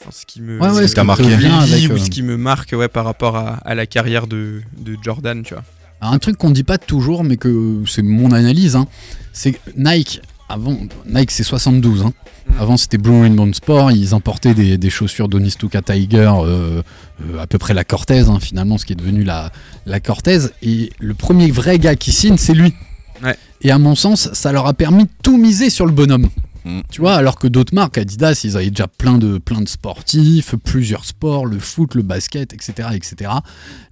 Enfin, 0.00 0.10
ce 0.12 0.24
qui 0.26 0.40
me. 0.40 0.58
Ouais, 0.60 0.68
ouais, 0.70 0.82
ce 0.88 0.94
qui 0.94 1.00
te 1.00 1.06
marqué. 1.06 1.22
vient 1.24 1.36
vieillit 1.64 1.86
avec, 1.86 1.92
ou 1.92 1.98
ce 2.04 2.10
qui 2.10 2.22
me 2.22 2.36
marque 2.36 2.72
ouais, 2.72 2.88
par 2.88 3.04
rapport 3.04 3.36
à, 3.36 3.54
à 3.64 3.74
la 3.74 3.86
carrière 3.86 4.26
de, 4.26 4.62
de 4.78 4.96
Jordan, 5.02 5.42
tu 5.42 5.54
vois. 5.54 5.62
Un 6.02 6.18
truc 6.18 6.38
qu'on 6.38 6.50
dit 6.50 6.64
pas 6.64 6.78
toujours, 6.78 7.24
mais 7.24 7.36
que 7.36 7.82
c'est 7.86 8.02
mon 8.02 8.32
analyse, 8.32 8.74
hein, 8.76 8.86
c'est 9.34 9.52
que 9.52 9.58
Nike, 9.76 10.22
avant, 10.48 10.78
Nike 11.06 11.30
c'est 11.30 11.42
72. 11.42 12.02
hein. 12.02 12.12
Mm. 12.48 12.52
Avant 12.58 12.76
c'était 12.78 12.96
Blue 12.96 13.20
Ribbon 13.20 13.52
Sport, 13.52 13.92
ils 13.92 14.14
importaient 14.14 14.54
des, 14.54 14.78
des 14.78 14.88
chaussures 14.90 15.28
d'Onistuka 15.28 15.82
Tiger, 15.82 16.32
euh, 16.42 16.80
euh, 17.22 17.38
à 17.38 17.46
peu 17.46 17.58
près 17.58 17.74
la 17.74 17.84
Cortez, 17.84 18.20
hein, 18.28 18.38
finalement, 18.40 18.78
ce 18.78 18.86
qui 18.86 18.94
est 18.94 18.96
devenu 18.96 19.24
la, 19.24 19.52
la 19.84 20.00
Cortez. 20.00 20.38
Et 20.62 20.90
le 20.98 21.12
premier 21.12 21.50
vrai 21.50 21.78
gars 21.78 21.96
qui 21.96 22.12
signe, 22.12 22.38
c'est 22.38 22.54
lui. 22.54 22.72
Ouais. 23.22 23.36
Et 23.60 23.70
à 23.70 23.76
mon 23.78 23.94
sens, 23.94 24.30
ça 24.32 24.52
leur 24.52 24.66
a 24.66 24.72
permis 24.72 25.04
de 25.04 25.10
tout 25.22 25.36
miser 25.36 25.68
sur 25.68 25.84
le 25.84 25.92
bonhomme. 25.92 26.30
Mm. 26.64 26.80
Tu 26.90 27.00
vois, 27.00 27.14
alors 27.14 27.36
que 27.36 27.48
d'autres 27.48 27.74
marques, 27.74 27.98
Adidas, 27.98 28.40
ils 28.44 28.56
avaient 28.56 28.70
déjà 28.70 28.86
plein 28.88 29.18
de, 29.18 29.38
plein 29.38 29.60
de 29.60 29.68
sportifs, 29.68 30.54
plusieurs 30.64 31.04
sports, 31.04 31.46
le 31.46 31.58
foot, 31.58 31.94
le 31.94 32.02
basket, 32.02 32.52
etc. 32.52 32.88
etc. 32.94 33.30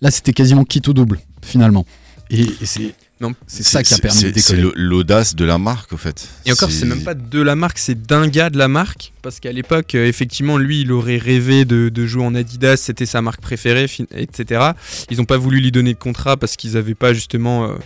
Là, 0.00 0.10
c'était 0.10 0.32
quasiment 0.32 0.64
quitte 0.64 0.88
au 0.88 0.92
double, 0.92 1.18
finalement. 1.42 1.86
Et, 2.30 2.42
et 2.42 2.66
c'est 2.66 2.94
Non. 3.22 3.32
c'est 3.46 3.62
ça 3.62 3.82
qui 3.82 3.94
a 3.94 3.98
permis 3.98 4.32
de 4.32 4.38
c'est- 4.38 4.60
l'audace 4.76 5.34
de 5.34 5.46
la 5.46 5.56
marque, 5.56 5.94
au 5.94 5.96
fait. 5.96 6.28
Et 6.44 6.52
encore, 6.52 6.70
c'est 6.70 6.84
même 6.84 7.02
pas 7.02 7.14
de 7.14 7.40
la 7.40 7.56
marque, 7.56 7.78
c'est 7.78 8.02
d'un 8.06 8.28
gars 8.28 8.50
de 8.50 8.58
la 8.58 8.68
marque. 8.68 9.12
Parce 9.22 9.40
qu'à 9.40 9.50
l'époque, 9.50 9.94
euh, 9.94 10.06
effectivement, 10.06 10.58
lui, 10.58 10.82
il 10.82 10.92
aurait 10.92 11.16
rêvé 11.16 11.64
de, 11.64 11.88
de 11.88 12.06
jouer 12.06 12.22
en 12.24 12.34
Adidas, 12.34 12.76
c'était 12.76 13.06
sa 13.06 13.22
marque 13.22 13.40
préférée, 13.40 13.88
fin- 13.88 14.04
etc. 14.14 14.72
Ils 15.10 15.16
n'ont 15.16 15.24
pas 15.24 15.38
voulu 15.38 15.60
lui 15.60 15.72
donner 15.72 15.94
de 15.94 15.98
contrat 15.98 16.36
parce 16.36 16.56
qu'ils 16.56 16.72
n'avaient 16.74 16.94
pas 16.94 17.14
justement 17.14 17.64
euh, 17.64 17.76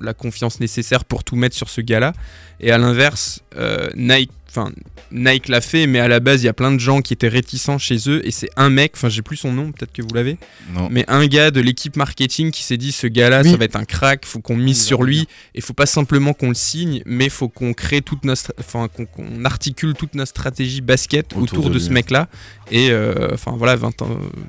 la 0.00 0.14
confiance 0.14 0.60
nécessaire 0.60 1.04
pour 1.04 1.24
tout 1.24 1.36
mettre 1.36 1.56
sur 1.56 1.68
ce 1.68 1.80
gars-là. 1.80 2.12
Et 2.60 2.70
à 2.70 2.78
l'inverse, 2.78 3.40
euh, 3.56 3.88
Nike, 3.96 4.30
enfin, 4.48 4.70
Nike 5.12 5.48
l'a 5.48 5.60
fait, 5.60 5.86
mais 5.86 5.98
à 5.98 6.08
la 6.08 6.20
base, 6.20 6.42
il 6.42 6.46
y 6.46 6.48
a 6.48 6.52
plein 6.52 6.70
de 6.72 6.78
gens 6.78 7.00
qui 7.00 7.12
étaient 7.14 7.28
réticents 7.28 7.78
chez 7.78 7.96
eux. 8.08 8.26
Et 8.26 8.30
c'est 8.30 8.50
un 8.56 8.68
mec, 8.70 8.92
enfin, 8.96 9.08
j'ai 9.08 9.22
plus 9.22 9.36
son 9.36 9.52
nom, 9.52 9.72
peut-être 9.72 9.92
que 9.92 10.02
vous 10.02 10.12
l'avez. 10.14 10.36
Mais 10.90 11.04
un 11.08 11.26
gars 11.26 11.50
de 11.50 11.60
l'équipe 11.60 11.96
marketing 11.96 12.50
qui 12.50 12.62
s'est 12.62 12.76
dit 12.76 12.92
ce 12.92 13.06
gars-là, 13.06 13.42
Oui. 13.42 13.50
ça 13.50 13.56
va 13.56 13.64
être 13.64 13.76
un 13.76 13.84
crack, 13.84 14.26
faut 14.26 14.40
qu'on 14.40 14.56
mise 14.56 14.84
sur 14.84 15.02
lui. 15.02 15.20
revenir. 15.20 15.26
Et 15.54 15.60
faut 15.60 15.72
pas 15.72 15.86
simplement 15.86 16.32
qu'on 16.34 16.48
le 16.48 16.54
signe, 16.54 17.02
mais 17.06 17.28
faut 17.28 17.48
qu'on 17.48 17.72
crée 17.72 18.02
toute 18.02 18.24
notre, 18.24 18.52
enfin 18.60 18.88
qu'on 18.88 19.44
articule 19.44 19.94
toute 19.94 20.14
notre 20.14 20.30
stratégie 20.30 20.80
basket 20.82 21.32
Autour 21.34 21.58
autour, 21.60 21.70
de 21.70 21.78
ce 21.78 21.90
mec-là. 21.90 22.28
Et 22.70 22.90
euh, 22.90 23.30
enfin 23.32 23.54
voilà, 23.56 23.76
20 23.76 24.02
ans, 24.02 24.08
euh, 24.10 24.40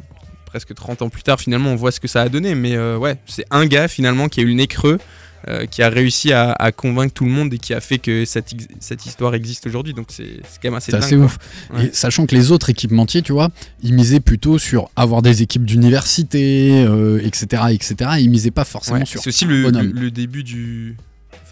presque 0.45 0.73
30 0.73 1.01
ans 1.01 1.09
plus 1.09 1.23
tard, 1.23 1.39
finalement, 1.39 1.71
on 1.71 1.75
voit 1.75 1.91
ce 1.91 1.99
que 2.01 2.07
ça 2.09 2.21
a 2.21 2.29
donné. 2.29 2.55
Mais 2.55 2.75
euh, 2.75 2.97
ouais, 2.97 3.15
c'est 3.25 3.45
un 3.51 3.65
gars 3.65 3.87
finalement 3.87 4.27
qui 4.27 4.41
a 4.41 4.43
eu 4.43 4.47
le 4.47 4.53
nez 4.53 4.67
creux. 4.67 4.99
Euh, 5.47 5.65
qui 5.65 5.81
a 5.81 5.89
réussi 5.89 6.31
à, 6.33 6.51
à 6.51 6.71
convaincre 6.71 7.13
tout 7.13 7.25
le 7.25 7.31
monde 7.31 7.53
et 7.53 7.57
qui 7.57 7.73
a 7.73 7.81
fait 7.81 7.97
que 7.97 8.25
cette, 8.25 8.53
cette 8.79 9.05
histoire 9.05 9.33
existe 9.35 9.65
aujourd'hui. 9.67 9.93
Donc 9.93 10.07
c'est 10.09 10.39
c'est 10.49 10.61
quand 10.61 10.69
même 10.69 10.75
assez 10.75 10.91
C'est 10.91 10.97
dingue. 10.97 11.03
assez 11.03 11.15
ouf. 11.15 11.37
Ouais. 11.73 11.85
Et 11.87 11.89
sachant 11.93 12.25
que 12.25 12.35
les 12.35 12.51
autres 12.51 12.69
équipementiers, 12.69 13.21
tu 13.21 13.31
vois, 13.31 13.49
ils 13.81 13.93
misaient 13.93 14.19
plutôt 14.19 14.59
sur 14.59 14.89
avoir 14.95 15.21
des 15.21 15.41
équipes 15.41 15.65
d'université, 15.65 16.83
euh, 16.85 17.19
etc., 17.23 17.63
etc. 17.71 17.95
Ils 18.19 18.29
misaient 18.29 18.51
pas 18.51 18.65
forcément 18.65 18.99
Ouais, 18.99 19.05
sur 19.05 19.21
C'est 19.21 19.29
aussi 19.29 19.45
le, 19.45 19.69
le- 19.69 19.81
le 19.81 20.11
début 20.11 20.43
du, 20.43 20.95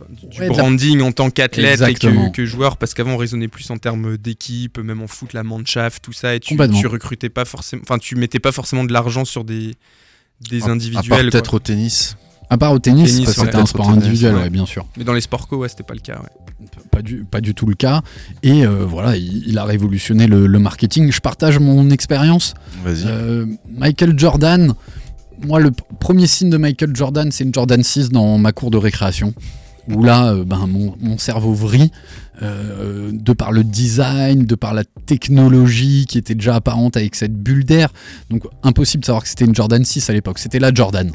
du 0.10 0.40
Ouais, 0.40 0.46
de 0.46 0.52
la- 0.52 0.58
branding 0.58 1.02
en 1.02 1.12
tant 1.12 1.30
qu'athlète 1.30 1.82
et 1.82 1.94
que, 1.94 2.32
que 2.32 2.46
joueur, 2.46 2.78
parce 2.78 2.94
qu'avant 2.94 3.12
on 3.14 3.18
raisonnait 3.18 3.48
plus 3.48 3.70
en 3.72 3.78
termes 3.78 4.18
d'équipe, 4.18 4.78
même 4.78 5.02
en 5.02 5.08
foot, 5.08 5.34
la 5.34 5.44
mannschaft, 5.44 6.04
tout 6.04 6.14
ça, 6.14 6.36
et 6.36 6.40
tu, 6.40 6.56
tu 6.80 6.88
recrutais 6.88 7.30
pas 7.30 7.46
forcément, 7.46 7.82
enfin 7.86 7.98
tu 7.98 8.16
mettais 8.16 8.40
pas 8.40 8.52
forcément 8.52 8.84
de 8.84 8.94
l'argent 8.94 9.26
sur 9.26 9.44
des, 9.44 9.76
des 10.50 10.64
À- 10.64 10.68
individuels. 10.70 11.30
peut-être 11.32 11.56
au 11.56 11.60
tennis. 11.60 12.16
À 12.50 12.58
part 12.58 12.74
au 12.74 12.80
tennis, 12.80 13.12
Tennis, 13.12 13.26
parce 13.26 13.36
que 13.36 13.41
ouais. 13.41 13.47
c'était 13.47 13.62
un 13.62 13.66
sport 13.66 13.86
tennis, 13.88 14.04
individuel, 14.04 14.36
ouais. 14.36 14.41
ouais, 14.41 14.50
bien 14.50 14.66
sûr. 14.66 14.86
Mais 14.97 15.04
dans 15.04 15.14
les 15.14 15.22
sports 15.22 15.47
co, 15.47 15.58
ouais, 15.58 15.70
c'était 15.70 15.84
pas 15.84 15.93
le 15.93 16.00
cas. 16.00 16.16
Ouais. 16.20 16.68
Pas 16.91 17.02
du, 17.02 17.24
pas 17.24 17.41
du 17.41 17.54
tout 17.54 17.68
le 17.68 17.76
cas. 17.76 18.02
Et 18.41 18.66
euh, 18.66 18.86
voilà, 18.86 19.16
il, 19.16 19.47
il 19.47 19.58
a 19.58 19.66
révolutionné 19.66 20.28
le, 20.28 20.47
le 20.47 20.60
marketing. 20.60 21.12
Je 21.12 21.22
partage 21.22 21.60
mon 21.60 21.89
expérience. 21.91 22.56
Vas-y. 22.84 23.04
Euh, 23.06 23.45
Michael 23.78 24.18
Jordan, 24.18 24.74
moi, 25.45 25.60
le 25.60 25.72
premier 26.00 26.28
signe 26.28 26.50
de 26.50 26.58
Michael 26.58 26.95
Jordan, 26.95 27.32
c'est 27.32 27.43
une 27.43 27.54
Jordan 27.54 27.82
6 27.82 28.10
dans 28.10 28.38
ma 28.38 28.52
cour 28.52 28.72
de 28.72 28.78
récréation. 28.78 29.34
Où 29.88 30.04
là, 30.04 30.34
euh, 30.34 30.43
ben, 30.43 30.68
mon, 30.68 30.95
mon 31.00 31.18
cerveau 31.18 31.54
vrille, 31.54 31.91
euh, 32.41 33.10
de 33.12 33.34
par 33.34 33.52
le 33.52 33.64
design, 33.64 34.45
de 34.45 34.56
par 34.56 34.74
la 34.74 34.84
technologie 35.06 36.06
qui 36.08 36.18
était 36.18 36.36
déjà 36.36 36.56
apparente 36.56 36.95
avec 36.95 37.16
cette 37.16 37.34
bulle 37.34 37.64
d'air. 37.64 37.89
Donc, 38.30 38.43
impossible 38.64 39.02
de 39.02 39.06
savoir 39.06 39.24
que 39.24 39.30
c'était 39.30 39.45
une 39.45 39.56
Jordan 39.56 39.84
6 39.84 40.10
à 40.10 40.14
l'époque. 40.14 40.39
C'était 40.39 40.60
la 40.60 40.74
Jordan. 40.74 41.12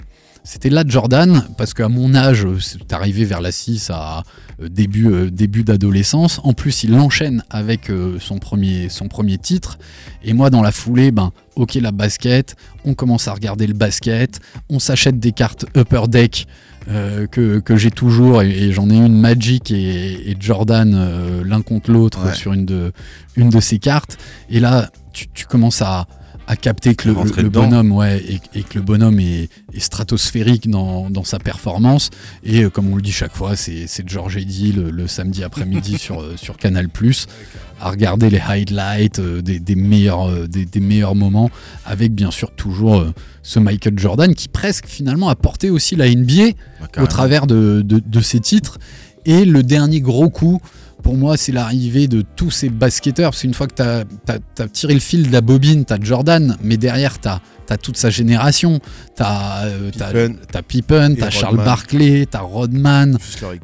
C'était 0.46 0.68
la 0.68 0.84
Jordan, 0.86 1.42
parce 1.56 1.72
qu'à 1.72 1.88
mon 1.88 2.14
âge, 2.14 2.46
c'est 2.60 2.92
arrivé 2.92 3.24
vers 3.24 3.40
la 3.40 3.50
6 3.50 3.88
à 3.90 4.22
euh, 4.60 4.68
début, 4.68 5.06
euh, 5.10 5.30
début 5.30 5.64
d'adolescence. 5.64 6.38
En 6.44 6.52
plus, 6.52 6.84
il 6.84 6.92
enchaîne 6.96 7.42
avec 7.48 7.88
euh, 7.88 8.18
son, 8.20 8.38
premier, 8.38 8.90
son 8.90 9.08
premier 9.08 9.38
titre. 9.38 9.78
Et 10.22 10.34
moi, 10.34 10.50
dans 10.50 10.60
la 10.60 10.70
foulée, 10.70 11.12
ben, 11.12 11.32
ok, 11.56 11.76
la 11.76 11.92
basket, 11.92 12.56
on 12.84 12.92
commence 12.92 13.26
à 13.26 13.32
regarder 13.32 13.66
le 13.66 13.72
basket, 13.72 14.40
on 14.68 14.78
s'achète 14.78 15.18
des 15.18 15.32
cartes 15.32 15.64
Upper 15.78 16.02
Deck 16.08 16.46
euh, 16.90 17.26
que, 17.26 17.60
que 17.60 17.76
j'ai 17.78 17.90
toujours, 17.90 18.42
et, 18.42 18.50
et 18.50 18.72
j'en 18.72 18.90
ai 18.90 18.96
une 18.96 19.18
Magic 19.18 19.70
et, 19.70 20.30
et 20.30 20.36
Jordan 20.38 21.42
l'un 21.42 21.62
contre 21.62 21.90
l'autre 21.90 22.26
Ouais. 22.26 22.34
sur 22.34 22.52
une 22.52 22.66
de, 22.66 22.92
une 23.36 23.48
de 23.48 23.60
ces 23.60 23.78
cartes. 23.78 24.18
Et 24.50 24.60
là, 24.60 24.90
tu, 25.14 25.26
tu 25.32 25.46
commences 25.46 25.80
à, 25.80 26.06
a 26.46 26.56
capté 26.56 26.94
que 26.94 27.08
le, 27.08 27.48
bonhomme, 27.48 27.92
ouais, 27.92 28.22
et, 28.22 28.40
et 28.58 28.62
que 28.62 28.74
le 28.74 28.82
bonhomme 28.82 29.18
est, 29.18 29.48
est 29.72 29.80
stratosphérique 29.80 30.68
dans, 30.68 31.10
dans 31.10 31.24
sa 31.24 31.38
performance. 31.38 32.10
Et 32.42 32.64
euh, 32.64 32.70
comme 32.70 32.92
on 32.92 32.96
le 32.96 33.02
dit 33.02 33.12
chaque 33.12 33.34
fois, 33.34 33.56
c'est 33.56 33.86
George 34.06 34.36
Eddy 34.36 34.72
le, 34.72 34.90
le 34.90 35.06
samedi 35.06 35.42
après-midi 35.42 35.98
sur, 35.98 36.20
euh, 36.20 36.34
sur 36.36 36.56
Canal 36.56 36.88
à 37.80 37.90
regarder 37.90 38.30
les 38.30 38.40
highlights 38.40 39.18
euh, 39.18 39.42
des, 39.42 39.58
des 39.58 39.74
meilleurs, 39.74 40.28
euh, 40.28 40.46
des, 40.46 40.64
des 40.64 40.80
meilleurs 40.80 41.14
moments, 41.14 41.50
avec 41.84 42.12
bien 42.14 42.30
sûr 42.30 42.50
toujours 42.52 42.96
euh, 42.96 43.12
ce 43.42 43.58
Michael 43.58 43.98
Jordan 43.98 44.34
qui 44.34 44.48
presque 44.48 44.86
finalement 44.86 45.28
a 45.28 45.36
porté 45.36 45.70
aussi 45.70 45.96
la 45.96 46.08
NBA 46.08 46.52
au 46.98 47.06
travers 47.06 47.46
de, 47.46 47.82
de, 47.84 48.00
de 48.04 48.20
ses 48.20 48.40
titres. 48.40 48.78
Et 49.26 49.44
le 49.44 49.62
dernier 49.62 50.00
gros 50.00 50.28
coup, 50.28 50.60
pour 51.04 51.16
moi, 51.16 51.36
c'est 51.36 51.52
l'arrivée 51.52 52.08
de 52.08 52.22
tous 52.34 52.50
ces 52.50 52.70
basketteurs. 52.70 53.30
Parce 53.30 53.42
qu'une 53.42 53.52
fois 53.52 53.68
que 53.68 53.74
tu 53.74 53.82
as, 54.62 54.68
tiré 54.68 54.94
le 54.94 55.00
fil 55.00 55.28
de 55.28 55.32
la 55.32 55.42
bobine, 55.42 55.84
tu 55.84 55.92
as 55.92 55.98
Jordan, 56.00 56.56
mais 56.62 56.78
derrière, 56.78 57.20
tu 57.20 57.28
as, 57.28 57.40
toute 57.76 57.98
sa 57.98 58.08
génération. 58.08 58.80
Tu 59.14 59.22
as, 59.22 59.66
Pippen. 59.92 60.36
Pippen, 60.66 61.14
tu 61.14 61.22
as 61.22 61.30
Charles. 61.30 61.56
Barkley, 61.56 62.26
tu 62.28 62.36
as 62.36 62.40
Rodman. 62.40 63.18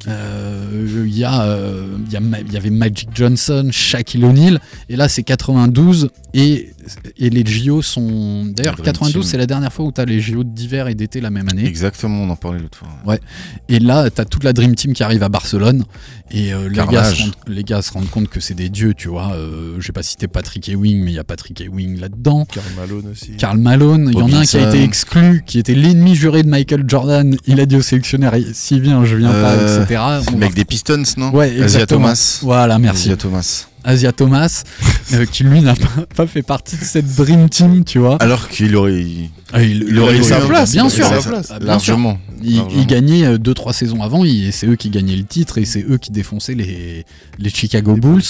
Euh, 0.07 1.05
Il 1.07 1.16
y, 1.16 1.24
euh, 1.24 1.97
y, 2.11 2.16
il 2.47 2.53
y 2.53 2.57
avait 2.57 2.70
Magic 2.70 3.09
Johnson, 3.14 3.70
Shaquille 3.72 4.24
O'Neal, 4.24 4.61
et 4.91 4.97
là 4.97 5.09
c'est 5.09 5.22
92, 5.22 6.11
et, 6.34 6.70
et 7.16 7.30
les 7.30 7.45
JO 7.47 7.82
sont. 7.82 8.45
D'ailleurs, 8.47 8.74
Dream 8.74 8.86
92, 8.86 9.12
Team. 9.12 9.22
c'est 9.30 9.38
la 9.38 9.47
dernière 9.47 9.72
fois 9.72 9.84
où 9.86 9.93
tu 9.93 10.01
as 10.01 10.05
les 10.05 10.20
JO 10.20 10.45
d'hiver 10.45 10.88
et 10.88 10.95
d'été 10.95 11.20
la 11.20 11.30
même 11.30 11.49
année. 11.49 11.64
Exactement, 11.66 12.22
on 12.22 12.30
en 12.30 12.36
parlait 12.36 12.61
l'autre 12.61 12.78
fois. 12.78 12.88
Ouais. 13.07 13.20
Et 13.68 13.78
là, 13.78 14.11
tu 14.11 14.20
as 14.20 14.24
toute 14.24 14.45
la 14.45 14.53
Dream 14.53 14.74
Team 14.74 14.93
qui 14.93 15.03
arrive 15.03 15.22
à 15.22 15.28
Barcelone. 15.28 15.84
Et 16.32 16.53
euh, 16.55 16.68
les, 16.68 16.76
gars 16.86 17.05
se 17.05 17.22
rendent, 17.22 17.34
les 17.49 17.64
gars 17.64 17.82
se 17.82 17.93
rendent 17.93 18.09
compte 18.09 18.28
que 18.28 18.38
c'est 18.38 18.55
des 18.55 18.68
dieux, 18.68 18.95
tu 18.95 19.09
vois. 19.09 19.32
Euh, 19.34 19.80
J'ai 19.80 19.93
pas 19.93 20.03
cité 20.05 20.28
Patrick 20.28 20.68
Ewing, 20.68 21.03
mais 21.03 21.11
il 21.11 21.14
y 21.14 21.18
a 21.18 21.24
Patrick 21.24 21.61
Ewing 21.61 21.99
là-dedans. 21.99 22.45
Karl 22.45 22.66
Malone 22.76 23.09
aussi. 23.11 23.32
Karl 23.36 23.59
Malone, 23.59 24.11
il 24.12 24.18
y 24.18 24.22
en 24.22 24.32
a 24.32 24.36
un 24.38 24.45
qui 24.45 24.57
a 24.57 24.68
été 24.68 24.82
exclu, 24.82 25.43
qui 25.45 25.59
était 25.59 25.74
l'ennemi 25.74 26.14
juré 26.14 26.43
de 26.45 26.49
Michael 26.49 26.84
Jordan. 26.86 27.36
Il 27.47 27.59
a 27.61 27.66
dit 27.66 27.76
au 27.76 27.82
sélectionneur 27.82 28.34
s'il 28.53 28.80
vient, 28.80 29.05
je 29.05 29.16
viens 29.16 29.32
pas, 29.32 29.55
Euh, 29.55 29.82
etc. 29.84 30.01
Le 30.32 30.36
mec 30.36 30.51
va- 30.51 30.55
des 30.55 30.64
Pistons, 30.64 31.03
non? 31.16 31.30
Ouais, 31.34 31.47
Asia 31.51 31.62
exactement. 31.64 32.01
Thomas. 32.03 32.38
Voilà, 32.43 32.78
merci. 32.78 33.09
Asia 33.09 33.16
Thomas. 33.16 33.66
Asia 33.85 34.12
Thomas, 34.12 34.62
euh, 35.14 35.24
qui 35.26 35.45
lui 35.45 35.61
n'a 35.61 35.74
pas, 35.74 36.07
pas 36.14 36.26
fait 36.26 36.43
partie 36.43 36.76
de 36.76 36.85
cette 36.85 37.14
Dream 37.14 37.49
Team, 37.49 37.85
tu 37.85 37.99
vois. 37.99 38.16
Alors 38.20 38.49
qu'il 38.49 38.74
aurait. 38.76 39.05
Ah, 39.53 39.62
il, 39.62 39.85
il 39.89 39.99
aurait 39.99 40.18
eu 40.18 40.22
sa 40.22 40.41
place, 40.41 40.72
bien 40.72 40.85
il 40.87 40.91
sûr. 40.91 41.07
aurait. 41.07 41.20
Largement. 41.61 42.18
Il, 42.43 42.62
il 42.76 42.87
gagnait 42.87 43.37
2-3 43.37 43.72
saisons 43.72 44.03
avant, 44.03 44.24
il- 44.24 44.47
et 44.47 44.53
c'est 44.53 44.66
eux 44.66 44.76
qui 44.76 44.91
gagnaient 44.91 45.16
le 45.16 45.24
titre 45.24 45.59
et 45.59 45.64
c'est 45.64 45.83
eux 45.89 45.99
qui 45.99 46.11
défonçaient 46.11 46.55
les, 46.55 47.05
les 47.39 47.51
Chicago 47.51 47.95
Bulls. 47.97 48.22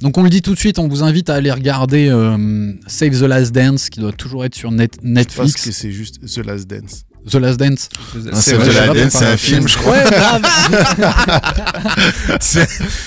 Donc 0.00 0.16
on 0.16 0.22
le 0.22 0.30
dit 0.30 0.40
tout 0.40 0.54
de 0.54 0.58
suite, 0.58 0.78
on 0.78 0.88
vous 0.88 1.02
invite 1.02 1.28
à 1.28 1.34
aller 1.34 1.50
regarder 1.50 2.08
euh, 2.08 2.72
Save 2.86 3.10
the 3.18 3.22
Last 3.24 3.52
Dance 3.52 3.90
qui 3.90 4.00
doit 4.00 4.12
toujours 4.12 4.46
être 4.46 4.54
sur 4.54 4.70
net, 4.70 4.94
Je 4.96 5.06
pense 5.06 5.10
Netflix. 5.14 5.62
que 5.66 5.72
c'est 5.72 5.92
juste 5.92 6.20
The 6.26 6.38
Last 6.46 6.66
Dance. 6.70 7.02
The 7.28 7.34
Last 7.34 7.58
Dance. 7.60 7.88
Ah, 8.32 8.36
c'est 8.40 8.54
vrai, 8.54 8.68
The 8.68 8.74
Last 8.74 8.92
Dance, 8.94 9.12
c'est 9.12 9.26
un 9.26 9.36
film, 9.36 9.68
je 9.68 9.76
crois. 9.76 9.92
Ouais, 9.92 10.04
grave. 10.10 10.42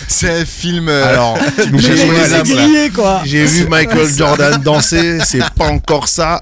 C'est 0.07 0.41
un 0.41 0.45
film. 0.45 0.87
euh, 0.89 1.09
Alors, 1.09 1.37
j'ai 1.75 1.95
vu. 2.43 3.47
J'ai 3.47 3.65
Michael 3.67 4.07
Jordan 4.15 4.61
danser, 4.61 5.19
c'est 5.25 5.43
pas 5.55 5.67
encore 5.67 6.07
ça. 6.07 6.41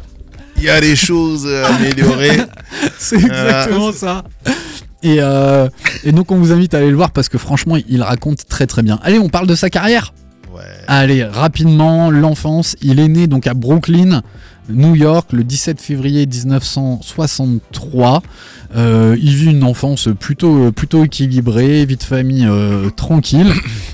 Il 0.57 0.63
y 0.63 0.69
a 0.69 0.79
des 0.79 0.95
choses 0.95 1.47
à 1.47 1.73
améliorer. 1.75 2.41
C'est 2.99 3.15
exactement 3.15 3.91
ça. 3.91 4.23
Et, 5.03 5.17
euh, 5.19 5.67
et 6.03 6.11
donc 6.11 6.31
on 6.31 6.35
vous 6.35 6.51
invite 6.51 6.75
à 6.75 6.77
aller 6.77 6.91
le 6.91 6.95
voir 6.95 7.09
parce 7.11 7.27
que 7.27 7.39
franchement 7.39 7.75
il 7.89 8.03
raconte 8.03 8.45
très 8.47 8.67
très 8.67 8.83
bien. 8.83 8.99
Allez 9.01 9.17
on 9.17 9.29
parle 9.29 9.47
de 9.47 9.55
sa 9.55 9.71
carrière. 9.71 10.13
Ouais. 10.53 10.61
Allez 10.87 11.23
rapidement 11.23 12.11
l'enfance. 12.11 12.75
Il 12.83 12.99
est 12.99 13.07
né 13.07 13.25
donc 13.25 13.47
à 13.47 13.55
Brooklyn, 13.55 14.21
New 14.73 14.95
York 14.95 15.33
le 15.33 15.43
17 15.43 15.81
février 15.81 16.25
1963. 16.25 18.21
Euh, 18.75 19.17
il 19.21 19.35
vit 19.35 19.51
une 19.51 19.63
enfance 19.63 20.07
plutôt 20.19 20.71
plutôt 20.71 21.03
équilibrée, 21.03 21.85
vie 21.85 21.97
de 21.97 22.03
famille 22.03 22.45
euh, 22.45 22.89
tranquille. 22.89 23.51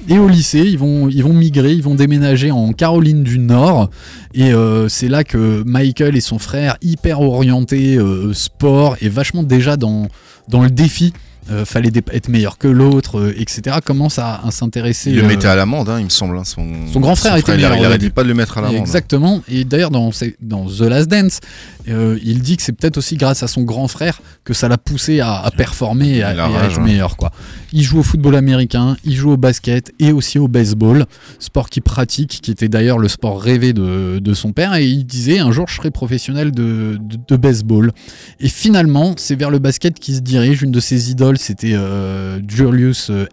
Et 0.10 0.20
au 0.20 0.28
lycée 0.28 0.60
ils 0.60 0.78
vont 0.78 1.34
migrer, 1.34 1.74
ils 1.74 1.84
vont 1.84 1.96
déménager 1.96 2.52
en 2.52 2.72
Caroline 2.74 3.24
du 3.24 3.40
Nord. 3.40 3.90
Et 4.34 4.54
euh, 4.54 4.88
c'est 4.88 5.08
là 5.08 5.24
que 5.24 5.64
Michael 5.66 6.16
et 6.16 6.22
son 6.22 6.40
frère, 6.40 6.78
hyper 6.82 7.22
orientés 7.22 7.98
euh, 7.98 8.34
sport 8.34 8.96
et 9.02 9.10
vachement 9.10 9.44
déjà 9.44 9.78
dans 9.78 10.08
le 10.52 10.70
défi, 10.70 11.14
euh, 11.52 11.66
fallait 11.66 11.92
être 12.12 12.28
meilleur 12.30 12.58
que 12.58 12.68
l'autre, 12.68 13.20
euh, 13.20 13.34
etc., 13.40 13.78
commencent 13.84 14.20
à, 14.20 14.42
à 14.46 14.52
s'intéresser. 14.52 15.12
Il 15.12 15.18
le 15.18 15.24
euh, 15.24 15.28
mettait 15.28 15.48
à 15.48 15.56
l'amende, 15.56 15.90
hein, 15.90 15.98
il 16.00 16.06
me 16.06 16.10
semble. 16.10 16.38
hein, 16.38 16.44
son, 16.44 16.66
Son 16.92 17.00
grand 17.00 17.16
frère 17.16 17.36
était 17.38 17.54
il 17.54 17.56
meilleur 17.58 17.72
au 17.80 17.84
arrêtait 17.84 18.00
début. 18.00 18.12
pas 18.14 18.24
de 18.24 18.28
le 18.28 18.34
mettre 18.34 18.58
à 18.58 18.62
l'amende. 18.62 18.78
Exactement. 18.78 19.42
Et 19.48 19.64
d'ailleurs, 19.64 19.92
dans, 19.92 20.10
dans 20.42 20.66
The 20.66 20.82
Last 20.82 21.08
Dance, 21.10 21.40
euh, 21.88 22.20
il 22.24 22.42
dit 22.42 22.58
que 22.58 22.64
c'est 22.64 22.74
peut-être 22.74 22.98
aussi 22.98 23.16
grâce 23.16 23.44
à 23.44 23.48
son 23.48 23.62
grand 23.64 23.88
frère 23.88 24.20
que 24.44 24.54
ça 24.54 24.68
l'a 24.68 24.78
poussé 24.78 25.20
à, 25.22 25.36
à 25.42 25.52
performer 25.52 26.18
et 26.18 26.24
à, 26.24 26.34
Il 26.34 26.38
et 26.38 26.42
à 26.42 26.66
être 26.66 26.82
meilleur. 26.82 27.16
Quoi. 27.18 27.32
Il 27.74 27.82
joue 27.84 28.00
au 28.00 28.04
football 28.04 28.36
américain, 28.36 28.96
il 29.04 29.16
joue 29.16 29.32
au 29.32 29.38
basket 29.38 29.92
et 30.00 30.12
aussi 30.12 30.40
au 30.40 30.48
baseball, 30.48 31.06
sport 31.40 31.70
qu'il 31.70 31.84
pratique, 31.84 32.40
qui 32.42 32.52
était 32.52 32.70
d'ailleurs 32.70 32.98
le 32.98 33.08
sport 33.08 33.42
rêvé 33.42 33.74
de, 33.74 34.20
de 34.20 34.34
son 34.34 34.54
père. 34.54 34.74
Et 34.76 34.86
il 34.88 35.06
disait 35.06 35.40
un 35.40 35.52
jour 35.52 35.68
je 35.68 35.76
serai 35.76 35.92
professionnel 35.92 36.52
de, 36.52 36.98
de- 37.00 37.18
de 37.28 37.36
baseball. 37.36 37.92
Et 38.40 38.48
finalement, 38.50 39.14
c'est 39.18 39.36
vers 39.36 39.50
le 39.50 39.60
basket 39.60 40.00
qu'il 40.00 40.16
se 40.16 40.22
dirige. 40.22 40.62
Une 40.64 40.72
de 40.72 40.80
ses 40.80 41.12
idoles, 41.12 41.38
c'était 41.38 41.74
euh, 41.74 42.40
Julius 42.48 43.10
euh, 43.10 43.26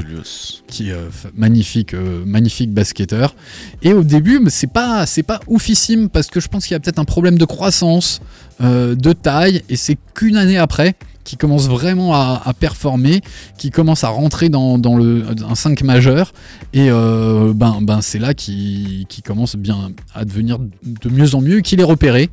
Julius. 0.00 0.62
qui 0.68 0.88
est 0.90 0.92
euh, 0.92 1.08
magnifique, 1.36 1.94
euh, 1.94 2.22
magnifique 2.24 2.72
basketteur. 2.72 3.34
Et 3.82 3.92
au 3.92 4.04
début, 4.04 4.40
c'est 4.48 4.72
pas, 4.72 5.06
c'est 5.06 5.22
pas 5.22 5.40
oufissime 5.48 6.08
parce 6.08 6.28
que 6.28 6.40
je 6.40 6.48
pense 6.48 6.64
qu'il 6.66 6.74
y 6.74 6.76
a 6.76 6.80
peut-être 6.80 6.98
un 7.00 7.04
problème 7.04 7.36
de 7.38 7.44
croissance, 7.44 8.20
de 8.60 9.12
taille, 9.12 9.62
et 9.68 9.74
c'est 9.76 9.96
qu'une 10.14 10.36
année 10.36 10.56
après 10.58 10.94
qui 11.24 11.36
commence 11.36 11.68
vraiment 11.68 12.14
à, 12.14 12.52
performer, 12.58 13.20
qui 13.58 13.70
commence 13.70 14.04
à 14.04 14.08
rentrer 14.08 14.48
dans, 14.48 14.76
le, 14.96 15.24
un 15.48 15.54
5 15.54 15.82
majeur, 15.82 16.32
et 16.72 16.90
euh, 16.90 17.52
ben, 17.54 17.78
ben 17.82 18.00
c'est 18.00 18.18
là 18.18 18.34
qu'il 18.34 19.06
qu'il 19.06 19.22
commence 19.22 19.56
bien 19.56 19.92
à 20.14 20.24
devenir 20.24 20.58
de 20.58 21.08
mieux 21.08 21.34
en 21.34 21.40
mieux, 21.40 21.60
qu'il 21.60 21.80
est 21.80 21.84
repéré 21.84 22.30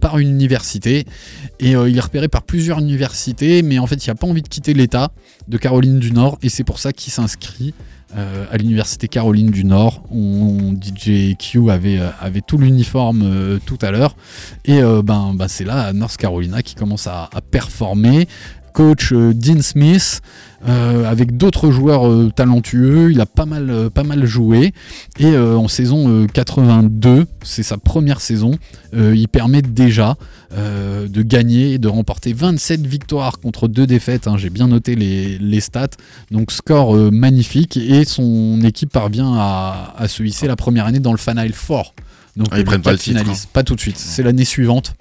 par 0.00 0.18
une 0.18 0.28
université, 0.28 1.04
et 1.58 1.74
euh, 1.74 1.88
il 1.88 1.96
est 1.96 2.00
repéré 2.00 2.28
par 2.28 2.42
plusieurs 2.42 2.78
universités, 2.78 3.62
mais 3.62 3.78
en 3.78 3.86
fait 3.86 4.06
il 4.06 4.08
n'a 4.08 4.14
pas 4.14 4.26
envie 4.26 4.42
de 4.42 4.48
quitter 4.48 4.74
l'État 4.74 5.10
de 5.48 5.58
Caroline 5.58 5.98
du 5.98 6.12
Nord, 6.12 6.38
et 6.42 6.48
c'est 6.48 6.64
pour 6.64 6.78
ça 6.78 6.92
qu'il 6.92 7.12
s'inscrit 7.12 7.74
euh, 8.16 8.46
à 8.50 8.56
l'université 8.56 9.06
Caroline 9.06 9.50
du 9.50 9.64
Nord. 9.64 10.02
On, 10.10 10.72
DJ 10.72 11.36
Q 11.36 11.70
avait, 11.70 11.98
euh, 11.98 12.08
avait 12.20 12.40
tout 12.40 12.56
l'uniforme 12.56 13.20
euh, 13.22 13.58
tout 13.66 13.76
à 13.82 13.90
l'heure. 13.90 14.16
Et 14.64 14.80
ben, 14.80 15.34
ben, 15.34 15.48
c'est 15.48 15.64
là, 15.64 15.92
North 15.92 16.16
Carolina, 16.16 16.62
qui 16.62 16.74
commence 16.74 17.06
à 17.06 17.28
performer. 17.50 18.26
Coach 18.72 19.12
euh, 19.12 19.32
Dean 19.34 19.60
Smith, 19.62 20.20
euh, 20.66 21.08
avec 21.08 21.36
d'autres 21.36 21.70
joueurs 21.70 22.08
euh, 22.08 22.30
talentueux, 22.34 23.10
il 23.12 23.20
a 23.20 23.26
pas 23.26 23.46
mal, 23.46 23.70
euh, 23.70 23.90
pas 23.90 24.02
mal 24.02 24.24
joué. 24.26 24.72
Et 25.18 25.36
en 25.36 25.68
saison 25.68 26.08
euh, 26.08 26.26
82, 26.26 27.26
c'est 27.42 27.62
sa 27.62 27.76
première 27.76 28.20
saison, 28.20 28.52
il 28.92 29.28
permet 29.28 29.62
déjà 29.62 30.16
de 30.56 31.22
gagner 31.22 31.72
et 31.74 31.78
de 31.78 31.88
remporter 31.88 32.32
27 32.32 32.86
victoires 32.86 33.38
contre 33.38 33.68
deux 33.68 33.86
défaites. 33.86 34.26
hein, 34.26 34.36
J'ai 34.38 34.48
bien 34.50 34.68
noté 34.68 34.94
les, 34.94 35.38
les 35.38 35.60
stats. 35.60 35.88
Donc 36.30 36.50
score 36.52 36.94
magnifique 37.12 37.76
et 37.76 38.04
son 38.04 38.60
équipe 38.62 38.90
parvient 38.90 39.34
à, 39.34 39.94
à 39.98 40.08
se 40.08 40.22
hisser 40.22 40.46
la 40.46 40.56
première 40.56 40.86
année 40.86 41.00
dans 41.00 41.12
le 41.12 41.18
Final 41.18 41.52
Four. 41.52 41.94
Donc 42.36 42.48
Ah, 42.50 42.58
ils 42.58 42.64
prennent 42.64 42.80
pas 42.80 42.92
quatre 42.92 43.00
le 43.00 43.04
titre, 43.04 43.18
finalistes. 43.20 43.50
Pas 43.52 43.62
tout 43.62 43.74
de 43.74 43.80
suite. 43.80 43.98
C'est 43.98 44.22
l'année 44.22 44.44
suivante. 44.46 44.94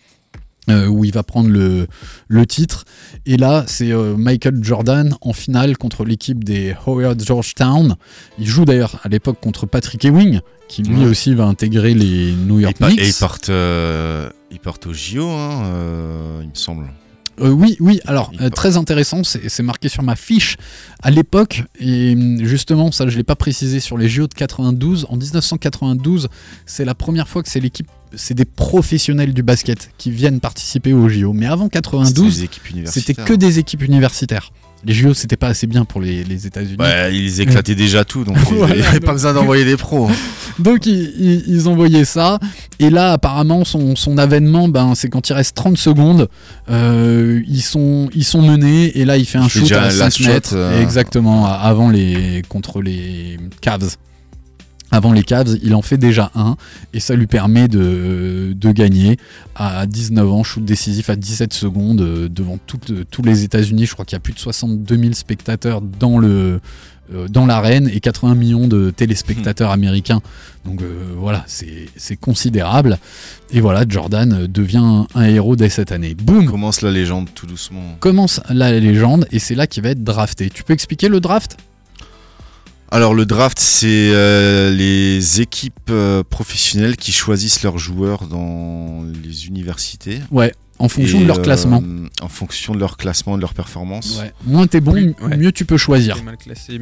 Euh, 0.69 0.87
où 0.87 1.05
il 1.05 1.13
va 1.13 1.23
prendre 1.23 1.49
le, 1.49 1.87
le 2.27 2.45
titre. 2.45 2.85
Et 3.25 3.37
là, 3.37 3.63
c'est 3.67 3.91
euh, 3.91 4.15
Michael 4.17 4.63
Jordan 4.63 5.15
en 5.21 5.33
finale 5.33 5.77
contre 5.77 6.03
l'équipe 6.05 6.43
des 6.43 6.75
Howard 6.85 7.21
Georgetown. 7.23 7.95
Il 8.39 8.45
joue 8.47 8.65
d'ailleurs 8.65 8.99
à 9.03 9.09
l'époque 9.09 9.39
contre 9.41 9.65
Patrick 9.65 10.03
Ewing, 10.05 10.39
qui 10.67 10.83
lui 10.83 10.97
Ouais. 11.03 11.05
aussi 11.05 11.33
va 11.33 11.45
intégrer 11.45 11.93
les 11.93 12.33
New 12.33 12.59
Et, 12.59 12.63
York 12.63 12.77
pa- 12.77 12.87
Knicks. 12.89 12.99
et 12.99 13.07
ils 13.07 13.13
partent, 13.13 13.49
euh, 13.49 14.29
partent 14.63 14.87
au 14.87 14.93
JO, 14.93 15.29
hein, 15.29 15.63
euh, 15.65 16.39
il 16.43 16.49
me 16.49 16.55
semble. 16.55 16.85
Euh, 17.39 17.49
oui, 17.51 17.77
oui, 17.79 17.99
alors 18.07 18.31
Il 18.33 18.37
euh, 18.41 18.49
part. 18.49 18.55
très 18.57 18.77
intéressant, 18.77 19.23
c'est 19.23 19.47
c'est 19.47 19.61
marqué 19.61 19.87
sur 19.89 20.01
ma 20.01 20.15
fiche 20.15 20.57
à 21.03 21.11
l'époque, 21.11 21.63
et 21.79 22.13
hum, 22.13 22.43
justement, 22.43 22.91
ça 22.91 23.07
je 23.07 23.15
l'ai 23.15 23.23
pas 23.23 23.35
précisé 23.35 23.79
sur 23.79 23.95
les 23.97 24.09
JO 24.09 24.25
de 24.27 24.33
92. 24.33 25.05
En 25.09 25.15
1992, 25.17 26.27
c'est 26.65 26.83
la 26.83 26.95
première 26.95 27.27
fois 27.27 27.43
que 27.43 27.49
c'est 27.49 27.59
l'équipe, 27.59 27.87
c'est 28.15 28.33
des 28.33 28.45
professionnels 28.45 29.33
du 29.33 29.43
basket 29.43 29.89
qui 29.97 30.11
viennent 30.11 30.39
participer 30.39 30.93
aux 30.93 31.09
JO. 31.09 31.33
Mais 31.33 31.45
avant 31.45 31.65
C'était 31.65 31.79
92, 31.81 32.37
des 32.37 32.43
équipes 32.43 32.63
c'était 32.85 33.13
que 33.13 33.33
des 33.33 33.59
équipes 33.59 33.83
universitaires. 33.83 34.51
Les 34.85 34.93
JO, 34.93 35.13
c'était 35.15 35.37
pas 35.37 35.47
assez 35.47 35.65
bien 35.65 35.85
pour 35.85 36.01
les, 36.01 36.23
les 36.23 36.45
États-Unis. 36.45 36.77
Ouais, 36.79 37.13
ils 37.15 37.41
éclataient 37.41 37.73
déjà 37.75 38.05
tout, 38.05 38.23
donc 38.23 38.37
il 38.51 38.57
Voilà, 38.57 38.75
n'y 38.75 38.81
avait 38.83 38.99
donc- 38.99 39.05
pas 39.07 39.13
besoin 39.13 39.33
d'envoyer 39.33 39.65
des 39.65 39.75
pros. 39.75 40.07
hein. 40.07 40.13
Donc 40.59 40.87
ils, 40.87 41.13
ils, 41.19 41.43
ils 41.47 41.67
envoyaient 41.67 42.05
ça. 42.05 42.39
Et 42.79 42.89
là, 42.89 43.11
apparemment, 43.13 43.63
son, 43.63 43.95
son 43.95 44.17
avènement, 44.17 44.67
ben, 44.67 44.93
c'est 44.95 45.07
quand 45.09 45.29
il 45.29 45.33
reste 45.33 45.55
30 45.55 45.77
secondes, 45.77 46.29
euh, 46.71 47.41
ils, 47.47 47.61
sont, 47.61 48.09
ils 48.15 48.23
sont 48.23 48.41
menés. 48.41 48.97
Et 48.97 49.05
là, 49.05 49.17
il 49.17 49.25
fait 49.25 49.37
un 49.37 49.47
shoot 49.47 49.71
à 49.71 49.85
un 49.85 49.89
5 49.91 49.99
last 49.99 50.17
shot, 50.17 50.27
mètres. 50.29 50.49
euh. 50.55 50.81
Exactement, 50.81 51.45
avant 51.47 51.89
les, 51.91 52.41
contre 52.49 52.81
les 52.81 53.37
Cavs. 53.61 53.97
Avant 54.91 55.11
les 55.11 55.23
Cavs, 55.23 55.57
il 55.63 55.75
en 55.75 55.81
fait 55.81 55.97
déjà 55.97 56.31
un 56.33 56.55
et 56.93 56.99
ça 56.99 57.15
lui 57.15 57.27
permet 57.27 57.67
de, 57.67 58.53
de 58.55 58.71
gagner 58.71 59.17
à 59.55 59.85
19 59.85 60.31
ans, 60.31 60.43
shoot 60.43 60.63
décisif 60.63 61.09
à 61.09 61.15
17 61.15 61.53
secondes 61.53 62.01
euh, 62.01 62.29
devant 62.29 62.57
tous 62.65 63.21
les 63.23 63.43
États-Unis. 63.43 63.85
Je 63.85 63.93
crois 63.93 64.05
qu'il 64.05 64.15
y 64.15 64.17
a 64.17 64.21
plus 64.21 64.33
de 64.33 64.39
62 64.39 64.97
000 64.97 65.13
spectateurs 65.13 65.81
dans 65.81 66.19
le 66.19 66.61
euh, 67.13 67.29
dans 67.29 67.45
l'arène 67.45 67.89
et 67.93 68.01
80 68.01 68.35
millions 68.35 68.67
de 68.67 68.89
téléspectateurs 68.89 69.71
américains. 69.71 70.21
Donc 70.65 70.81
euh, 70.81 71.13
voilà, 71.15 71.45
c'est 71.47 72.17
considérable. 72.17 72.97
Et 73.51 73.61
voilà, 73.61 73.85
Jordan 73.87 74.45
devient 74.47 75.05
un 75.15 75.23
héros 75.23 75.55
dès 75.55 75.69
cette 75.69 75.93
année. 75.93 76.15
Boum 76.15 76.47
Commence 76.47 76.81
la 76.81 76.91
légende 76.91 77.29
tout 77.33 77.45
doucement. 77.45 77.95
Commence 78.01 78.41
la 78.49 78.77
légende 78.77 79.25
et 79.31 79.39
c'est 79.39 79.55
là 79.55 79.67
qu'il 79.67 79.83
va 79.83 79.89
être 79.89 80.03
drafté. 80.03 80.49
Tu 80.49 80.63
peux 80.63 80.73
expliquer 80.73 81.07
le 81.07 81.21
draft? 81.21 81.55
Alors 82.89 83.13
le 83.13 83.25
draft, 83.25 83.59
c'est 83.59 84.11
euh, 84.13 84.71
les 84.73 85.41
équipes 85.41 85.89
euh, 85.89 86.23
professionnelles 86.23 86.95
qui 86.95 87.11
choisissent 87.11 87.63
leurs 87.63 87.77
joueurs 87.77 88.27
dans 88.27 89.03
les 89.23 89.47
universités. 89.47 90.21
Ouais, 90.31 90.53
en 90.79 90.87
fonction 90.87 91.19
Et, 91.19 91.23
de 91.23 91.27
leur 91.27 91.39
euh, 91.39 91.43
classement. 91.43 91.83
En 92.21 92.29
fonction 92.29 92.73
de 92.73 92.79
leur 92.79 92.95
classement, 92.97 93.35
de 93.35 93.41
leur 93.41 93.53
performance. 93.53 94.17
Ouais. 94.19 94.31
Moins 94.45 94.67
t'es 94.67 94.79
bon, 94.79 94.93
Plus- 94.93 95.15
ouais. 95.21 95.35
mieux 95.37 95.51
tu 95.51 95.65
peux 95.65 95.77
choisir. 95.77 96.15
T'es 96.15 96.21
mal 96.23 96.37
classé, 96.37 96.79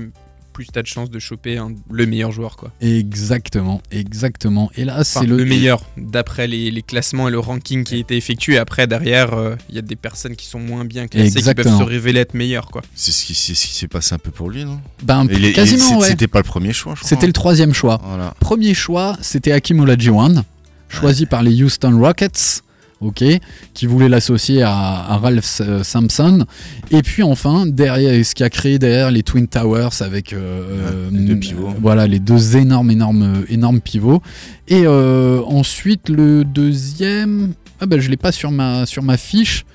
plus 0.56 0.68
t'as 0.72 0.82
de 0.82 0.88
chances 0.88 1.10
de 1.10 1.20
choper 1.20 1.58
un- 1.58 1.74
le 1.92 2.06
meilleur 2.06 2.32
joueur, 2.32 2.56
quoi. 2.56 2.72
Exactement, 2.80 3.82
exactement. 3.92 4.72
Et 4.78 4.86
là, 4.86 4.94
Enfin, 5.02 5.20
c'est 5.22 5.28
le, 5.28 5.36
le, 5.38 5.46
meilleur 5.46 5.82
d'après 5.98 6.48
les, 6.48 6.72
les 6.72 6.82
classements 6.82 7.28
et 7.28 7.32
le 7.32 7.40
ranking 7.40 7.84
qui 7.84 7.96
a 7.96 7.98
été 7.98 8.16
effectué. 8.16 8.58
Après, 8.58 8.88
derrière, 8.88 9.34
euh, 9.34 9.56
il 9.70 9.76
y 9.76 9.78
a 9.78 9.82
des 9.82 9.98
personnes 9.98 10.38
qui 10.38 10.46
sont 10.46 10.60
moins 10.60 10.86
bien 10.86 11.08
classées 11.08 11.42
qui 11.42 11.54
peuvent 11.54 11.78
se 11.78 11.84
révéler 11.84 12.22
être 12.22 12.34
meilleures, 12.34 12.72
quoi. 12.72 12.82
C'est 12.96 13.12
ce 13.12 13.26
qui, 13.26 13.36
c'est 13.36 13.54
ce 13.54 13.68
qui 13.68 13.74
s'est 13.74 13.90
passé 13.90 14.16
un 14.16 14.18
peu 14.18 14.32
pour 14.32 14.50
lui, 14.50 14.64
non? 14.64 14.80
Ben, 15.04 15.28
Et 15.30 15.52
quasiment, 15.52 16.00
ouais. 16.00 16.08
C'était 16.08 16.28
pas 16.28 16.40
le 16.40 16.46
premier 16.46 16.72
choix, 16.72 16.94
je 16.96 17.02
crois. 17.02 17.10
C'était 17.10 17.28
le 17.28 17.34
troisième 17.34 17.74
choix. 17.74 18.00
Voilà. 18.06 18.34
Premier 18.40 18.74
choix, 18.74 19.18
c'était 19.22 19.52
Hakim 19.52 19.82
Olajuwon, 19.82 20.44
choisi 20.88 21.26
par 21.26 21.44
les 21.44 21.62
Houston 21.62 22.00
Rockets, 22.00 22.62
ok, 23.06 23.24
qui 23.74 23.86
voulait 23.86 24.10
l'associer 24.10 24.62
à, 24.64 24.72
à 24.74 25.18
Ralph 25.18 25.62
euh, 25.62 25.84
Sampson. 25.84 26.46
Et 26.92 27.02
puis 27.02 27.24
enfin, 27.24 27.66
derrière, 27.66 28.26
ce 28.26 28.36
qui 28.36 28.44
a 28.44 28.50
créé 28.50 28.80
derrière 28.80 29.12
les 29.12 29.24
Twin 29.24 29.48
Towers 29.48 30.02
avec 30.02 30.34
euh, 30.34 31.10
les 31.12 31.20
deux 31.26 31.34
euh, 31.34 31.40
pivots. 31.40 31.74
voilà 31.82 32.08
les 32.08 32.20
deux 32.20 32.58
énormes, 32.58 32.92
énormes, 32.92 33.44
énormes 33.50 33.82
pivots. 33.82 34.22
Et 34.68 34.84
euh, 34.86 35.42
ensuite 35.46 36.10
le 36.10 36.44
deuxième, 36.44 37.54
ah 37.80 37.86
ben 37.86 38.00
je 38.00 38.10
l'ai 38.10 38.18
pas 38.18 38.32
sur 38.32 38.52
ma 38.52 38.86
sur 38.86 39.04
ma 39.04 39.18
fiche. 39.18 39.66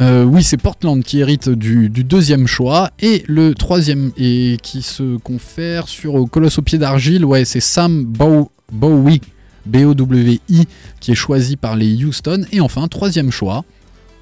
Euh, 0.00 0.24
oui, 0.24 0.42
c'est 0.42 0.56
Portland 0.56 1.04
qui 1.04 1.20
hérite 1.20 1.48
du, 1.48 1.88
du 1.88 2.02
deuxième 2.02 2.48
choix. 2.48 2.90
Et 3.00 3.22
le 3.28 3.54
troisième, 3.54 4.10
et 4.16 4.56
qui 4.60 4.82
se 4.82 5.18
confère 5.18 5.86
sur 5.86 6.28
Colosse 6.28 6.58
au 6.58 6.62
pied 6.62 6.78
d'argile, 6.78 7.24
ouais, 7.24 7.44
c'est 7.44 7.60
Sam 7.60 8.04
Bow- 8.04 8.50
Bowie, 8.72 9.20
B-O-W-I, 9.66 10.66
qui 11.00 11.10
est 11.12 11.16
choisi 11.16 11.56
par 11.56 11.76
les 11.76 12.04
Houston. 12.04 12.44
Et 12.52 12.60
enfin, 12.60 12.86
troisième 12.88 13.30
choix, 13.30 13.64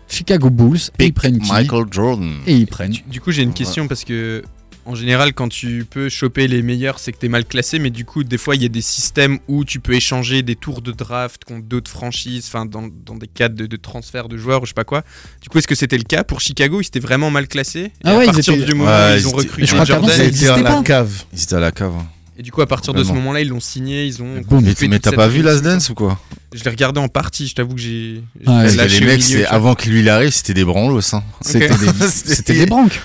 Chicago 0.08 0.50
Bulls. 0.50 0.78
Et 0.98 1.06
ils 1.06 1.12
prennent 1.14 1.38
qui 1.38 1.50
Michael 1.50 1.84
Jordan. 1.90 2.34
Et 2.46 2.54
ils 2.56 2.66
prennent. 2.66 2.94
Du 3.08 3.20
coup, 3.20 3.32
j'ai 3.32 3.42
une 3.42 3.54
question 3.54 3.88
parce 3.88 4.04
que. 4.04 4.42
En 4.84 4.96
général, 4.96 5.32
quand 5.32 5.46
tu 5.48 5.86
peux 5.88 6.08
choper 6.08 6.48
les 6.48 6.60
meilleurs, 6.60 6.98
c'est 6.98 7.12
que 7.12 7.16
t'es 7.18 7.28
mal 7.28 7.44
classé, 7.44 7.78
mais 7.78 7.90
du 7.90 8.04
coup, 8.04 8.24
des 8.24 8.36
fois, 8.36 8.56
il 8.56 8.62
y 8.62 8.64
a 8.64 8.68
des 8.68 8.80
systèmes 8.80 9.38
où 9.46 9.64
tu 9.64 9.78
peux 9.78 9.92
échanger 9.94 10.42
des 10.42 10.56
tours 10.56 10.82
de 10.82 10.90
draft 10.90 11.44
contre 11.44 11.66
d'autres 11.68 11.88
franchises, 11.88 12.46
enfin, 12.48 12.66
dans, 12.66 12.88
dans 13.06 13.14
des 13.14 13.28
cadres 13.28 13.54
de, 13.54 13.66
de 13.66 13.76
transfert 13.76 14.26
de 14.26 14.36
joueurs 14.36 14.60
ou 14.60 14.64
je 14.64 14.70
sais 14.70 14.74
pas 14.74 14.82
quoi. 14.82 15.04
Du 15.40 15.48
coup, 15.48 15.58
est-ce 15.58 15.68
que 15.68 15.76
c'était 15.76 15.98
le 15.98 16.02
cas 16.02 16.24
pour 16.24 16.40
Chicago? 16.40 16.80
Ils 16.80 16.86
étaient 16.88 16.98
vraiment 16.98 17.30
mal 17.30 17.46
classés? 17.46 17.78
Et 17.78 17.90
Ah 18.02 18.10
à 18.10 18.16
ouais, 18.18 18.24
ils 18.26 18.32
partir 18.32 18.54
étaient- 18.54 18.64
du 18.64 18.74
moment 18.74 18.90
Ouais, 18.90 19.12
où 19.12 19.14
ils 19.14 19.20
ils 19.20 19.26
ont 19.28 19.30
recruté 19.30 19.66
je 19.68 19.72
crois 19.72 19.84
Jordan, 19.84 20.10
ça 20.10 20.24
Ils 20.24 20.34
étaient 20.42 20.48
à 20.48 20.58
la 20.60 20.82
cave. 20.82 21.24
Ils 21.32 21.42
étaient 21.44 21.54
à 21.54 21.60
la 21.60 21.70
cave. 21.70 21.92
Et 22.38 22.42
du 22.42 22.50
coup, 22.50 22.62
à 22.62 22.66
partir 22.66 22.94
de 22.94 23.04
ce 23.04 23.12
moment-là, 23.12 23.40
ils 23.40 23.48
l'ont 23.48 23.60
signé, 23.60 24.06
ils 24.06 24.22
ont. 24.22 24.40
boum. 24.40 24.64
Mais, 24.88 24.98
t'as 24.98 25.12
pas 25.12 25.28
vu. 25.28 25.42
Last 25.42 25.62
Dance 25.62 25.90
ou 25.90 25.94
quoi? 25.94 26.18
Je 26.54 26.64
l'ai 26.64 26.70
regardé 26.70 26.98
en 27.00 27.08
partie, 27.08 27.46
je 27.46 27.54
t'avoue 27.54 27.74
que 27.74 27.80
j'ai. 27.80 28.22
Ouais, 28.46 28.74
lâché 28.74 29.00
Les 29.00 29.04
au 29.06 29.08
mecs, 29.08 29.28
milieu, 29.28 29.52
avant 29.52 29.74
qu'il 29.74 29.92
lui 29.92 30.08
arrive, 30.08 30.30
c'était 30.30 30.54
des 30.54 30.64
branlos. 30.64 31.14
Hein. 31.14 31.22
C'était 31.42 32.54
des, 32.54 32.66
branques. 32.66 33.00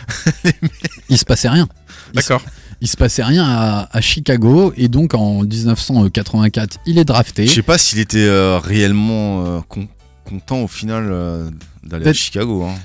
Il 1.09 1.17
se 1.17 1.25
passait 1.25 1.49
rien. 1.49 1.67
D'accord. 2.13 2.41
Il 2.79 2.87
se 2.87 2.95
passait 2.97 3.23
rien 3.23 3.43
à, 3.43 3.89
à 3.91 4.01
Chicago. 4.01 4.73
Et 4.77 4.87
donc 4.87 5.13
en 5.13 5.43
1984, 5.43 6.79
il 6.85 6.97
est 6.97 7.05
drafté. 7.05 7.47
Je 7.47 7.53
sais 7.53 7.61
pas 7.61 7.77
s'il 7.77 7.99
était 7.99 8.19
euh, 8.19 8.59
réellement 8.59 9.45
euh, 9.45 9.59
con- 9.67 9.87
content 10.25 10.61
au 10.61 10.67
final 10.67 11.07
euh, 11.09 11.49
d'aller 11.83 12.07
à 12.07 12.13
Chicago. 12.13 12.65
hein. 12.65 12.75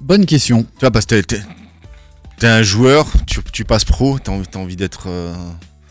Bonne 0.00 0.26
question. 0.26 0.62
Tu 0.64 0.80
vois, 0.80 0.90
parce 0.90 1.06
que 1.06 1.22
t'es- 2.42 2.52
un 2.52 2.62
joueur, 2.62 3.06
tu, 3.26 3.40
tu 3.52 3.64
passes 3.64 3.84
pro, 3.84 4.18
t'as 4.22 4.32
envie, 4.32 4.46
t'as 4.46 4.58
envie 4.58 4.76
d'être. 4.76 5.04
euh, 5.08 5.32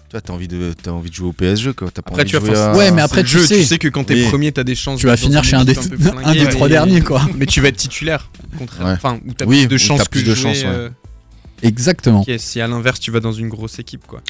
tu 0.10 0.12
vois, 0.18 0.22
t'as 0.22 0.34
envie, 0.34 0.47
de, 0.47 0.74
t'as 0.82 0.91
envie 0.91 1.10
de 1.10 1.16
jouer 1.16 1.30
au 1.30 1.34
PSG, 1.34 1.74
quoi. 1.74 1.89
Pas 1.91 2.02
Après, 2.06 2.22
envie 2.24 2.32
tu 2.32 2.36
de 2.36 2.41
vas 2.41 2.47
jouer 2.47 2.58
à- 2.58 2.76
Ouais, 2.76 2.91
mais 2.91 3.02
après, 3.02 3.24
tu 3.24 3.30
jeu, 3.30 3.45
sais. 3.45 3.56
tu 3.58 3.64
sais 3.64 3.78
que 3.78 3.88
quand 3.88 4.04
t'es 4.04 4.14
Oui. 4.16 4.28
premier, 4.30 4.52
t'as 4.52 4.64
des 4.64 4.76
chances. 4.76 4.99
Tu 4.99 5.08
vas 5.08 5.16
finir 5.18 5.43
chez 5.43 5.56
un 5.56 5.64
des- 5.66 5.78
un 6.26 6.34
des 6.34 6.49
trois 6.49 6.68
derniers, 6.70 7.02
quoi. 7.02 7.22
Mais 7.36 7.45
tu 7.45 7.62
vas 7.62 7.70
être 7.70 7.78
titulaire. 7.78 8.30
contrairement- 8.58 8.89
Ouais. 8.89 8.95
Enfin, 8.95 9.20
où 9.28 9.34
t'as 9.34 9.45
Oui, 9.45 9.60
plus 9.60 9.68
de 9.68 9.76
où 9.76 9.78
chances 9.78 9.99
t'as 9.99 10.06
que 10.06 10.10
plus 10.10 10.24
de 10.24 10.36
jouer. 10.36 10.54
chances, 10.54 10.64
ouais. 10.64 10.70
euh, 10.70 10.89
Exactement. 11.64 12.22
ok, 12.22 12.32
si 12.39 12.60
à 12.60 12.68
l'inverse, 12.68 12.99
tu 12.99 13.12
vas 13.12 13.20
dans 13.20 13.32
une 13.32 13.47
grosse 13.49 13.80
équipe, 13.80 14.06
quoi. 14.08 14.22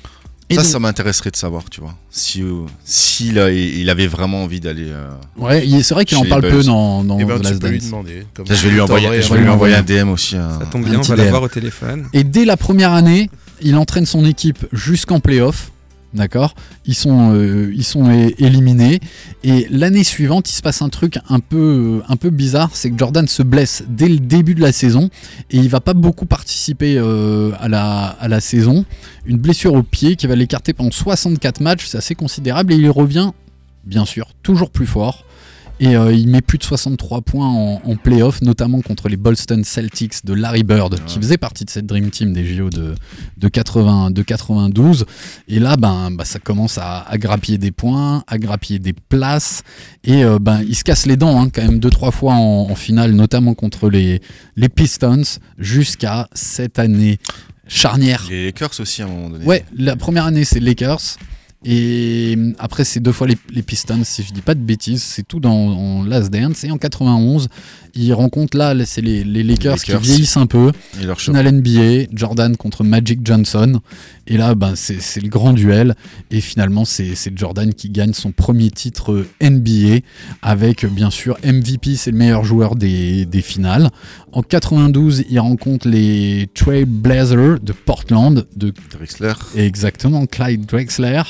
Et 0.52 0.56
ça, 0.56 0.62
donc- 0.64 0.72
ça 0.72 0.80
m'intéresserait 0.80 1.32
de 1.32 1.36
savoir, 1.36 1.64
tu 1.70 1.82
vois. 1.82 1.95
Si, 2.10 2.41
euh, 2.41 2.66
s'il 2.86 3.39
a- 3.39 3.52
il 3.52 3.89
avait 3.89 4.08
vraiment 4.08 4.43
envie 4.43 4.60
d'aller. 4.60 4.88
euh, 4.89 5.10
Ouais, 5.38 5.66
c'est 5.84 5.93
vrai 5.93 6.06
qu'il 6.06 6.18
en 6.18 6.26
parle 6.26 6.41
peu 6.41 6.64
dans, 6.64 7.04
dans 7.04 7.18
Et 7.20 7.26
ben, 7.26 7.39
The 7.39 7.43
Last 7.43 7.64
lui 7.64 7.80
Dance. 7.80 7.86
demander. 7.86 8.26
comme 8.34 8.45
ça, 8.47 8.54
je 8.56 8.64
vais 8.68 8.74
lui 8.74 8.82
envoyer, 8.82 9.22
je 9.22 9.32
un 9.32 9.36
vais 9.36 9.41
lui 9.41 9.49
envoyer 9.49 9.76
un 9.76 9.82
DM 9.84 10.10
aussi. 10.10 10.36
hein. 10.36 10.58
Ça 10.60 10.66
tombe 10.68 10.86
un 10.86 10.89
bien, 10.89 10.99
on 10.99 11.02
va 11.04 11.16
l'avoir 11.16 11.43
au 11.43 11.47
téléphone. 11.47 12.08
Et 12.14 12.24
dès 12.24 12.45
la 12.45 12.58
première 12.58 12.91
année, 12.93 13.30
il 13.62 13.76
entraîne 13.78 14.06
son 14.06 14.26
équipe 14.26 14.66
jusqu'en 14.72 15.20
playoff. 15.20 15.72
D'accord 16.14 16.55
Ils 16.86 16.93
sont, 16.93 17.34
euh, 17.34 17.72
éliminés. 18.38 18.99
Et 19.43 19.68
l'année 19.70 20.03
suivante, 20.03 20.49
il 20.49 20.53
se 20.53 20.62
passe 20.62 20.82
un 20.82 20.89
truc 20.89 21.18
un 21.30 21.39
peu, 21.39 22.01
un 22.07 22.18
peu 22.18 22.30
bizarre 22.30 22.72
c'est 22.74 22.91
que 22.91 22.97
Jordan 22.97 23.28
se 23.28 23.43
blesse 23.43 23.84
dès 23.88 24.09
le 24.09 24.20
début 24.20 24.55
de 24.55 24.62
la 24.62 24.72
saison. 24.72 25.09
Et 25.51 25.57
il 25.57 25.70
va 25.70 25.80
pas 25.80 25.93
beaucoup 25.93 26.26
participer 26.26 26.97
euh, 26.97 27.51
à, 27.59 27.70
la, 27.70 28.05
à 28.20 28.28
la 28.28 28.41
saison. 28.41 28.86
Une 29.26 29.38
blessure 29.38 29.74
au 29.74 29.84
pied 29.84 30.16
qui 30.16 30.28
va 30.28 30.36
l'écarter 30.36 30.74
pendant 30.74 30.91
64 30.91 31.62
matchs. 31.62 31.86
C'est 31.86 31.97
assez 31.97 32.16
considérable. 32.16 32.74
Et 32.74 32.76
il 32.76 32.89
revient, 32.89 33.32
bien 33.86 34.05
sûr, 34.05 34.28
toujours 34.43 34.70
plus 34.70 34.88
fort. 34.88 35.26
Et 35.82 35.95
euh, 35.95 36.13
il 36.13 36.27
met 36.27 36.41
plus 36.41 36.59
de 36.59 36.63
63 36.63 37.21
points 37.21 37.47
en, 37.47 37.82
en 37.84 37.95
playoff, 37.95 38.43
notamment 38.43 38.82
contre 38.82 39.09
les 39.09 39.17
Boston 39.17 39.63
Celtics 39.63 40.23
de 40.23 40.34
Larry 40.36 40.61
Bird, 40.61 41.03
qui 41.05 41.17
faisait 41.17 41.39
partie 41.39 41.65
de 41.65 41.71
cette 41.71 41.88
Dream 41.88 42.11
Team 42.11 42.34
des 42.34 42.45
JO 42.45 42.69
de, 42.69 42.93
de, 43.38 43.47
80, 43.47 44.11
de 44.11 44.21
92. 44.21 45.05
Et 45.47 45.57
là, 45.59 45.77
ben, 45.77 46.11
bah, 46.11 46.23
ça 46.23 46.38
commence 46.38 46.77
à, 46.77 46.99
à 46.99 47.17
grappiller 47.17 47.57
des 47.57 47.71
points, 47.71 48.23
à 48.27 48.38
grappiller 48.38 48.77
des 48.77 48.93
places. 48.93 49.63
Et 50.03 50.23
euh, 50.23 50.38
ben, 50.38 50.61
il 50.67 50.75
se 50.75 50.84
casse 50.84 51.07
les 51.07 51.17
dents 51.17 51.41
hein, 51.41 51.49
quand 51.51 51.63
même 51.63 51.79
deux, 51.79 51.89
trois 51.89 52.11
fois 52.11 52.34
en, 52.34 52.69
en 52.69 52.75
finale, 52.75 53.13
notamment 53.13 53.55
contre 53.55 53.89
les, 53.89 54.21
les 54.55 54.69
Pistons, 54.69 55.39
jusqu'à 55.57 56.29
cette 56.36 56.77
année 56.77 57.17
charnière. 57.67 58.27
Les 58.29 58.45
Lakers 58.45 58.79
aussi 58.79 59.01
à 59.01 59.05
un 59.05 59.07
moment 59.07 59.29
donné. 59.32 59.45
Ouais, 59.45 59.65
la 59.75 59.95
première 59.95 60.25
année, 60.25 60.45
c'est 60.45 60.59
Lakers. 60.59 61.17
Et 61.64 62.36
après, 62.57 62.84
c'est 62.84 62.99
deux 62.99 63.12
fois 63.12 63.28
les, 63.28 63.62
Pistons, 63.62 64.03
si 64.03 64.24
je 64.24 64.34
dis 64.34 64.41
pas 64.41 64.55
de 64.55 64.59
bêtises. 64.62 65.03
C'est 65.03 65.28
tout 65.28 65.39
dans 65.39 66.03
Last 66.03 66.32
Dance. 66.32 66.64
Et 66.64 66.72
en 66.72 66.78
91, 66.78 67.49
il 67.96 68.14
rencontre 68.14 68.58
là, 68.58 68.74
c'est 68.86 69.02
les, 69.02 69.24
les 69.24 69.44
Lakers, 69.44 69.78
Lakers. 69.78 70.02
qui 70.02 70.08
vieillissent 70.08 70.38
un 70.38 70.46
peu. 70.46 70.72
Et 71.02 71.06
leur. 71.06 71.20
Finale 71.20 71.52
NBA, 71.52 72.08
Jordan 72.14 72.56
contre 72.58 72.84
Magic 72.84 73.20
Johnson. 73.24 73.80
Et 74.28 74.38
là, 74.38 74.56
ben, 74.56 74.74
c'est 74.76 75.22
le 75.22 75.30
grand 75.30 75.54
duel. 75.54 75.96
Et 76.30 76.42
finalement, 76.42 76.86
c'est 76.86 77.16
Jordan 77.36 77.74
qui 77.74 77.89
gagne 77.89 78.14
son 78.14 78.32
premier 78.32 78.72
titre 78.72 79.26
NBA 79.42 80.00
avec, 80.42 80.86
bien 80.86 81.10
sûr, 81.10 81.38
MVP, 81.44 81.96
c'est 81.96 82.12
le 82.12 82.18
meilleur 82.18 82.44
joueur 82.44 82.76
des, 82.76 83.26
des 83.26 83.42
finales. 83.42 83.89
En 84.32 84.44
92, 84.44 85.26
il 85.30 85.39
rencontre 85.39 85.88
les 85.88 86.50
Trail 86.54 86.86
Blazers 86.86 87.60
de 87.60 87.74
Portland, 87.74 88.48
de 88.56 88.74
Drexler. 88.92 89.34
Exactement, 89.56 90.26
Clyde 90.26 90.66
Drexler, 90.66 91.24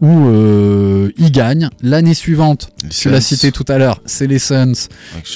où 0.00 0.28
euh, 0.28 1.10
il 1.16 1.30
gagne. 1.32 1.68
L'année 1.82 2.14
suivante, 2.14 2.70
Les 2.82 2.88
tu 2.90 3.10
l'as 3.10 3.20
cité 3.20 3.52
tout 3.52 3.64
à 3.68 3.78
l'heure, 3.78 4.00
c'est 4.06 4.26
les 4.26 4.38
Suns 4.38 4.72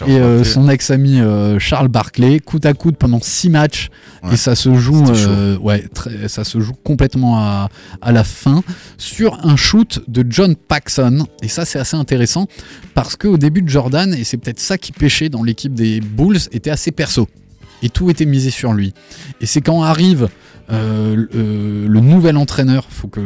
et 0.07 0.19
euh, 0.19 0.45
son 0.45 0.69
ex-ami 0.69 1.21
euh, 1.21 1.59
Charles 1.59 1.89
Barkley, 1.89 2.41
coup 2.41 2.61
à 2.65 2.73
coude 2.73 2.97
pendant 2.97 3.21
six 3.21 3.51
matchs. 3.51 3.89
Ouais, 4.23 4.35
et 4.35 4.37
ça 4.37 4.55
se 4.55 4.73
joue, 4.75 5.05
ouais, 5.61 5.85
très- 5.93 6.29
ça 6.29 6.45
se 6.45 6.61
joue 6.61 6.75
complètement 6.85 7.39
à, 7.39 7.69
à 8.01 8.13
la 8.13 8.23
fin 8.25 8.63
sur 8.97 9.39
un 9.45 9.57
shoot 9.57 10.01
de 10.09 10.25
John 10.29 10.55
Paxson. 10.55 11.27
Et 11.43 11.49
ça, 11.49 11.65
c'est 11.65 11.79
assez 11.81 11.97
intéressant 11.97 12.47
parce 12.95 13.17
qu'au 13.17 13.37
début 13.39 13.63
de 13.63 13.69
Jordan, 13.69 14.15
et 14.15 14.23
c'est 14.25 14.37
peut-être 14.37 14.61
ça 14.61 14.79
qui 14.79 14.93
pêchait 14.93 15.29
dans 15.29 15.43
l'équipe 15.43 15.75
des 15.75 16.01
Bulls, 16.01 16.39
était 16.53 16.71
assez 16.71 16.93
perso. 16.93 17.29
Et 17.83 17.89
tout 17.89 18.11
était 18.11 18.27
misé 18.27 18.51
sur 18.51 18.73
lui. 18.75 18.95
Et 19.41 19.47
c'est 19.47 19.61
quand 19.61 19.83
arrive 19.83 20.29
euh, 20.71 21.17
le- 21.17 21.29
euh, 21.35 21.87
le 21.89 22.01
nouvel 22.01 22.37
entraîneur, 22.37 22.87
faut 22.91 23.09
que 23.09 23.21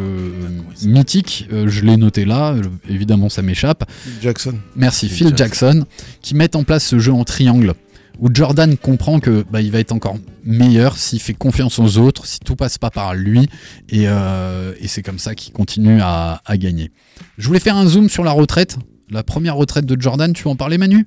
mythique, 0.85 1.49
euh, 1.53 1.67
je 1.69 1.83
l'ai 1.83 1.97
noté 1.97 2.25
là, 2.25 2.53
euh, 2.53 2.63
évidemment 2.89 3.29
ça 3.29 3.43
m'échappe. 3.43 3.85
Jackson. 4.23 4.55
Merci, 4.75 5.09
Phil 5.09 5.29
Phil 5.29 5.37
Jackson, 5.37 5.85
qui 6.23 6.35
met 6.35 6.55
en 6.57 6.65
place 6.65 6.85
ce 6.85 6.99
jeu 6.99 7.13
en 7.13 7.25
triangle 7.25 7.75
où 8.19 8.31
Jordan 8.33 8.79
comprend 8.79 9.21
que 9.21 9.45
bah, 9.51 9.61
il 9.61 9.71
va 9.71 9.79
être 9.79 9.93
encore 9.93 10.17
meilleur 10.43 10.97
s'il 10.97 11.21
fait 11.21 11.35
confiance 11.35 11.79
aux 11.79 11.99
autres, 11.99 12.25
si 12.27 12.41
tout 12.41 12.57
passe 12.57 12.79
pas 12.79 12.89
par 12.91 13.15
lui, 13.15 13.47
et, 13.91 14.05
euh, 14.07 14.73
et 14.81 14.89
c'est 14.89 15.03
comme 15.03 15.19
ça 15.19 15.35
qu'il 15.35 15.53
continue 15.53 16.01
à, 16.01 16.41
à 16.47 16.57
gagner. 16.57 16.91
Je 17.37 17.47
voulais 17.47 17.61
faire 17.61 17.77
un 17.77 17.87
zoom 17.87 18.09
sur 18.09 18.25
la 18.25 18.31
retraite, 18.33 18.79
la 19.11 19.23
première 19.23 19.57
retraite 19.57 19.85
de 19.85 20.01
Jordan. 20.01 20.33
Tu 20.33 20.45
veux 20.45 20.49
en 20.49 20.57
parler, 20.57 20.79
Manu? 20.79 21.07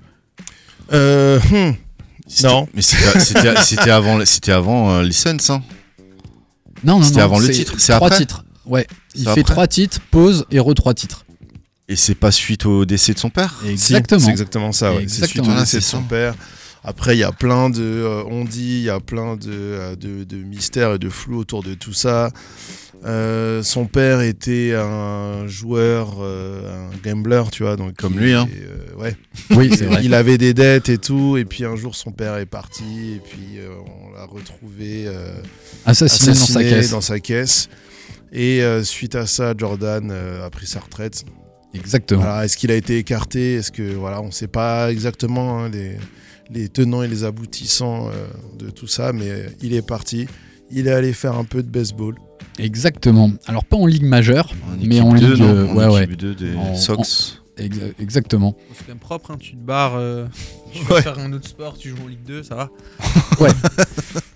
Euh, 0.93 1.39
hmm. 1.51 1.71
Non. 2.43 2.67
Mais 2.75 2.83
c'était 2.83 3.89
avant, 3.89 4.23
c'était 4.23 4.51
avant 4.51 4.91
euh, 4.91 5.03
License, 5.03 5.49
hein. 5.49 5.63
Non, 6.83 6.99
non, 6.99 7.03
C'était 7.05 7.21
avant 7.21 7.39
le 7.39 7.49
titre, 7.49 7.75
c'est 7.77 7.93
trois 7.93 8.09
titres. 8.09 8.43
Ouais, 8.65 8.85
il 9.15 9.27
fait 9.27 9.43
trois 9.43 9.67
titres, 9.67 9.99
pause 10.11 10.45
et 10.51 10.59
re 10.59 10.73
trois 10.75 10.93
titres. 10.93 11.25
Et 11.87 11.95
c'est 11.95 12.13
pas 12.15 12.31
suite 12.31 12.65
au 12.67 12.85
décès 12.85 13.13
de 13.13 13.19
son 13.19 13.31
père 13.31 13.55
Si, 13.63 13.69
Exactement. 13.71 14.19
C'est 14.21 14.29
exactement 14.31 14.71
ça, 14.71 14.93
ouais. 14.93 15.05
C'est 15.07 15.25
suite 15.25 15.47
au 15.47 15.53
décès 15.59 15.77
de 15.77 15.83
son 15.83 16.03
père. 16.03 16.35
Après, 16.83 17.15
il 17.15 17.19
y 17.19 17.23
a 17.23 17.31
plein 17.31 17.69
de. 17.69 17.81
euh, 17.81 18.23
on 18.29 18.45
dit, 18.45 18.77
il 18.77 18.83
y 18.83 18.89
a 18.89 18.99
plein 19.01 19.35
de, 19.35 19.49
euh, 19.51 19.95
de, 19.95 20.23
de 20.23 20.37
mystères 20.37 20.93
et 20.93 20.99
de 20.99 21.09
flou 21.09 21.39
autour 21.39 21.61
de 21.63 21.73
tout 21.73 21.91
ça. 21.93 22.29
Euh, 23.05 23.63
son 23.63 23.85
père 23.85 24.19
était 24.21 24.73
un 24.75 25.47
joueur, 25.47 26.17
euh, 26.19 26.89
un 26.91 26.97
gambler, 27.09 27.43
tu 27.51 27.63
vois. 27.63 27.77
Donc 27.77 27.95
Comme 27.95 28.13
il- 28.15 28.19
lui, 28.19 28.33
hein. 28.33 28.47
et, 28.53 28.63
euh, 28.65 29.01
ouais. 29.01 29.15
Oui, 29.51 29.69
c'est 29.75 29.85
vrai. 29.85 30.01
Il 30.03 30.13
avait 30.13 30.37
des 30.37 30.53
dettes 30.53 30.89
et 30.89 30.97
tout. 30.97 31.37
Et 31.37 31.45
puis 31.45 31.63
un 31.63 31.75
jour, 31.77 31.95
son 31.95 32.11
père 32.11 32.35
est 32.37 32.45
parti. 32.45 33.13
Et 33.15 33.19
puis 33.19 33.57
euh, 33.59 33.69
on 33.87 34.13
l'a 34.13 34.25
retrouvé 34.25 35.05
euh, 35.07 35.33
Assassiné, 35.85 36.33
dans 36.33 36.35
sa 36.35 36.61
caisse. 36.63 36.89
dans 36.91 37.01
sa 37.01 37.19
caisse. 37.19 37.69
Et 38.33 38.61
euh, 38.63 38.83
suite 38.83 39.15
à 39.15 39.25
ça, 39.25 39.53
Jordan 39.57 40.09
euh, 40.11 40.45
a 40.45 40.49
pris 40.49 40.67
sa 40.67 40.79
retraite. 40.81 41.23
Exactement. 41.73 42.21
Voilà, 42.23 42.45
Est-ce 42.45 42.57
qu'il 42.57 42.69
a 42.71 42.75
été 42.75 42.97
écarté? 42.97 43.55
Est-ce 43.55 43.71
que 43.71 43.93
voilà, 43.93 44.21
on 44.21 44.27
ne 44.27 44.31
sait 44.31 44.47
pas 44.47 44.91
exactement 44.91 45.59
hein, 45.63 45.69
les, 45.69 45.97
les 46.51 46.67
tenants 46.67 47.01
et 47.03 47.07
les 47.07 47.23
aboutissants 47.23 48.09
euh, 48.09 48.27
de 48.57 48.69
tout 48.71 48.87
ça, 48.87 49.13
mais 49.13 49.45
il 49.61 49.73
est 49.73 49.85
parti. 49.85 50.27
Il 50.71 50.87
est 50.87 50.91
allé 50.91 51.13
faire 51.13 51.35
un 51.37 51.43
peu 51.45 51.63
de 51.63 51.69
baseball. 51.69 52.15
Exactement. 52.57 53.31
Alors 53.47 53.63
pas 53.65 53.77
en 53.77 53.85
ligue 53.85 54.03
majeure, 54.03 54.53
En 54.67 54.85
mais 54.85 54.99
en 55.01 55.13
ligue, 55.13 55.39
non 55.39 55.45
euh, 55.47 55.67
En 55.67 55.75
ouais, 55.75 55.87
ouais. 55.87 56.07
des 56.07 56.55
En- 56.55 56.75
Sox. 56.75 57.35
Exa- 57.57 57.93
exactement. 57.99 58.55
C'est 58.73 58.85
quand 58.85 58.89
même 58.89 58.99
propre, 58.99 59.31
hein, 59.31 59.37
tu 59.37 59.51
te 59.51 59.57
barres, 59.57 59.95
euh, 59.97 60.25
tu 60.73 60.79
Ouais. 60.79 60.85
vas 60.95 61.01
faire 61.01 61.19
un 61.19 61.33
autre 61.33 61.47
sport, 61.47 61.77
tu 61.77 61.89
joues 61.89 61.97
en 62.05 62.07
Ligue 62.07 62.23
2, 62.25 62.43
ça 62.43 62.55
va. 62.55 62.69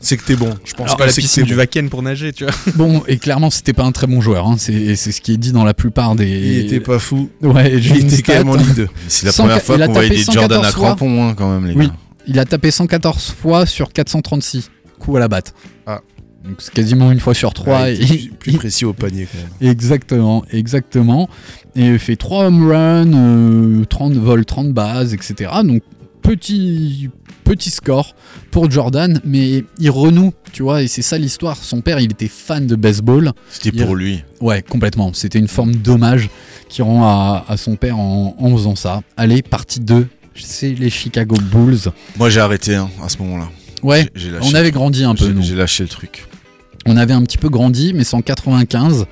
C'est 0.01 0.17
que 0.17 0.23
t'es 0.25 0.35
bon. 0.35 0.53
Je 0.65 0.73
pense 0.73 0.85
Alors 0.87 0.97
que 0.97 1.01
pas 1.03 1.07
la 1.07 1.13
piscine 1.13 1.43
du 1.43 1.51
bon. 1.53 1.57
Vaken 1.59 1.89
pour 1.89 2.01
nager, 2.01 2.33
tu 2.33 2.43
vois. 2.45 2.53
Bon, 2.75 3.01
et 3.07 3.17
clairement, 3.17 3.49
c'était 3.49 3.71
pas 3.71 3.83
un 3.85 3.93
très 3.93 4.07
bon 4.07 4.19
joueur. 4.19 4.45
hein. 4.47 4.55
C'est 4.57 4.95
c'est 4.97 5.13
ce 5.13 5.21
qui 5.21 5.33
est 5.33 5.37
dit 5.37 5.53
dans 5.53 5.63
la 5.63 5.73
plupart 5.73 6.15
des. 6.15 6.27
Il 6.27 6.57
était 6.65 6.81
pas 6.81 6.99
fou. 6.99 7.29
Ouais, 7.41 7.73
Il 7.77 7.97
était 8.11 8.21
quand 8.21 8.33
même 8.33 8.49
en 8.49 8.55
Ligue 8.55 8.73
2. 8.75 8.87
C'est 9.07 9.25
la 9.27 9.31
première 9.31 9.61
fois 9.61 9.77
qu'on 9.77 9.93
voyait 9.93 10.09
tapé 10.09 10.15
des 10.17 10.23
Jordan 10.33 10.61
114 10.63 10.65
à 10.67 10.71
fois. 10.71 10.85
crampons, 10.87 11.29
hein, 11.29 11.33
quand 11.37 11.49
même, 11.53 11.65
les 11.67 11.75
Oui. 11.75 11.87
gars. 11.87 11.93
Il 12.27 12.39
a 12.39 12.45
tapé 12.45 12.71
114 12.71 13.31
fois 13.31 13.65
sur 13.65 13.91
436 13.93 14.69
coups 14.99 15.17
à 15.17 15.19
la 15.21 15.27
batte. 15.29 15.53
Ah. 15.87 16.01
Donc 16.45 16.55
c'est 16.59 16.73
quasiment 16.73 17.11
une 17.11 17.19
fois 17.19 17.33
sur 17.33 17.53
trois. 17.53 17.83
Ouais, 17.83 17.95
et- 17.95 18.05
plus, 18.05 18.29
plus 18.39 18.51
précis 18.57 18.85
au 18.85 18.93
panier 18.93 19.27
quand 19.31 19.37
même. 19.39 19.71
Exactement, 19.71 20.43
exactement. 20.51 21.29
Et 21.75 21.85
il 21.87 21.99
fait 21.99 22.15
3 22.17 22.45
home 22.47 22.67
runs, 22.69 23.13
euh, 23.13 23.85
30 23.85 24.13
vols, 24.13 24.45
30 24.45 24.73
bases, 24.73 25.13
etc. 25.13 25.51
Donc 25.63 25.81
petit, 26.21 27.09
petit 27.43 27.69
score 27.69 28.15
pour 28.51 28.69
Jordan, 28.69 29.19
mais 29.25 29.63
il 29.79 29.89
renoue, 29.89 30.33
tu 30.51 30.63
vois, 30.63 30.81
et 30.83 30.87
c'est 30.87 31.01
ça 31.01 31.17
l'histoire. 31.17 31.57
Son 31.57 31.81
père, 31.81 31.99
il 31.99 32.11
était 32.11 32.27
fan 32.27 32.65
de 32.67 32.75
baseball. 32.75 33.31
C'était 33.49 33.69
Il- 33.77 33.85
pour 33.85 33.95
lui. 33.95 34.23
Ouais, 34.41 34.61
complètement. 34.61 35.11
C'était 35.13 35.39
une 35.39 35.47
forme 35.47 35.75
d'hommage 35.75 36.29
qu'il 36.69 36.83
rend 36.83 37.03
à, 37.05 37.45
à 37.47 37.57
son 37.57 37.75
père 37.75 37.97
en, 37.99 38.35
en 38.39 38.55
faisant 38.57 38.75
ça. 38.75 39.01
Allez, 39.17 39.41
partie 39.41 39.79
2, 39.79 40.07
c'est 40.35 40.73
les 40.73 40.89
Chicago 40.89 41.35
Bulls. 41.51 41.91
Moi, 42.17 42.29
j'ai 42.29 42.39
arrêté 42.39 42.75
hein, 42.75 42.89
à 43.03 43.09
ce 43.09 43.17
moment-là. 43.19 43.49
Ouais, 43.81 44.07
J'ai- 44.15 44.27
j'ai 44.27 44.31
lâché 44.31 44.49
on 44.49 44.55
avait 44.55 44.71
grandi 44.71 45.03
un 45.03 45.13
peu, 45.15 45.25
J'ai- 45.27 45.33
nous. 45.33 45.41
J'ai 45.41 45.55
lâché 45.55 45.83
le 45.83 45.89
truc. 45.89 46.25
On 46.85 46.97
avait 46.97 47.13
un 47.13 47.21
petit 47.23 47.37
peu 47.37 47.49
grandi, 47.49 47.93
mais 47.93 48.03
c'est 48.03 48.15
en 48.15 48.21
95. 48.21 49.05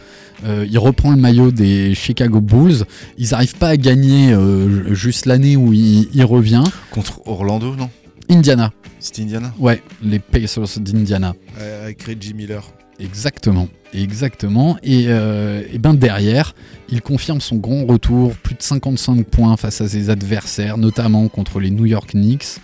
Euh, 0.43 0.65
il 0.69 0.78
reprend 0.80 1.11
le 1.11 1.17
maillot 1.17 1.51
des 1.51 1.93
Chicago 1.95 2.41
Bulls. 2.41 2.84
Ils 3.17 3.30
n'arrivent 3.30 3.55
pas 3.55 3.69
à 3.69 3.78
gagner 3.78 4.34
euh, 4.34 4.93
juste 4.93 5.26
l'année 5.26 5.55
où 5.55 5.72
il, 5.72 6.09
il 6.13 6.24
revient. 6.26 6.63
Contre 6.91 7.22
Orlando, 7.28 7.76
non? 7.76 7.89
Indiana, 8.30 8.72
C'était 8.99 9.24
Indiana? 9.24 9.53
Ouais, 9.59 9.82
les 10.01 10.19
Pacers 10.19 10.80
d'Indiana. 10.80 11.34
Avec 11.84 12.01
Reggie 12.03 12.34
Miller. 12.34 12.63
Exactement, 13.02 13.68
exactement. 13.93 14.78
Et, 14.84 15.06
euh, 15.08 15.64
et 15.74 15.80
ben 15.80 15.95
derrière, 15.95 16.54
il 16.89 17.02
confirme 17.02 17.41
son 17.41 17.56
grand 17.56 17.86
retour, 17.86 18.36
plus 18.36 18.54
de 18.54 18.62
55 18.62 19.26
points 19.26 19.58
face 19.58 19.82
à 19.82 19.88
ses 19.88 20.12
adversaires, 20.12 20.78
notamment 20.78 21.28
contre 21.28 21.60
les 21.60 21.72
New 21.72 21.86
York 21.86 22.12
Knicks. 22.12 22.60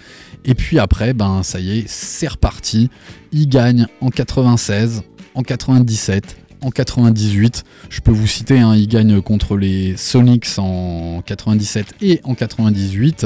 Et 0.46 0.54
puis 0.54 0.78
après, 0.78 1.14
ben 1.14 1.42
ça 1.42 1.60
y 1.60 1.80
est, 1.80 1.88
c'est 1.88 2.28
reparti. 2.28 2.90
Il 3.32 3.50
gagne 3.50 3.88
en 4.00 4.10
96, 4.10 5.02
en 5.34 5.42
97, 5.42 6.38
en 6.62 6.70
98. 6.70 7.64
Je 7.90 8.02
peux 8.02 8.12
vous 8.12 8.28
citer, 8.28 8.60
hein, 8.60 8.76
il 8.76 8.88
gagne 8.88 9.20
contre 9.22 9.58
les 9.58 9.98
Sonics 9.98 10.60
en 10.60 11.24
97 11.26 11.96
et 12.02 12.22
en 12.24 12.36
98. 12.36 13.26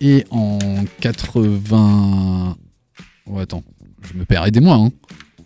Et 0.00 0.24
en 0.30 0.58
80... 1.00 2.56
Oh 3.26 3.38
attends, 3.38 3.64
je 4.02 4.16
me 4.16 4.24
perds, 4.24 4.46
aidez-moi. 4.46 4.76
Hein. 4.76 4.90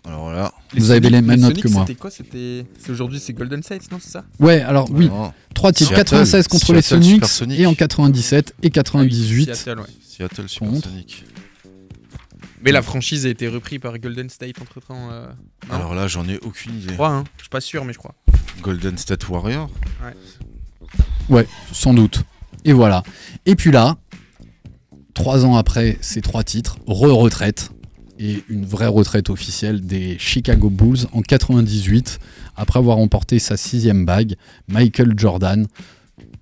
Alors 0.09 0.31
là. 0.31 0.51
Vous 0.75 0.91
avez 0.91 1.09
les 1.09 1.21
mêmes 1.21 1.39
notes 1.39 1.61
que 1.61 1.67
moi. 1.67 1.85
C'était 1.87 1.99
quoi 1.99 2.09
C'était 2.11 2.65
c'est 2.79 2.91
aujourd'hui 2.91 3.19
c'est 3.19 3.33
Golden 3.33 3.61
State, 3.63 3.91
non 3.91 3.99
c'est 4.01 4.09
ça 4.11 4.25
Ouais, 4.39 4.61
alors 4.61 4.89
oui, 4.91 5.07
non. 5.07 5.31
trois 5.53 5.71
titres, 5.71 5.91
Seattle, 5.91 6.09
96 6.17 6.47
contre 6.47 6.73
les 6.73 6.81
Sonics 6.81 7.23
et 7.59 7.65
en 7.65 7.73
97 7.75 8.55
et 8.63 8.67
Ah 8.67 8.69
98. 8.69 9.49
oui, 9.49 9.55
Seattle, 9.55 9.79
ouais. 9.81 9.85
Seattle 10.01 10.35
Contre. 10.57 10.75
Supersonic. 10.75 11.25
Mais 12.61 12.71
la 12.71 12.81
franchise 12.81 13.25
a 13.25 13.29
été 13.29 13.47
reprise 13.47 13.79
par 13.79 13.97
Golden 13.99 14.29
State 14.29 14.59
entre 14.61 14.81
temps. 14.81 15.09
Euh... 15.11 15.27
Alors 15.71 15.95
là, 15.95 16.07
j'en 16.07 16.27
ai 16.27 16.37
aucune 16.39 16.73
idée. 16.75 16.89
je 16.89 16.93
crois, 16.93 17.09
hein. 17.09 17.23
Je 17.37 17.43
suis 17.43 17.49
pas 17.49 17.61
sûr, 17.61 17.85
mais 17.85 17.93
je 17.93 17.99
crois. 17.99 18.15
Golden 18.61 18.97
State 18.97 19.29
Warrior 19.29 19.69
Ouais, 21.29 21.47
sans 21.71 21.93
doute. 21.93 22.23
Et 22.65 22.73
voilà. 22.73 23.03
Et 23.45 23.55
puis 23.55 23.71
là, 23.71 23.97
trois 25.13 25.45
ans 25.45 25.55
après 25.55 25.97
ces 26.01 26.21
trois 26.21 26.43
titres, 26.43 26.77
re-retraite. 26.87 27.71
Et 28.21 28.43
une 28.49 28.65
vraie 28.65 28.87
retraite 28.87 29.29
officielle 29.29 29.81
des 29.81 30.17
Chicago 30.19 30.69
Bulls 30.69 31.07
en 31.13 31.21
98. 31.21 32.19
Après 32.57 32.79
avoir 32.79 32.97
remporté 32.97 33.39
sa 33.39 33.55
sixième 33.55 34.05
bague, 34.05 34.35
Michael 34.67 35.13
Jordan 35.17 35.65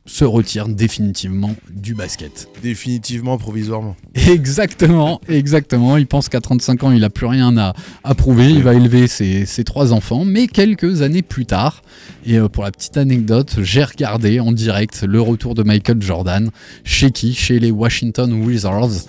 se 0.08 0.24
retire 0.26 0.68
définitivement 0.70 1.54
du 1.70 1.94
basket. 1.94 2.48
Définitivement, 2.64 3.38
provisoirement. 3.38 3.96
Exactement, 4.16 5.22
exactement. 5.28 5.98
Il 5.98 6.08
pense 6.08 6.30
qu'à 6.30 6.40
35 6.40 6.84
ans, 6.84 6.92
il 6.92 7.02
n'a 7.02 7.10
plus 7.10 7.28
rien 7.28 7.56
à, 7.58 7.74
à 8.04 8.16
prouver. 8.16 8.50
Il 8.50 8.64
va 8.64 8.74
élever 8.74 9.08
ses, 9.08 9.46
ses 9.46 9.64
trois 9.64 9.94
enfants. 9.94 10.26
Mais 10.26 10.48
quelques 10.48 11.02
années 11.02 11.22
plus 11.22 11.46
tard, 11.46 11.84
et 12.26 12.38
euh, 12.38 12.48
pour 12.48 12.64
la 12.64 12.72
petite 12.72 12.98
anecdote, 12.98 13.58
j'ai 13.62 13.84
regardé 13.84 14.40
en 14.40 14.52
direct 14.52 15.04
le 15.08 15.22
retour 15.22 15.56
de 15.56 15.64
Michael 15.64 16.02
Jordan. 16.02 16.50
Chez 16.84 17.12
qui? 17.12 17.34
Chez 17.36 17.60
les 17.60 17.72
Washington 17.72 18.32
Wizards. 18.34 19.06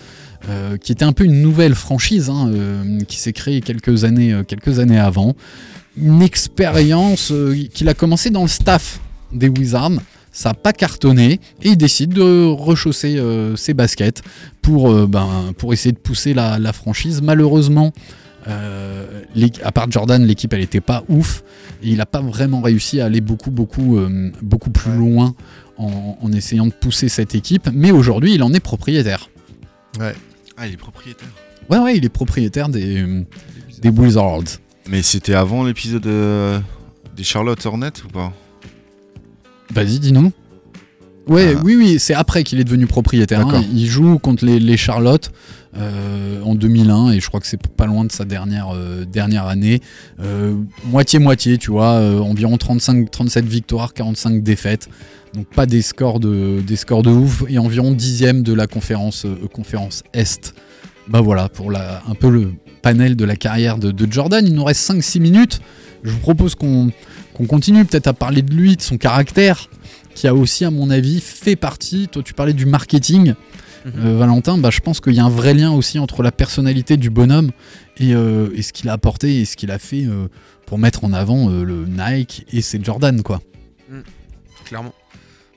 Euh, 0.48 0.76
qui 0.76 0.92
était 0.92 1.04
un 1.04 1.12
peu 1.12 1.24
une 1.24 1.42
nouvelle 1.42 1.74
franchise 1.74 2.30
hein, 2.30 2.50
euh, 2.52 3.00
qui 3.06 3.18
s'est 3.18 3.32
créée 3.32 3.60
quelques 3.60 4.04
années, 4.04 4.32
euh, 4.32 4.42
quelques 4.44 4.78
années 4.78 4.98
avant. 4.98 5.34
Une 5.96 6.22
expérience 6.22 7.32
qu'il 7.74 7.88
a 7.88 7.94
commencé 7.94 8.30
dans 8.30 8.42
le 8.42 8.48
staff 8.48 9.00
des 9.32 9.48
Wizards. 9.48 10.00
Ça 10.30 10.50
n'a 10.50 10.54
pas 10.54 10.72
cartonné 10.72 11.40
et 11.62 11.70
il 11.70 11.76
décide 11.76 12.12
de 12.12 12.44
rechausser 12.44 13.20
ses 13.56 13.74
baskets 13.74 14.22
pour, 14.62 15.08
ben, 15.08 15.52
pour 15.56 15.72
essayer 15.72 15.90
de 15.90 15.98
pousser 15.98 16.34
la, 16.34 16.60
la 16.60 16.72
franchise. 16.72 17.20
Malheureusement, 17.20 17.92
euh, 18.48 19.24
à 19.62 19.72
part 19.72 19.90
Jordan, 19.90 20.24
l'équipe 20.24 20.52
elle 20.52 20.62
était 20.62 20.80
pas 20.80 21.04
ouf 21.08 21.42
et 21.82 21.90
il 21.90 21.96
n'a 21.96 22.06
pas 22.06 22.20
vraiment 22.20 22.60
réussi 22.60 23.00
à 23.00 23.06
aller 23.06 23.20
beaucoup 23.20 23.50
beaucoup 23.50 23.98
euh, 23.98 24.30
beaucoup 24.40 24.70
plus 24.70 24.96
loin 24.96 25.34
en, 25.76 26.16
en 26.20 26.32
essayant 26.32 26.66
de 26.66 26.72
pousser 26.72 27.08
cette 27.08 27.34
équipe. 27.34 27.68
Mais 27.72 27.90
aujourd'hui, 27.90 28.34
il 28.34 28.42
en 28.42 28.52
est 28.54 28.60
propriétaire. 28.60 29.28
Ouais. 29.98 30.14
Ah, 30.58 30.66
il 30.66 30.74
est 30.74 30.76
propriétaire. 30.76 31.28
Ouais 31.70 31.78
ouais, 31.78 31.96
il 31.96 32.04
est 32.04 32.08
propriétaire 32.08 32.68
des 32.68 33.02
euh, 33.02 33.22
des 33.80 33.88
Wizards. 33.90 34.58
Mais 34.88 35.02
c'était 35.02 35.34
avant 35.34 35.64
l'épisode 35.64 36.06
euh, 36.06 36.58
des 37.16 37.24
Charlotte 37.24 37.64
Hornets 37.66 37.92
ou 38.04 38.08
pas? 38.08 38.32
Vas-y, 39.72 39.98
dis-nous. 39.98 40.32
Ouais, 41.26 41.54
Ah. 41.56 41.60
oui, 41.62 41.76
oui, 41.76 41.98
c'est 41.98 42.14
après 42.14 42.42
qu'il 42.42 42.58
est 42.58 42.64
devenu 42.64 42.86
propriétaire. 42.86 43.40
hein. 43.40 43.44
D'accord. 43.44 43.64
Il 43.72 43.86
joue 43.86 44.18
contre 44.18 44.46
les, 44.46 44.58
les 44.58 44.78
Charlotte 44.78 45.30
euh, 45.76 46.40
en 46.42 46.54
2001 46.54 47.10
et 47.12 47.20
je 47.20 47.26
crois 47.28 47.38
que 47.38 47.46
c'est 47.46 47.60
pas 47.68 47.84
loin 47.86 48.06
de 48.06 48.10
sa 48.12 48.24
dernière, 48.24 48.70
euh, 48.74 49.04
dernière 49.04 49.46
année. 49.46 49.80
Euh, 50.20 50.54
Moitié-moitié, 50.84 51.58
tu 51.58 51.70
vois, 51.70 51.92
euh, 51.92 52.18
environ 52.20 52.56
35-37 52.56 53.42
victoires, 53.44 53.92
45 53.92 54.42
défaites. 54.42 54.88
Donc 55.34 55.46
pas 55.48 55.66
des 55.66 55.82
scores 55.82 56.20
de, 56.20 56.60
des 56.66 56.76
scores 56.76 57.02
de 57.02 57.10
ouf 57.10 57.44
et 57.48 57.58
environ 57.58 57.92
dixième 57.92 58.42
de 58.42 58.52
la 58.52 58.66
conférence, 58.66 59.24
euh, 59.24 59.36
conférence 59.52 60.02
Est. 60.12 60.54
Bah 61.08 61.20
voilà, 61.20 61.48
pour 61.48 61.70
la, 61.70 62.02
un 62.06 62.14
peu 62.14 62.28
le 62.28 62.52
panel 62.82 63.16
de 63.16 63.24
la 63.24 63.36
carrière 63.36 63.78
de, 63.78 63.90
de 63.90 64.12
Jordan. 64.12 64.46
Il 64.46 64.54
nous 64.54 64.64
reste 64.64 64.88
5-6 64.90 65.20
minutes. 65.20 65.60
Je 66.04 66.10
vous 66.10 66.18
propose 66.18 66.54
qu'on 66.54 66.90
continue 67.48 67.84
peut-être 67.84 68.06
à 68.06 68.12
parler 68.12 68.42
de 68.42 68.54
lui, 68.54 68.76
de 68.76 68.82
son 68.82 68.98
caractère, 68.98 69.68
qui 70.14 70.28
a 70.28 70.34
aussi, 70.34 70.64
à 70.64 70.70
mon 70.70 70.90
avis, 70.90 71.20
fait 71.20 71.56
partie. 71.56 72.08
Toi, 72.08 72.22
tu 72.22 72.34
parlais 72.34 72.52
du 72.52 72.66
marketing. 72.66 73.34
Mhm. 73.84 73.92
euh, 74.04 74.16
Valentin, 74.16 74.58
bah, 74.58 74.70
je 74.70 74.80
pense 74.80 75.00
qu'il 75.00 75.14
y 75.14 75.20
a 75.20 75.24
un 75.24 75.30
vrai 75.30 75.54
lien 75.54 75.72
aussi 75.72 75.98
entre 75.98 76.22
la 76.22 76.32
personnalité 76.32 76.96
du 76.96 77.10
bonhomme 77.10 77.50
et, 77.98 78.14
euh, 78.14 78.50
et 78.54 78.62
ce 78.62 78.72
qu'il 78.72 78.88
a 78.88 78.92
apporté 78.92 79.40
et 79.40 79.44
ce 79.44 79.56
qu'il 79.56 79.70
a 79.70 79.78
fait 79.78 80.04
euh, 80.04 80.28
pour 80.66 80.78
mettre 80.78 81.04
en 81.04 81.12
avant 81.12 81.48
le 81.48 81.86
Nike 81.86 82.44
et 82.52 82.60
ses 82.60 82.82
Jordan, 82.82 83.22
quoi. 83.22 83.40
clairement. 84.64 84.92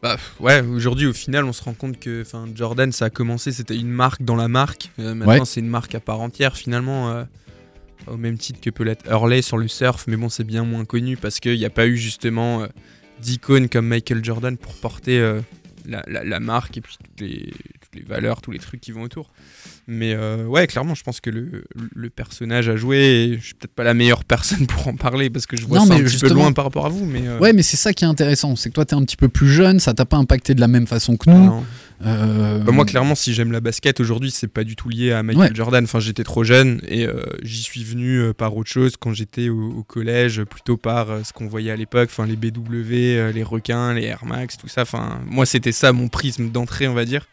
Bah 0.02 0.18
ouais, 0.40 0.62
aujourd'hui 0.62 1.06
au 1.06 1.14
final 1.14 1.46
on 1.46 1.54
se 1.54 1.64
rend 1.64 1.74
compte 1.74 2.00
que 2.00 2.24
Jordan 2.56 2.92
ça 2.92 3.06
a 3.06 3.10
commencé, 3.12 3.52
c'était 3.52 3.76
une 3.78 3.90
marque 3.92 4.24
dans 4.24 4.36
la 4.36 4.48
marque. 4.48 4.90
Euh, 5.00 5.14
maintenant 5.14 5.40
Ouais. 5.40 5.46
c'est 5.46 5.60
une 5.60 5.68
marque 5.68 5.94
à 5.96 6.00
part 6.00 6.20
entière 6.22 6.56
finalement. 6.58 7.10
euh, 7.12 7.24
au 8.08 8.18
même 8.18 8.36
titre 8.40 8.60
que 8.60 8.72
peut 8.72 8.84
l'être 8.84 9.06
Hurley 9.08 9.44
sur 9.44 9.60
le 9.60 9.68
surf, 9.68 10.06
mais 10.08 10.18
bon 10.18 10.28
c'est 10.28 10.44
bien 10.44 10.64
moins 10.64 10.86
connu 10.86 11.18
parce 11.18 11.40
qu'il 11.40 11.56
n'y 11.60 11.66
a 11.66 11.70
pas 11.70 11.86
eu 11.86 11.98
justement 11.98 12.64
euh, 12.64 12.68
d'icône 13.22 13.70
comme 13.70 13.86
Michael 13.88 14.26
Jordan 14.26 14.58
pour 14.58 14.74
porter 14.74 15.20
euh, 15.20 15.40
la, 15.86 16.02
la- 16.08 16.24
la 16.24 16.40
marque 16.40 16.78
et 16.78 16.82
puis 16.82 16.98
toutes 16.98 17.22
les, 17.22 17.54
toutes 17.92 18.02
les 18.02 18.08
valeurs, 18.08 18.42
tous 18.42 18.52
les 18.52 18.60
trucs 18.60 18.82
qui 18.82 18.92
vont 18.92 19.02
autour. 19.04 19.30
Mais 19.88 20.14
euh, 20.14 20.46
ouais, 20.46 20.68
clairement, 20.68 20.96
je 20.96 21.04
pense 21.04 21.20
que 21.20 21.30
le, 21.30 21.64
le 21.76 22.10
personnage 22.10 22.70
a 22.70 22.76
joué. 22.76 22.98
Et 22.98 23.38
je 23.40 23.46
suis 23.46 23.54
peut-être 23.54 23.74
pas 23.74 23.84
la 23.84 23.94
meilleure 23.94 24.24
personne 24.24 24.66
pour 24.68 24.88
en 24.88 24.96
parler 24.96 25.30
parce 25.30 25.46
que 25.46 25.58
je 25.58 25.66
vois 25.66 25.80
Non, 25.80 25.86
ça 25.86 25.96
un 25.96 26.04
petit 26.04 26.18
peu 26.20 26.30
loin 26.30 26.52
par 26.54 26.66
rapport 26.66 26.86
à 26.86 26.90
vous. 26.90 27.06
Mais 27.06 27.28
euh, 27.28 27.40
Ouais, 27.40 27.54
mais 27.54 27.64
c'est 27.64 27.78
ça 27.78 27.94
qui 27.94 28.04
est 28.04 28.08
intéressant, 28.08 28.56
c'est 28.56 28.70
que 28.70 28.76
toi 28.76 28.86
t'es 28.86 28.96
un 28.96 29.04
petit 29.04 29.18
peu 29.18 29.28
plus 29.30 29.50
jeune, 29.50 29.80
ça 29.80 29.94
t'a 29.94 30.06
pas 30.06 30.18
impacté 30.18 30.54
de 30.54 30.62
la 30.62 30.68
même 30.68 30.88
façon 30.88 31.18
que 31.18 31.30
nous. 31.30 31.64
Euh, 32.04 32.60
Bah, 32.60 32.72
moi, 32.72 32.86
clairement, 32.86 33.14
si 33.14 33.34
j'aime 33.34 33.52
la 33.52 33.60
basket 33.60 34.00
aujourd'hui, 34.00 34.32
c'est 34.32 34.48
pas 34.48 34.64
du 34.64 34.76
tout 34.76 34.90
lié 34.90 35.12
à 35.12 35.22
Michael 35.22 35.50
Ouais. 35.50 35.56
Jordan. 35.56 35.84
Enfin, 35.84 36.00
j'étais 36.00 36.24
trop 36.24 36.44
jeune 36.44 36.82
et 36.88 37.08
j'y 37.44 37.62
suis 37.62 37.84
venu 37.84 38.34
par 38.34 38.56
autre 38.56 38.70
chose 38.70 38.96
quand 39.00 39.14
j'étais 39.14 39.50
au, 39.50 39.72
au 39.72 39.84
collège, 39.84 40.44
plutôt 40.44 40.78
par 40.78 41.08
ce 41.26 41.32
qu'on 41.34 41.48
voyait 41.48 41.72
à 41.72 41.76
l'époque, 41.76 42.10
enfin 42.12 42.26
les 42.26 42.36
BW, 42.36 43.32
les 43.34 43.44
requins, 43.44 43.94
les 43.94 44.06
Air 44.06 44.26
Max, 44.26 44.58
tout 44.58 44.68
ça. 44.68 44.82
Enfin, 44.84 45.20
moi, 45.28 45.46
c'était 45.46 45.72
ça 45.72 45.92
mon 45.94 46.08
prisme 46.08 46.50
d'entrée, 46.50 46.88
on 46.88 46.94
va 46.96 47.06
dire. 47.06 47.28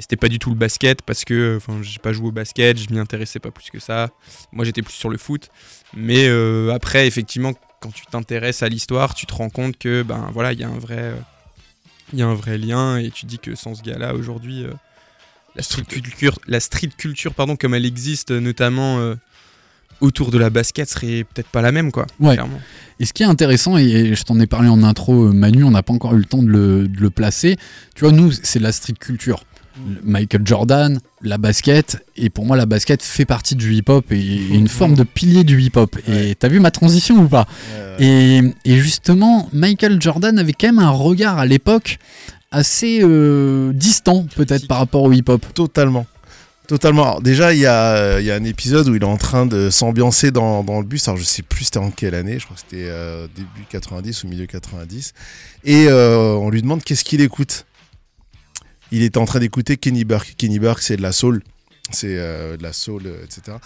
Et 0.00 0.02
c'était 0.02 0.16
pas 0.16 0.28
du 0.28 0.38
tout 0.38 0.48
le 0.48 0.56
basket 0.56 1.02
parce 1.02 1.26
que, 1.26 1.58
enfin, 1.58 1.80
j'ai 1.82 1.98
pas 1.98 2.14
joué 2.14 2.28
au 2.28 2.32
basket, 2.32 2.78
je 2.78 2.88
m'y 2.90 2.98
intéressais 2.98 3.38
pas 3.38 3.50
plus 3.50 3.68
que 3.68 3.78
ça. 3.78 4.08
Moi, 4.50 4.64
j'étais 4.64 4.80
plus 4.80 4.94
sur 4.94 5.10
le 5.10 5.18
foot. 5.18 5.50
Mais 5.94 6.26
euh, 6.26 6.72
après, 6.72 7.06
effectivement, 7.06 7.52
quand 7.82 7.90
tu 7.92 8.06
t'intéresses 8.06 8.62
à 8.62 8.70
l'histoire, 8.70 9.14
tu 9.14 9.26
te 9.26 9.34
rends 9.34 9.50
compte 9.50 9.76
que, 9.76 10.02
ben 10.02 10.30
voilà, 10.32 10.54
il 10.54 10.58
y 10.58 10.64
a 10.64 10.68
un 10.68 10.78
vrai. 10.78 10.96
euh, 10.98 11.16
il 12.14 12.18
y 12.18 12.22
a 12.22 12.26
un 12.26 12.34
vrai 12.34 12.56
lien 12.56 12.96
et 12.96 13.10
tu 13.10 13.26
dis 13.26 13.38
que 13.38 13.54
sans 13.54 13.74
ce 13.74 13.82
gars-là 13.82 14.14
aujourd'hui 14.14 14.64
euh, 14.64 14.72
la 15.54 15.62
street 15.62 15.84
culture 15.84 16.38
la 16.48 16.58
street 16.58 16.88
culture 16.96 17.34
pardon 17.34 17.54
comme 17.56 17.72
elle 17.74 17.84
existe 17.86 18.30
notamment 18.32 18.98
euh, 18.98 19.14
autour 20.00 20.30
de 20.32 20.38
la 20.38 20.50
basket 20.50 20.88
serait 20.88 21.22
peut-être 21.24 21.48
pas 21.50 21.62
la 21.62 21.70
même 21.72 21.92
quoi 21.92 22.06
Ouais. 22.18 22.34
clairement. 22.34 22.60
Et 22.98 23.04
ce 23.04 23.12
qui 23.12 23.22
est 23.22 23.26
intéressant, 23.26 23.76
et 23.76 24.14
je 24.16 24.22
t'en 24.24 24.40
ai 24.40 24.46
parlé 24.48 24.68
en 24.68 24.82
intro, 24.82 25.30
Manu, 25.32 25.62
on 25.62 25.70
n'a 25.70 25.82
pas 25.84 25.92
encore 25.92 26.14
eu 26.14 26.18
le 26.18 26.24
temps 26.24 26.42
de 26.42 26.48
le, 26.48 26.88
de 26.88 26.98
le 27.00 27.10
placer. 27.10 27.56
Tu 27.94 28.00
vois, 28.04 28.12
nous, 28.12 28.32
c'est 28.32 28.58
la 28.58 28.72
street 28.72 28.94
culture. 28.98 29.44
Michael 30.02 30.42
Jordan, 30.44 31.00
la 31.22 31.38
basket, 31.38 32.04
et 32.16 32.30
pour 32.30 32.44
moi, 32.44 32.56
la 32.56 32.66
basket 32.66 33.02
fait 33.02 33.24
partie 33.24 33.54
du 33.54 33.74
hip-hop 33.74 34.10
et 34.10 34.36
une 34.50 34.68
forme 34.68 34.94
de 34.94 35.04
pilier 35.04 35.44
du 35.44 35.60
hip-hop. 35.60 35.96
Et 36.08 36.34
t'as 36.34 36.48
vu 36.48 36.60
ma 36.60 36.70
transition 36.70 37.16
ou 37.16 37.28
pas 37.28 37.46
et, 37.98 38.40
et 38.64 38.76
justement, 38.78 39.48
Michael 39.52 40.00
Jordan 40.00 40.38
avait 40.38 40.52
quand 40.52 40.68
même 40.68 40.78
un 40.78 40.90
regard 40.90 41.38
à 41.38 41.46
l'époque 41.46 41.98
assez 42.50 43.00
euh, 43.02 43.72
distant, 43.72 44.26
peut-être 44.34 44.66
par 44.66 44.78
rapport 44.78 45.02
au 45.02 45.12
hip-hop. 45.12 45.44
Totalement. 45.54 46.06
Totalement. 46.66 47.02
Alors, 47.02 47.20
déjà, 47.20 47.52
il 47.52 47.58
y 47.58 47.66
a, 47.66 48.20
il 48.20 48.26
y 48.26 48.30
a 48.30 48.36
un 48.36 48.44
épisode 48.44 48.88
où 48.88 48.94
il 48.94 49.02
est 49.02 49.04
en 49.04 49.16
train 49.16 49.44
de 49.44 49.70
s'ambiancer 49.70 50.30
dans, 50.30 50.62
dans 50.62 50.78
le 50.78 50.86
bus. 50.86 51.08
Alors, 51.08 51.18
je 51.18 51.24
sais 51.24 51.42
plus 51.42 51.64
c'était 51.64 51.78
en 51.78 51.90
quelle 51.90 52.14
année. 52.14 52.38
Je 52.38 52.44
crois 52.44 52.54
que 52.54 52.62
c'était 52.62 52.88
euh, 52.88 53.26
début 53.34 53.66
90 53.70 54.22
ou 54.22 54.28
milieu 54.28 54.46
90. 54.46 55.12
Et 55.64 55.86
euh, 55.88 56.34
on 56.34 56.48
lui 56.48 56.62
demande 56.62 56.84
qu'est-ce 56.84 57.02
qu'il 57.02 57.22
écoute. 57.22 57.66
Il 58.92 59.02
était 59.02 59.18
en 59.18 59.24
train 59.24 59.40
d'écouter 59.40 59.76
Kenny 59.76 60.04
Burke. 60.04 60.34
Kenny 60.36 60.58
Burke, 60.58 60.82
c'est 60.82 60.96
de 60.96 61.02
la 61.02 61.12
soul. 61.12 61.42
C'est 61.90 62.18
euh, 62.18 62.56
de 62.56 62.62
la 62.62 62.72
soul, 62.72 63.02
euh, 63.06 63.24
etc. 63.24 63.56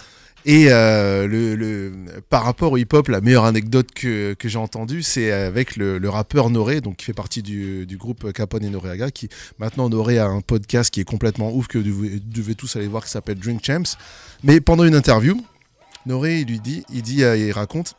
Et 0.47 0.67
euh, 0.69 1.27
le, 1.27 1.93
par 2.29 2.45
rapport 2.45 2.73
au 2.73 2.77
hip-hop, 2.77 3.09
la 3.09 3.23
meilleure 3.23 3.45
anecdote 3.45 3.89
que, 3.95 4.35
que 4.35 4.49
j'ai 4.49 4.59
entendue, 4.59 5.03
c'est 5.03 5.33
avec 5.33 5.77
le, 5.77 5.99
rappeur 6.09 6.51
Noré, 6.51 6.83
donc 6.83 6.97
qui 6.97 7.07
fait 7.07 7.15
partie 7.15 7.43
du, 7.43 7.87
du 7.87 7.97
groupe 7.97 8.31
Capone 8.33 8.63
et 8.63 8.69
Noreaga, 8.69 9.11
qui 9.11 9.31
maintenant 9.59 9.89
Noré 9.89 10.19
a 10.19 10.27
un 10.27 10.43
podcast 10.43 10.93
qui 10.93 11.01
est 11.01 11.05
complètement 11.05 11.51
ouf 11.51 11.67
que 11.67 11.79
vous 11.79 12.07
devez, 12.27 12.55
tous 12.55 12.77
aller 12.77 12.89
voir 12.89 13.05
qui 13.05 13.11
s'appelle 13.11 13.39
Drink 13.39 13.65
Champs. 13.65 13.97
Mais 14.43 14.61
pendant 14.61 14.85
une 14.85 14.95
interview, 14.95 15.41
Noré 16.05 16.41
il 16.41 16.49
lui 16.49 16.61
dit, 16.61 16.85
il 16.93 17.01
dit, 17.01 17.25
euh, 17.25 17.37
il 17.39 17.51
raconte 17.51 17.97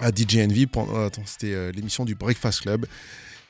à 0.00 0.08
DJ 0.08 0.38
Envy 0.38 0.66
attends, 1.06 1.22
c'était 1.24 1.54
euh, 1.54 1.70
l'émission 1.70 2.04
du 2.04 2.16
Breakfast 2.16 2.62
Club. 2.62 2.86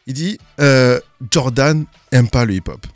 Il 0.06 0.14
dit 0.14 0.38
euh, 0.60 1.00
Jordan 1.30 1.84
aime 2.10 2.28
pas 2.28 2.44
le 2.44 2.54
hip-hop. 2.54 2.86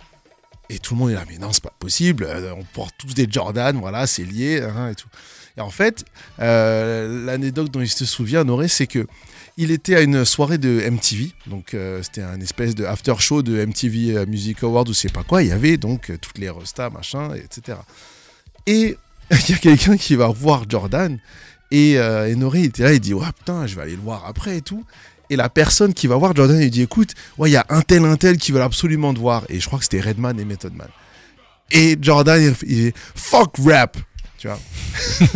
Et 0.68 0.78
tout 0.80 0.94
le 0.94 0.98
monde 0.98 1.10
est 1.10 1.14
là, 1.14 1.24
mais 1.28 1.38
non, 1.38 1.52
c'est 1.52 1.62
pas 1.62 1.72
possible. 1.78 2.24
euh, 2.24 2.52
on 2.56 2.64
porte 2.64 2.94
tous 2.98 3.14
des 3.14 3.28
Jordan, 3.30 3.78
voilà, 3.78 4.06
c'est 4.08 4.24
lié, 4.24 4.60
hein, 4.60 4.90
et 4.90 4.96
tout. 4.96 5.06
Et 5.56 5.60
en 5.60 5.70
fait, 5.70 6.04
euh, 6.40 7.24
l'anecdote 7.24 7.70
dont 7.70 7.80
il 7.80 7.88
se 7.88 8.04
souvient, 8.04 8.42
Noré, 8.42 8.66
c'est 8.68 8.88
que 8.88 9.06
il 9.56 9.70
était 9.70 9.94
à 9.94 10.02
une 10.02 10.26
soirée 10.26 10.58
de 10.58 10.82
MTV, 10.90 11.32
donc 11.46 11.74
c'était 12.02 12.20
un 12.20 12.38
espèce 12.42 12.74
de 12.74 12.84
after 12.84 13.14
show 13.18 13.40
de 13.40 13.64
MTV 13.64 14.26
Music 14.26 14.62
Awards 14.62 14.84
ou 14.86 14.92
je 14.92 14.98
sais 14.98 15.08
pas 15.08 15.22
quoi. 15.22 15.42
Il 15.42 15.48
y 15.48 15.52
avait 15.52 15.78
donc 15.78 16.12
toutes 16.20 16.36
les 16.36 16.50
restas, 16.50 16.90
machin, 16.90 17.30
etc. 17.34 17.78
Et 18.66 18.98
il 19.30 19.50
y 19.50 19.54
a 19.54 19.56
quelqu'un 19.56 19.96
qui 19.96 20.14
va 20.14 20.28
voir 20.28 20.68
Jordan 20.68 21.18
et, 21.70 21.92
et 21.92 22.36
Noré 22.36 22.64
était 22.64 22.82
là, 22.82 22.92
il 22.92 23.00
dit 23.00 23.14
ouais 23.14 23.32
putain, 23.34 23.66
je 23.66 23.76
vais 23.76 23.80
aller 23.82 23.96
le 23.96 24.02
voir 24.02 24.26
après 24.26 24.58
et 24.58 24.60
tout. 24.60 24.84
Et 25.30 25.36
la 25.36 25.48
personne 25.48 25.92
qui 25.94 26.06
va 26.06 26.16
voir 26.16 26.34
Jordan, 26.34 26.60
il 26.60 26.70
dit 26.70 26.82
écoute, 26.82 27.14
ouais, 27.38 27.50
il 27.50 27.52
y 27.52 27.56
a 27.56 27.66
un 27.68 27.82
tel, 27.82 28.04
un 28.04 28.16
tel 28.16 28.36
qui 28.36 28.52
veulent 28.52 28.62
absolument 28.62 29.12
te 29.12 29.18
voir. 29.18 29.44
Et 29.48 29.60
je 29.60 29.66
crois 29.66 29.78
que 29.78 29.84
c'était 29.84 30.00
Redman 30.00 30.38
et 30.38 30.44
Method 30.44 30.74
Man. 30.74 30.88
Et 31.70 31.96
Jordan, 32.00 32.40
il, 32.40 32.54
il 32.68 32.76
dit 32.76 32.92
fuck 33.14 33.54
rap. 33.64 33.96
Tu 34.38 34.48
vois. 34.48 34.58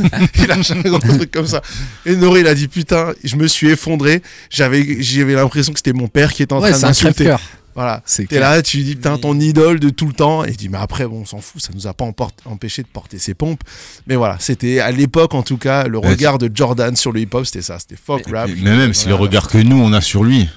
il 0.43 0.51
a 0.51 0.55
un 0.57 0.81
gros 0.83 0.99
truc 0.99 1.31
comme 1.31 1.47
ça. 1.47 1.63
Et 2.05 2.15
Noré, 2.17 2.41
il 2.41 2.47
a 2.47 2.55
dit 2.55 2.69
putain, 2.69 3.13
je 3.25 3.37
me 3.37 3.47
suis 3.47 3.69
effondré. 3.71 4.23
J'avais, 4.51 5.03
j'avais 5.03 5.35
l'impression 5.35 5.73
que 5.73 5.79
c'était 5.79 5.95
mon 5.95 6.09
père 6.09 6.33
qui 6.33 6.43
était 6.43 6.53
en 6.53 6.61
Ouais, 6.61 6.71
train 6.71 6.79
un 6.85 6.89
d'insulter. 6.89 7.35
Voilà. 7.75 8.03
T'es 8.27 8.41
là, 8.41 8.63
tu 8.63 8.79
dis 8.83 8.95
putain, 8.97 9.17
ton 9.19 9.39
idole 9.39 9.79
de 9.81 9.91
tout 9.91 10.07
le 10.07 10.13
temps. 10.13 10.45
Et 10.45 10.51
il 10.51 10.57
dit 10.57 10.69
mais 10.69 10.79
après, 10.79 11.07
bon, 11.07 11.21
on 11.21 11.25
s'en 11.25 11.41
fout, 11.41 11.63
ça 11.63 11.71
nous 11.75 11.87
a 11.87 11.95
pas 11.95 12.05
empêché 12.45 12.83
de 12.83 12.89
porter 12.89 13.19
ses 13.19 13.35
pompes. 13.35 13.61
Mais 14.07 14.17
voilà, 14.17 14.37
c'était 14.41 14.81
à 14.81 14.91
l'époque 14.91 15.35
en 15.35 15.43
tout 15.43 15.57
cas, 15.59 15.87
le 15.87 15.99
regard 15.99 16.39
de 16.39 16.51
Jordan 16.53 16.95
sur 16.97 17.13
le 17.13 17.21
hip-hop, 17.21 17.47
c'était 17.47 17.63
ça, 17.63 17.79
c'était 17.79 17.97
fuck 17.97 18.23
rap. 18.33 18.49
Mais 18.63 18.77
même, 18.77 18.95
c'est 18.95 19.09
le 19.09 19.15
regard 19.15 19.49
que 19.49 19.59
nous 19.59 19.77
on 19.81 19.93
a 19.93 20.01
sur 20.01 20.25
lui. 20.25 20.49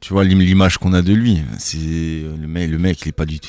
Tu 0.00 0.12
vois 0.12 0.24
l'im- 0.24 0.38
l'image 0.40 0.78
qu'on 0.78 0.92
a 0.92 1.02
de 1.02 1.12
lui. 1.14 1.42
C'est 1.58 1.78
le 1.78 2.46
mec, 2.46 2.70
le 2.70 2.78
mec, 2.78 3.00
il 3.02 3.08
est 3.08 3.12
pas 3.12 3.24
du 3.26 3.40
tout. 3.40 3.48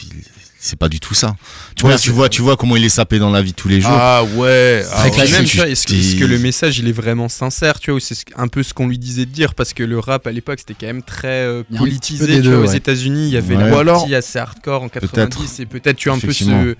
C'est 0.68 0.76
pas 0.78 0.90
du 0.90 1.00
tout 1.00 1.14
ça. 1.14 1.36
Tu 1.76 1.86
Ouais, 1.86 1.92
vois, 1.92 1.98
tu 2.00 2.12
vois, 2.12 2.30
tu 2.30 2.42
vois 2.42 2.58
comment 2.58 2.76
il 2.76 2.84
est 2.84 2.90
sapé 2.90 3.20
dans 3.20 3.30
la 3.30 3.42
vie 3.42 3.52
de 3.52 3.56
tous 3.56 3.70
les 3.70 3.80
jours. 3.80 3.90
Ah 3.94 4.24
ouais. 4.24 4.84
ah 4.92 5.08
ouais. 5.08 5.32
même, 5.32 5.46
tu- 5.46 5.58
vois, 5.58 5.70
est-ce 5.70 5.88
que, 5.88 5.94
tu- 5.94 6.00
est-ce 6.00 6.16
que 6.20 6.26
le 6.26 6.38
message 6.40 6.78
il 6.80 6.88
est 6.88 6.92
vraiment 6.92 7.30
sincère, 7.30 7.80
tu 7.80 7.92
vois, 7.92 7.98
ou 7.98 8.00
c'est 8.02 8.16
ce- 8.16 8.26
un 8.36 8.48
peu 8.50 8.64
ce 8.64 8.74
qu'on 8.74 8.88
lui 8.88 8.98
disait 8.98 9.26
de 9.26 9.32
dire, 9.32 9.56
parce 9.56 9.74
que 9.74 9.84
le 9.84 9.98
rap 9.98 10.28
à 10.28 10.32
l'époque 10.32 10.60
c'était 10.60 10.74
quand 10.80 10.88
même 10.88 11.04
très 11.04 11.28
euh, 11.46 11.64
politisé, 11.78 12.42
deux, 12.42 12.56
vois, 12.58 12.66
aux. 12.70 12.74
États-unis, 12.76 13.28
il 13.28 13.34
y 13.34 13.38
avait 13.38 13.56
Ou 13.56 13.76
alors- 13.78 14.00
partie 14.02 14.14
assez 14.16 14.40
hardcore 14.40 14.84
en 14.84 14.90
90, 14.90 15.60
et 15.62 15.66
peut-être 15.66 15.96
tu 15.96 16.10
as 16.10 16.14
un 16.14 16.20
peu 16.20 16.34
ce. 16.34 16.76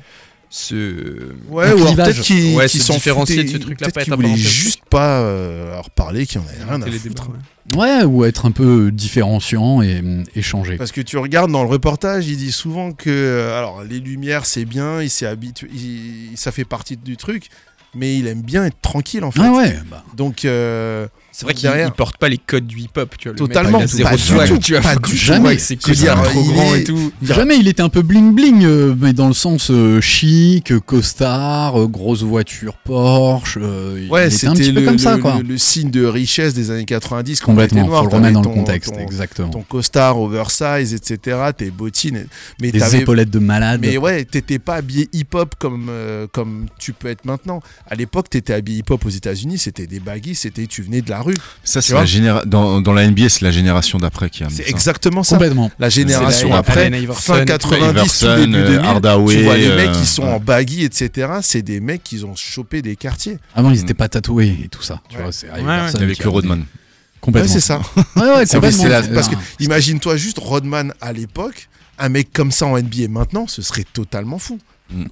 Ce... 0.50 1.34
Ouais, 1.50 1.74
ou 1.74 1.94
peut-être 1.96 2.22
qu'ils 2.22 2.56
Ouais, 2.56 2.68
qu'ils 2.68 2.82
se 2.82 2.92
différencier 2.94 3.44
de 3.44 3.50
ce 3.50 3.58
truc-là, 3.58 3.88
peut-être 3.88 3.96
pas 3.96 4.04
qu'ils 4.04 4.14
être 4.14 4.20
au 4.34 4.36
juste 4.36 4.82
pas 4.90 5.20
euh, 5.22 5.72
leur 5.72 5.90
parler, 5.90 6.26
qu'ils 6.26 6.40
en 6.40 6.44
avaient 6.44 6.64
rien 6.64 6.82
à 6.82 6.86
foutre. 6.92 7.04
débats, 7.04 7.24
ouais. 7.24 7.38
Ouais, 7.76 8.04
ou 8.06 8.24
être 8.24 8.46
un 8.46 8.52
peu 8.52 8.92
différenciant 8.92 9.82
et 9.82 10.00
hum, 10.00 10.24
échanger. 10.36 10.78
Parce 10.78 10.94
que 10.94 11.02
tu 11.02 11.18
regardes 11.18 11.52
dans 11.52 11.64
le 11.64 11.70
reportage, 11.70 12.28
il 12.28 12.38
dit 12.38 12.54
souvent 12.54 12.94
que 12.94 13.10
euh, 13.10 13.58
alors 13.58 13.84
les 13.84 14.00
lumières 14.00 14.46
c'est 14.46 14.64
bien, 14.64 15.02
il 15.02 15.10
s'est 15.10 15.26
habitué, 15.26 15.68
il- 15.74 16.38
ça 16.38 16.54
fait 16.54 16.64
partie 16.64 16.96
du 16.96 17.18
truc, 17.18 17.50
mais 17.94 18.18
il 18.18 18.28
aime 18.28 18.42
bien 18.42 18.64
être 18.66 18.80
tranquille 18.82 19.26
en 19.26 19.32
fait. 19.32 19.42
Ah 19.44 19.52
ouais, 19.52 19.78
bah, 19.92 20.06
Donc 20.16 20.46
euh, 20.46 21.08
C'est 21.40 21.46
vrai 21.46 21.54
qu'il 21.54 21.70
il 21.70 21.92
porte 21.92 22.18
pas 22.18 22.30
les 22.30 22.40
codes 22.40 22.66
du 22.66 22.80
hip-hop, 22.80 23.14
tu 23.16 23.30
vois. 23.30 23.36
le 23.38 23.44
mec, 23.44 23.54
Totalement, 23.54 23.78
a 23.80 23.86
zéro 23.86 24.10
pas 24.10 24.16
du 24.16 24.50
tout, 24.54 24.58
tu 24.58 24.72
vois, 24.74 24.82
pas 24.82 24.96
du 24.96 25.16
Jamais. 25.16 25.56
cousins 25.56 26.16
trop 26.24 26.74
est- 26.74 26.80
et 26.80 26.84
tout. 26.84 27.12
Jamais 27.22 27.58
il 27.60 27.68
était 27.68 27.84
un 27.84 27.90
peu 27.90 28.02
bling 28.02 28.34
bling, 28.34 28.64
euh, 28.66 28.96
mais 29.00 29.14
dans 29.14 29.28
le 29.28 29.36
sens 29.36 29.70
euh, 29.70 30.02
chic, 30.02 30.74
costard, 30.80 31.80
euh, 31.80 31.86
grosse 31.88 32.24
voiture 32.24 32.74
Porsche. 32.84 33.60
euh, 33.62 34.08
Ouais, 34.10 34.32
c'était 34.32 34.52
petit 34.54 34.74
peu 34.74 34.80
le, 34.80 34.86
comme 34.88 34.98
ça, 34.98 35.16
le- 35.18 35.22
quoi. 35.22 35.38
le- 35.38 35.44
le 35.48 35.58
signe 35.60 35.92
de 35.92 36.04
richesse 36.06 36.56
des 36.56 36.72
années 36.72 36.86
90. 36.86 37.40
quand 37.40 37.54
t'étais 37.54 37.68
Complètement, 37.68 37.88
noir, 37.88 38.04
faut 38.06 38.10
le 38.10 38.16
remettre 38.16 38.34
dans 38.34 38.42
le 38.50 38.56
contexte, 38.56 38.92
ton- 38.96 39.00
exactement. 39.00 39.50
Ton 39.50 39.62
costard 39.62 40.20
oversize, 40.20 40.96
etc. 40.96 41.38
Tes 41.56 41.70
bottines, 41.70 42.26
mais 42.60 42.72
Des 42.72 42.96
épaulettes 42.96 43.30
de 43.30 43.38
malade. 43.38 43.82
Mais 43.84 43.98
ouais, 43.98 44.26
t'étais 44.26 44.58
pas 44.58 44.78
habillé 44.78 45.08
hip-hop 45.14 45.54
comme, 45.60 45.86
euh, 45.92 46.26
comme 46.32 46.66
tu 46.80 46.94
peux 46.94 47.10
être 47.10 47.26
maintenant. 47.26 47.62
À 47.88 47.94
l'époque, 47.94 48.28
t'étais 48.32 48.54
habillé 48.54 48.80
hip-hop 48.80 49.06
aux 49.06 49.10
États-Unis, 49.10 49.60
c'était 49.60 49.86
des 49.86 50.00
baggy, 50.00 50.34
c'était 50.34 50.66
tu 50.66 50.82
venais 50.82 51.02
de 51.04 51.12
la 51.12 51.27
rue. 51.28 51.36
Ça, 51.64 51.82
c'est 51.82 51.94
la 51.94 52.06
généra- 52.06 52.46
dans, 52.46 52.82
dans 52.82 52.94
la 52.94 53.06
NBA, 53.08 53.30
c'est 53.30 53.44
la 53.44 53.52
génération 53.52 54.00
d'après 54.00 54.30
qui 54.30 54.44
a 54.44 54.50
C'est 54.50 54.64
ça. 54.64 54.70
exactement 54.70 55.24
ça. 55.24 55.36
Complètement. 55.36 55.70
La 55.80 55.90
génération 55.90 56.50
la- 56.50 56.58
après, 56.58 56.90
fin 57.14 57.46
90, 57.46 57.80
tout 57.80 57.90
Iverson, 57.92 58.36
début 58.42 58.56
euh, 58.56 58.68
2000, 58.68 58.86
Hardaway, 58.86 59.36
tu 59.36 59.44
vois 59.44 59.58
les 59.58 59.68
euh, 59.68 59.76
mecs 59.76 59.92
qui 59.92 60.06
sont 60.06 60.24
ouais. 60.24 60.30
en 60.34 60.40
baggy, 60.40 60.84
etc. 60.84 61.28
C'est 61.42 61.62
des 61.62 61.80
mecs 61.80 62.04
qui 62.04 62.24
ont 62.24 62.36
chopé 62.36 62.82
des 62.82 62.96
quartiers. 62.96 63.38
Avant, 63.56 63.70
ils 63.72 63.80
étaient 63.82 63.94
pas 63.94 64.10
tatoués 64.10 64.58
et 64.66 64.68
tout 64.70 64.82
ça. 64.84 65.02
Tu 65.10 65.18
Ouais. 65.18 65.24
vois, 65.24 65.32
c'est 65.32 65.50
Ouais, 65.52 65.62
Iverson 65.62 65.98
Avec 66.00 66.24
le 66.24 66.30
Rodman. 66.30 66.60
Ouais, 66.60 66.66
Complètement. 67.22 67.52
c'est 67.54 67.60
ça. 67.60 67.82
Ouais, 68.16 68.22
ouais, 68.22 68.46
C'est 68.46 68.56
complètement. 68.56 68.84
c'est 68.84 68.90
la- 68.90 69.02
parce 69.04 69.28
que 69.28 69.36
Ah, 69.36 69.44
imagine-toi 69.60 70.18
juste 70.18 70.38
Rodman 70.40 70.94
à 71.02 71.12
l'époque, 71.14 71.68
un 72.00 72.10
mec 72.10 72.32
comme 72.32 72.52
ça 72.52 72.66
en 72.68 72.78
NBA 72.78 73.08
maintenant, 73.10 73.48
ce 73.48 73.62
serait 73.62 73.86
totalement 73.92 74.38
fou. 74.40 74.60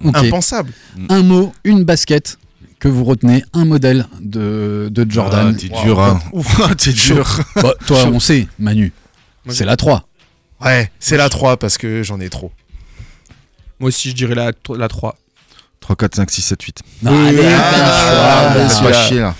Ok. 0.04 0.16
Impensable. 0.16 0.72
Un 1.10 1.22
mot, 1.22 1.52
une 1.64 1.84
basket 1.84 2.38
que 2.78 2.88
vous 2.88 3.04
retenez, 3.04 3.44
un 3.52 3.64
modèle 3.64 4.06
de, 4.20 4.88
de 4.90 5.10
Jordan. 5.10 5.54
Ah, 5.54 5.58
t'es 5.58 5.68
dur, 5.68 6.00
hein. 6.00 6.20
Ouf, 6.32 6.60
t'es 6.76 6.92
dur. 6.92 7.40
Bah, 7.56 7.74
toi, 7.86 8.04
on 8.12 8.20
sait, 8.20 8.48
Manu. 8.58 8.92
C'est 9.48 9.64
la 9.64 9.76
3. 9.76 10.06
Ouais, 10.64 10.90
c'est 10.98 11.16
la 11.16 11.28
3 11.28 11.56
parce 11.58 11.78
que 11.78 12.02
j'en 12.02 12.18
ai 12.20 12.28
trop. 12.28 12.50
Moi 13.78 13.88
aussi, 13.88 14.10
je 14.10 14.14
dirais 14.14 14.34
la, 14.34 14.52
la 14.76 14.88
3. 14.88 15.16
3, 15.80 15.94
4, 15.96 16.14
5, 16.16 16.30
6, 16.30 16.42
7, 16.42 16.62
8. 16.62 16.78
Non, 17.02 17.26
allez, 17.26 17.38
Ah, 17.46 18.54
pas 18.82 18.92
chier 19.06 19.20
là. 19.20 19.34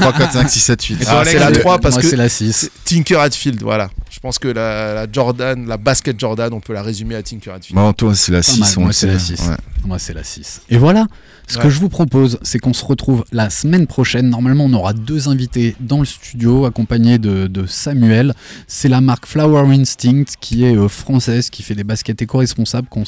3, 0.00 0.12
4, 0.12 0.32
5, 0.32 0.48
6, 0.50 0.60
7, 0.60 0.82
8. 0.84 1.04
Ah, 1.06 1.22
c'est 1.24 1.38
la 1.38 1.50
3 1.52 1.78
parce 1.80 1.96
Moi, 1.96 2.02
que 2.02 2.08
c'est 2.08 2.16
la 2.16 2.28
6. 2.28 2.70
Tinker 2.84 3.16
Hatfield, 3.20 3.60
voilà. 3.62 3.90
Je 4.24 4.26
pense 4.28 4.38
que 4.38 4.48
la, 4.48 4.94
la 4.94 5.06
Jordan, 5.12 5.66
la 5.66 5.76
basket 5.76 6.18
Jordan, 6.18 6.50
on 6.54 6.60
peut 6.60 6.72
la 6.72 6.80
résumer 6.82 7.14
à 7.14 7.22
Tinker 7.22 7.50
Hatfield. 7.50 7.76
Bon, 7.78 7.92
toi, 7.92 8.14
c'est 8.14 8.32
la 8.32 8.38
Pas 8.38 8.42
6. 8.42 8.58
mal, 8.60 8.70
on 8.78 8.80
moi, 8.80 8.92
c'est 8.94 9.06
la 9.06 9.18
6. 9.18 9.38
Ouais. 9.38 9.56
Moi, 9.84 9.98
c'est 9.98 10.14
la 10.14 10.24
6. 10.24 10.62
Et 10.70 10.78
voilà, 10.78 11.06
ce 11.46 11.58
que 11.58 11.68
je 11.68 11.78
vous 11.78 11.90
propose, 11.90 12.38
c'est 12.40 12.58
qu'on 12.58 12.72
se 12.72 12.86
retrouve 12.86 13.26
la 13.32 13.50
semaine 13.50 13.86
prochaine. 13.86 14.30
Normalement, 14.30 14.64
on 14.64 14.72
aura 14.72 14.94
deux 14.94 15.28
invités 15.28 15.76
dans 15.78 15.98
le 15.98 16.06
studio, 16.06 16.64
accompagnés 16.64 17.18
de, 17.18 17.48
de 17.48 17.66
Samuel. 17.66 18.32
C'est 18.66 18.88
la 18.88 19.02
marque 19.02 19.26
Flower 19.26 19.70
Instinct, 19.70 20.24
qui 20.40 20.64
est 20.64 20.74
euh, 20.74 20.88
française, 20.88 21.50
qui 21.50 21.62
fait 21.62 21.74
des 21.74 21.84
baskets 21.84 22.22
éco-responsables 22.22 22.88
qu'on 22.88 23.04